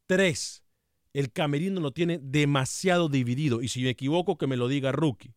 Tres, 0.07 0.65
el 1.13 1.33
camerino 1.33 1.81
lo 1.81 1.91
tiene 1.93 2.19
demasiado 2.23 3.09
dividido. 3.09 3.63
Y 3.63 3.69
si 3.69 3.83
me 3.83 3.91
equivoco, 3.91 4.37
que 4.39 4.47
me 4.47 4.57
lo 4.57 4.69
diga 4.69 4.93
Rookie. 4.93 5.35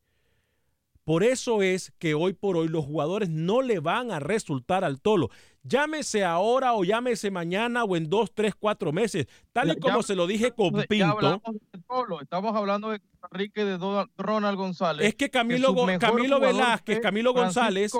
Por 1.05 1.24
eso 1.26 1.61
es 1.61 1.91
que 1.99 2.13
hoy 2.13 2.32
por 2.32 2.55
hoy 2.55 2.69
los 2.69 2.86
jugadores 2.86 3.28
no 3.30 3.61
le 3.61 3.80
van 3.82 4.09
a 4.11 4.21
resultar 4.21 4.86
al 4.86 5.01
tolo. 5.01 5.30
Llámese 5.63 6.24
ahora 6.24 6.74
o 6.76 6.86
llámese 6.86 7.30
mañana 7.30 7.84
o 7.84 7.97
en 7.97 8.09
dos, 8.09 8.32
tres, 8.34 8.53
cuatro 8.57 8.93
meses. 8.93 9.28
Tal 9.51 9.71
y 9.71 9.80
como 9.82 9.97
ya- 9.99 10.03
se 10.07 10.15
lo 10.15 10.28
dije 10.28 10.51
con 10.51 10.74
Ya 10.74 10.84
Pinto. 10.88 11.05
hablamos 11.07 11.41
de 11.74 11.80
Polo, 11.86 12.21
estamos 12.21 12.55
hablando 12.55 12.89
de 12.89 13.01
y 13.38 13.47
de 13.49 13.78
Ronald 14.17 14.57
González. 14.57 15.07
Es 15.07 15.15
que 15.15 15.30
Camilo, 15.30 15.74
mejor 15.74 15.99
Camilo 15.99 16.39
Velázquez, 16.39 16.99
Camilo 17.01 17.34
González. 17.34 17.91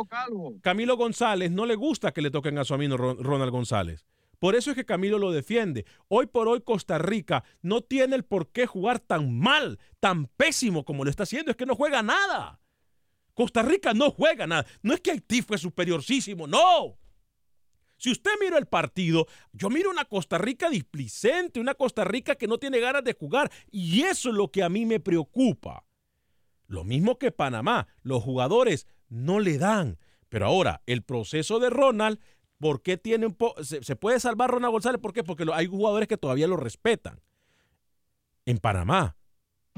Camilo 0.62 0.96
González 0.96 1.52
no 1.52 1.66
le 1.66 1.76
gusta 1.76 2.12
que 2.14 2.22
le 2.22 2.32
toquen 2.32 2.58
a 2.58 2.64
su 2.64 2.74
amigo 2.74 2.96
Ron- 2.98 3.22
Ronald 3.22 3.52
González. 3.52 4.06
Por 4.44 4.58
eso 4.58 4.72
es 4.72 4.76
que 4.76 4.84
Camilo 4.84 5.20
lo 5.20 5.32
defiende. 5.32 5.86
Hoy 6.10 6.26
por 6.26 6.50
hoy 6.50 6.60
Costa 6.60 6.98
Rica 6.98 7.46
no 7.62 7.80
tiene 7.80 8.18
el 8.18 8.26
por 8.26 8.52
qué 8.52 8.68
jugar 8.68 9.00
tan 9.00 9.40
mal, 9.40 9.80
tan 10.02 10.28
pésimo 10.28 10.84
como 10.84 11.06
lo 11.06 11.10
está 11.10 11.24
haciendo. 11.24 11.50
Es 11.50 11.56
que 11.56 11.66
no 11.66 11.76
juega 11.76 12.04
nada. 12.04 12.60
Costa 13.34 13.62
Rica 13.62 13.94
no 13.94 14.12
juega 14.12 14.46
nada. 14.46 14.66
No 14.82 14.94
es 14.94 15.00
que 15.00 15.12
Haití 15.12 15.42
fue 15.44 15.58
superiorcísimo, 15.58 16.46
no. 16.46 17.00
Si 17.96 18.12
usted 18.12 18.32
mira 18.42 18.58
el 18.58 18.66
partido, 18.66 19.28
yo 19.54 19.70
miro 19.70 19.90
una 19.90 20.04
Costa 20.04 20.38
Rica 20.38 20.70
displicente, 20.70 21.62
una 21.62 21.76
Costa 21.76 22.04
Rica 22.04 22.36
que 22.36 22.48
no 22.48 22.58
tiene 22.58 22.82
ganas 22.82 23.06
de 23.06 23.14
jugar. 23.14 23.50
Y 23.72 24.02
eso 24.02 24.28
es 24.28 24.36
lo 24.36 24.52
que 24.52 24.62
a 24.62 24.68
mí 24.68 24.86
me 24.86 25.00
preocupa. 25.00 25.86
Lo 26.68 26.84
mismo 26.84 27.18
que 27.18 27.32
Panamá, 27.32 27.88
los 28.02 28.22
jugadores 28.22 28.88
no 29.08 29.40
le 29.40 29.58
dan. 29.58 30.00
Pero 30.28 30.48
ahora, 30.48 30.82
el 30.86 31.02
proceso 31.02 31.60
de 31.60 31.70
Ronald, 31.70 32.20
¿por 32.60 32.82
qué 32.82 32.98
tiene 32.98 33.26
un 33.26 33.34
po 33.34 33.54
se, 33.64 33.84
se 33.84 33.96
puede 33.96 34.20
salvar 34.20 34.50
Ronald 34.52 34.72
González? 34.72 35.00
¿Por 35.02 35.14
qué? 35.14 35.24
Porque 35.24 35.46
lo- 35.46 35.54
hay 35.54 35.68
jugadores 35.68 36.08
que 36.08 36.18
todavía 36.18 36.48
lo 36.48 36.58
respetan. 36.58 37.20
En 38.46 38.58
Panamá. 38.58 39.16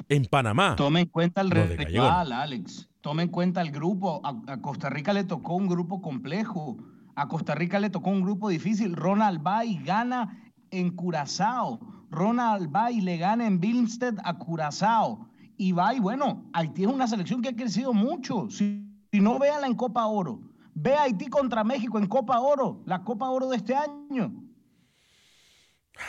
En 0.10 0.26
Panamá. 0.26 0.76
Tome 0.76 1.02
en 1.02 1.06
cuenta 1.08 1.42
el 1.42 1.52
rival, 1.52 2.32
Alex. 2.32 2.90
Tome 3.02 3.24
en 3.24 3.30
cuenta 3.30 3.62
el 3.62 3.72
grupo. 3.72 4.22
A, 4.24 4.36
a 4.54 4.62
Costa 4.62 4.90
Rica 4.90 5.14
le 5.14 5.24
tocó 5.24 5.56
un 5.56 5.68
grupo 5.68 6.02
complejo. 6.02 6.78
A 7.16 7.28
Costa 7.28 7.56
Rica 7.56 7.80
le 7.80 7.90
tocó 7.90 8.10
un 8.10 8.22
grupo 8.24 8.50
difícil. 8.50 8.96
Ronald 8.96 9.46
va 9.46 9.64
y 9.64 9.78
gana 9.78 10.52
en 10.72 10.90
Curazao. 10.96 11.80
Ronald 12.10 12.74
va 12.76 12.92
y 12.92 13.02
le 13.02 13.18
gana 13.18 13.48
en 13.48 13.60
Bilstead 13.60 14.16
a 14.24 14.38
Curazao. 14.38 15.30
Y 15.58 15.72
va 15.72 15.94
y 15.94 16.00
bueno, 16.00 16.50
Haití 16.54 16.84
es 16.84 16.90
una 16.90 17.08
selección 17.08 17.42
que 17.42 17.50
ha 17.50 17.56
crecido 17.56 17.94
mucho. 17.94 18.50
Si, 18.50 18.86
si 19.14 19.22
no, 19.22 19.40
véala 19.40 19.68
en 19.68 19.76
Copa 19.76 20.06
Oro. 20.08 20.42
Ve 20.76 20.94
a 20.94 21.04
Haití 21.04 21.28
contra 21.28 21.64
México 21.64 21.98
en 21.98 22.06
Copa 22.08 22.40
Oro, 22.40 22.82
la 22.86 23.04
Copa 23.04 23.30
Oro 23.30 23.48
de 23.50 23.58
este 23.58 23.74
año. 23.76 24.32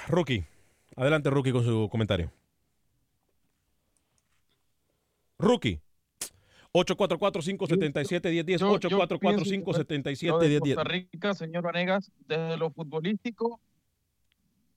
Rookie. 0.09 0.45
Adelante, 0.97 1.31
Rookie, 1.31 1.53
con 1.53 1.65
su 1.65 1.89
comentario. 1.91 2.33
Rookie. 5.39 5.81
844-577-1010. 6.73 8.59
Yo- 8.59 8.79
yo 8.79 8.89
pienso 8.89 8.89
que 8.89 8.95
Lo 8.95 8.99
de 8.99 9.07
844-577-1010. 9.17 10.75
Costa 10.75 10.85
Rica, 10.85 11.35
señor 11.35 11.63
Vanegas, 11.65 12.11
desde 12.27 12.57
lo 12.57 12.71
futbolístico 12.71 13.61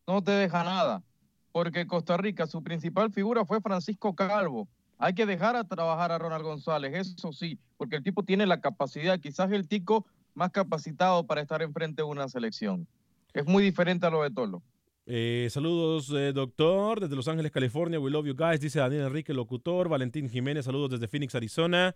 no 0.08 0.22
te 0.24 0.32
deja 0.32 0.64
nada, 0.64 1.04
porque 1.52 1.86
Costa 1.88 2.16
Rica, 2.18 2.48
su 2.48 2.64
principal 2.64 3.12
figura 3.12 3.44
fue 3.46 3.60
Francisco 3.60 4.16
Calvo. 4.16 4.68
Hay 5.00 5.14
que 5.14 5.26
dejar 5.26 5.56
a 5.56 5.64
trabajar 5.64 6.12
a 6.12 6.18
Ronald 6.18 6.44
González, 6.44 6.94
eso 6.94 7.32
sí, 7.32 7.58
porque 7.78 7.96
el 7.96 8.04
tipo 8.04 8.24
tiene 8.24 8.46
la 8.46 8.60
capacidad, 8.60 9.18
quizás 9.18 9.50
el 9.54 9.66
tico 9.66 10.06
más 10.34 10.52
capacitado 10.52 11.26
para 11.26 11.42
estar 11.42 11.62
enfrente 11.62 12.02
de 12.02 12.08
una 12.08 12.28
selección. 12.28 12.86
Es 13.34 13.46
muy 13.46 13.64
diferente 13.64 14.06
a 14.06 14.10
lo 14.10 14.24
de 14.24 14.30
Tolo. 14.30 14.62
Eh, 15.06 15.48
saludos, 15.50 16.12
eh, 16.12 16.34
doctor, 16.34 17.00
desde 17.00 17.16
Los 17.16 17.30
Ángeles, 17.30 17.52
California. 17.52 17.98
We 17.98 18.12
love 18.12 18.26
you 18.26 18.36
guys, 18.36 18.60
dice 18.60 18.80
Daniel 18.80 19.06
Enrique, 19.06 19.34
locutor. 19.34 19.88
Valentín 19.88 20.30
Jiménez, 20.30 20.66
saludos 20.66 20.92
desde 20.92 21.08
Phoenix, 21.08 21.34
Arizona. 21.34 21.96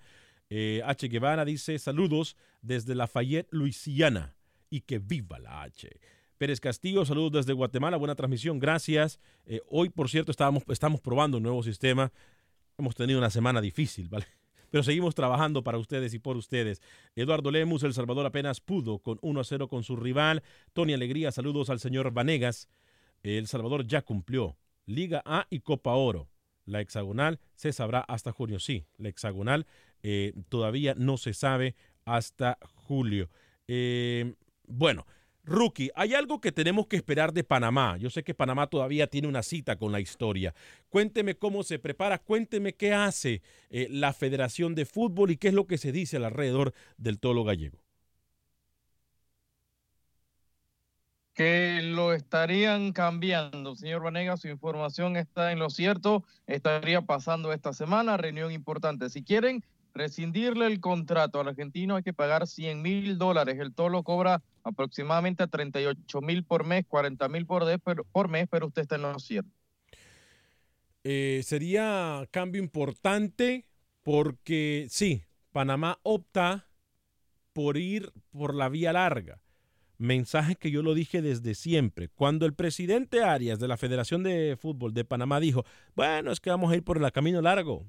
Eh, 0.49 0.81
H. 0.85 1.07
Guevara 1.09 1.43
dice 1.43 1.77
saludos 1.79 2.37
desde 2.61 2.95
Lafayette, 2.95 3.49
Luisiana. 3.51 4.33
Y 4.69 4.81
que 4.81 4.99
viva 4.99 5.39
la 5.39 5.61
H. 5.63 5.89
Pérez 6.37 6.59
Castillo, 6.59 7.05
saludos 7.05 7.31
desde 7.31 7.53
Guatemala, 7.53 7.97
buena 7.97 8.15
transmisión, 8.15 8.59
gracias. 8.59 9.19
Hoy, 9.69 9.89
por 9.89 10.09
cierto, 10.09 10.31
estábamos, 10.31 10.63
estamos 10.67 10.99
probando 10.99 11.37
un 11.37 11.43
nuevo 11.43 11.61
sistema. 11.61 12.11
Hemos 12.77 12.95
tenido 12.95 13.19
una 13.19 13.29
semana 13.29 13.61
difícil, 13.61 14.09
¿vale? 14.09 14.25
Pero 14.69 14.83
seguimos 14.83 15.13
trabajando 15.13 15.63
para 15.63 15.77
ustedes 15.77 16.13
y 16.13 16.19
por 16.19 16.35
ustedes. 16.35 16.81
Eduardo 17.15 17.51
Lemus, 17.51 17.83
El 17.83 17.93
Salvador 17.93 18.25
apenas 18.25 18.59
pudo 18.59 18.99
con 18.99 19.19
1 19.21 19.39
a 19.39 19.43
0 19.43 19.67
con 19.67 19.83
su 19.83 19.95
rival. 19.95 20.41
Tony 20.73 20.93
Alegría, 20.93 21.31
saludos 21.31 21.69
al 21.69 21.79
señor 21.79 22.11
Vanegas. 22.11 22.69
El 23.21 23.47
Salvador 23.47 23.85
ya 23.85 24.01
cumplió 24.01 24.57
Liga 24.85 25.21
A 25.25 25.45
y 25.49 25.59
Copa 25.59 25.93
Oro. 25.93 26.27
La 26.65 26.81
hexagonal 26.81 27.39
se 27.55 27.71
sabrá 27.73 27.99
hasta 27.99 28.31
junio. 28.31 28.59
Sí, 28.59 28.85
la 28.97 29.09
hexagonal 29.09 29.67
eh, 30.01 30.33
todavía 30.49 30.95
no 30.97 31.17
se 31.17 31.33
sabe 31.33 31.75
hasta 32.05 32.57
julio. 32.73 33.29
Eh, 33.67 34.33
bueno, 34.67 35.05
Rookie, 35.45 35.91
hay 35.95 36.13
algo 36.13 36.39
que 36.39 36.51
tenemos 36.53 36.87
que 36.87 36.95
esperar 36.95 37.33
de 37.33 37.43
Panamá. 37.43 37.97
Yo 37.97 38.09
sé 38.09 38.23
que 38.23 38.33
Panamá 38.33 38.67
todavía 38.67 39.07
tiene 39.07 39.27
una 39.27 39.43
cita 39.43 39.75
con 39.75 39.91
la 39.91 39.99
historia. 39.99 40.53
Cuénteme 40.89 41.35
cómo 41.35 41.63
se 41.63 41.79
prepara, 41.79 42.17
cuénteme 42.17 42.73
qué 42.73 42.93
hace 42.93 43.41
eh, 43.69 43.87
la 43.89 44.13
Federación 44.13 44.73
de 44.73 44.85
Fútbol 44.85 45.31
y 45.31 45.37
qué 45.37 45.49
es 45.49 45.53
lo 45.53 45.67
que 45.67 45.77
se 45.77 45.91
dice 45.91 46.17
alrededor 46.17 46.73
del 46.97 47.19
tolo 47.19 47.43
gallego. 47.43 47.83
que 51.33 51.81
lo 51.83 52.13
estarían 52.13 52.93
cambiando. 52.93 53.75
Señor 53.75 54.03
Vanegas, 54.03 54.41
su 54.41 54.47
información 54.49 55.17
está 55.17 55.51
en 55.51 55.59
lo 55.59 55.69
cierto. 55.69 56.23
Estaría 56.47 57.01
pasando 57.01 57.51
esta 57.53 57.73
semana, 57.73 58.17
reunión 58.17 58.51
importante. 58.51 59.09
Si 59.09 59.23
quieren 59.23 59.63
rescindirle 59.93 60.67
el 60.67 60.79
contrato 60.79 61.39
al 61.39 61.47
argentino, 61.49 61.95
hay 61.95 62.03
que 62.03 62.13
pagar 62.13 62.47
100 62.47 62.81
mil 62.81 63.17
dólares. 63.17 63.57
El 63.59 63.73
Tolo 63.73 64.03
cobra 64.03 64.41
aproximadamente 64.63 65.47
38 65.47 66.21
mil 66.21 66.43
por 66.43 66.65
mes, 66.65 66.85
40 66.87 67.27
mil 67.29 67.45
por, 67.45 68.29
mes, 68.29 68.47
pero 68.49 68.67
usted 68.67 68.83
está 68.83 68.95
en 68.95 69.01
lo 69.03 69.19
cierto. 69.19 69.51
Eh, 71.03 71.41
sería 71.43 72.27
cambio 72.31 72.61
importante 72.61 73.65
porque 74.03 74.87
sí, 74.89 75.23
Panamá 75.51 75.99
opta 76.03 76.67
por 77.53 77.77
ir 77.77 78.11
por 78.31 78.55
la 78.55 78.69
vía 78.69 78.93
larga. 78.93 79.41
Mensaje 79.97 80.55
que 80.55 80.71
yo 80.71 80.81
lo 80.81 80.93
dije 80.93 81.21
desde 81.21 81.55
siempre. 81.55 82.09
Cuando 82.09 82.45
el 82.45 82.53
presidente 82.53 83.23
Arias 83.23 83.59
de 83.59 83.67
la 83.67 83.77
Federación 83.77 84.23
de 84.23 84.57
Fútbol 84.59 84.93
de 84.93 85.05
Panamá 85.05 85.39
dijo, 85.39 85.65
bueno, 85.95 86.31
es 86.31 86.39
que 86.39 86.49
vamos 86.49 86.71
a 86.71 86.75
ir 86.75 86.83
por 86.83 86.97
el 86.97 87.11
camino 87.11 87.41
largo, 87.41 87.85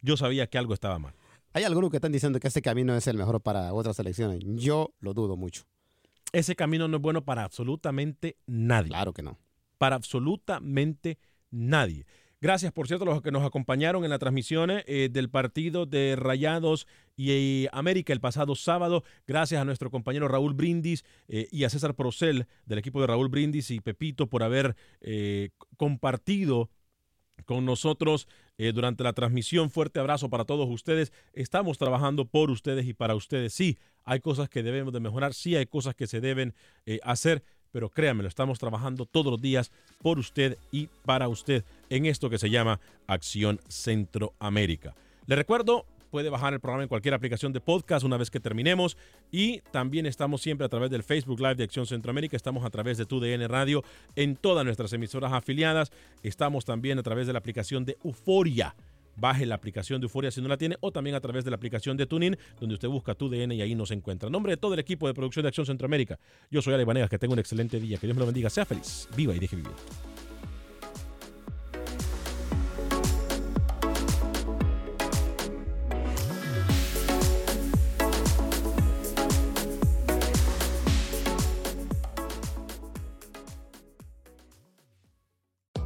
yo 0.00 0.16
sabía 0.16 0.46
que 0.46 0.58
algo 0.58 0.72
estaba 0.72 0.98
mal. 0.98 1.14
Hay 1.52 1.64
algunos 1.64 1.90
que 1.90 1.96
están 1.98 2.12
diciendo 2.12 2.40
que 2.40 2.48
este 2.48 2.62
camino 2.62 2.96
es 2.96 3.06
el 3.06 3.18
mejor 3.18 3.42
para 3.42 3.74
otras 3.74 3.96
selecciones. 3.96 4.40
Yo 4.42 4.94
lo 5.00 5.12
dudo 5.12 5.36
mucho. 5.36 5.64
Ese 6.32 6.56
camino 6.56 6.88
no 6.88 6.96
es 6.96 7.02
bueno 7.02 7.24
para 7.24 7.44
absolutamente 7.44 8.36
nadie. 8.46 8.88
Claro 8.88 9.12
que 9.12 9.22
no. 9.22 9.38
Para 9.78 9.96
absolutamente 9.96 11.18
nadie. 11.50 12.06
Gracias, 12.42 12.72
por 12.72 12.88
cierto, 12.88 13.04
a 13.04 13.14
los 13.14 13.22
que 13.22 13.30
nos 13.30 13.44
acompañaron 13.44 14.02
en 14.02 14.10
las 14.10 14.18
transmisiones 14.18 14.82
eh, 14.88 15.08
del 15.12 15.30
partido 15.30 15.86
de 15.86 16.16
Rayados 16.16 16.88
y 17.16 17.30
eh, 17.30 17.68
América 17.72 18.12
el 18.12 18.20
pasado 18.20 18.56
sábado. 18.56 19.04
Gracias 19.28 19.60
a 19.60 19.64
nuestro 19.64 19.92
compañero 19.92 20.26
Raúl 20.26 20.52
Brindis 20.52 21.04
eh, 21.28 21.46
y 21.52 21.62
a 21.62 21.70
César 21.70 21.94
Procel 21.94 22.48
del 22.66 22.78
equipo 22.78 23.00
de 23.00 23.06
Raúl 23.06 23.28
Brindis 23.28 23.70
y 23.70 23.80
Pepito 23.80 24.28
por 24.28 24.42
haber 24.42 24.74
compartido 25.76 26.68
con 27.44 27.64
nosotros 27.64 28.26
durante 28.70 29.02
la 29.02 29.12
transmisión. 29.12 29.70
Fuerte 29.70 29.98
abrazo 29.98 30.30
para 30.30 30.44
todos 30.44 30.68
ustedes. 30.70 31.12
Estamos 31.32 31.78
trabajando 31.78 32.26
por 32.26 32.50
ustedes 32.50 32.86
y 32.86 32.94
para 32.94 33.14
ustedes. 33.14 33.52
Sí, 33.52 33.78
hay 34.04 34.20
cosas 34.20 34.48
que 34.48 34.62
debemos 34.62 34.92
de 34.92 35.00
mejorar, 35.00 35.34
sí 35.34 35.56
hay 35.56 35.66
cosas 35.66 35.94
que 35.94 36.06
se 36.06 36.20
deben 36.20 36.54
hacer 37.02 37.42
pero 37.72 37.88
créanme, 37.88 38.22
lo 38.22 38.28
estamos 38.28 38.58
trabajando 38.58 39.06
todos 39.06 39.32
los 39.32 39.40
días 39.40 39.72
por 39.98 40.18
usted 40.18 40.58
y 40.70 40.88
para 41.04 41.28
usted 41.28 41.64
en 41.88 42.06
esto 42.06 42.30
que 42.30 42.38
se 42.38 42.50
llama 42.50 42.78
Acción 43.06 43.58
Centroamérica. 43.68 44.94
Le 45.26 45.34
recuerdo, 45.34 45.86
puede 46.12 46.28
bajar 46.28 46.52
el 46.52 46.60
programa 46.60 46.82
en 46.82 46.90
cualquier 46.90 47.14
aplicación 47.14 47.54
de 47.54 47.60
podcast 47.60 48.04
una 48.04 48.18
vez 48.18 48.30
que 48.30 48.38
terminemos. 48.38 48.98
Y 49.30 49.60
también 49.72 50.04
estamos 50.04 50.42
siempre 50.42 50.66
a 50.66 50.68
través 50.68 50.90
del 50.90 51.02
Facebook 51.02 51.40
Live 51.40 51.54
de 51.54 51.64
Acción 51.64 51.86
Centroamérica, 51.86 52.36
estamos 52.36 52.66
a 52.66 52.70
través 52.70 52.98
de 52.98 53.06
TUDN 53.06 53.48
Radio 53.48 53.82
en 54.14 54.36
todas 54.36 54.62
nuestras 54.64 54.92
emisoras 54.92 55.32
afiliadas, 55.32 55.90
estamos 56.22 56.66
también 56.66 56.98
a 56.98 57.02
través 57.02 57.26
de 57.26 57.32
la 57.32 57.38
aplicación 57.38 57.86
de 57.86 57.96
Euforia. 58.04 58.76
Baje 59.16 59.46
la 59.46 59.54
aplicación 59.54 60.00
de 60.00 60.04
Euforia 60.04 60.30
si 60.30 60.42
no 60.42 60.48
la 60.48 60.58
tiene 60.58 60.76
o 60.80 60.92
también 60.92 61.16
a 61.16 61.20
través 61.20 61.44
de 61.44 61.50
la 61.50 61.56
aplicación 61.56 61.96
de 61.96 62.06
TuneIn 62.06 62.36
donde 62.60 62.74
usted 62.74 62.88
busca 62.88 63.14
tu 63.14 63.30
DN 63.30 63.54
y 63.54 63.62
ahí 63.62 63.74
nos 63.74 63.90
encuentra. 63.90 64.26
En 64.26 64.32
nombre 64.32 64.52
de 64.52 64.56
todo 64.58 64.74
el 64.74 64.80
equipo 64.80 65.06
de 65.06 65.14
producción 65.14 65.44
de 65.44 65.48
Acción 65.48 65.64
Centroamérica, 65.64 66.18
yo 66.50 66.60
soy 66.60 66.74
Ale 66.74 66.84
Vanegas, 66.84 67.08
que 67.08 67.18
tenga 67.18 67.32
un 67.32 67.38
excelente 67.38 67.80
día, 67.80 67.96
que 67.96 68.06
Dios 68.06 68.14
me 68.14 68.20
lo 68.20 68.26
bendiga, 68.26 68.50
sea 68.50 68.66
feliz, 68.66 69.08
viva 69.16 69.34
y 69.34 69.38
deje 69.38 69.56
vivir. 69.56 70.11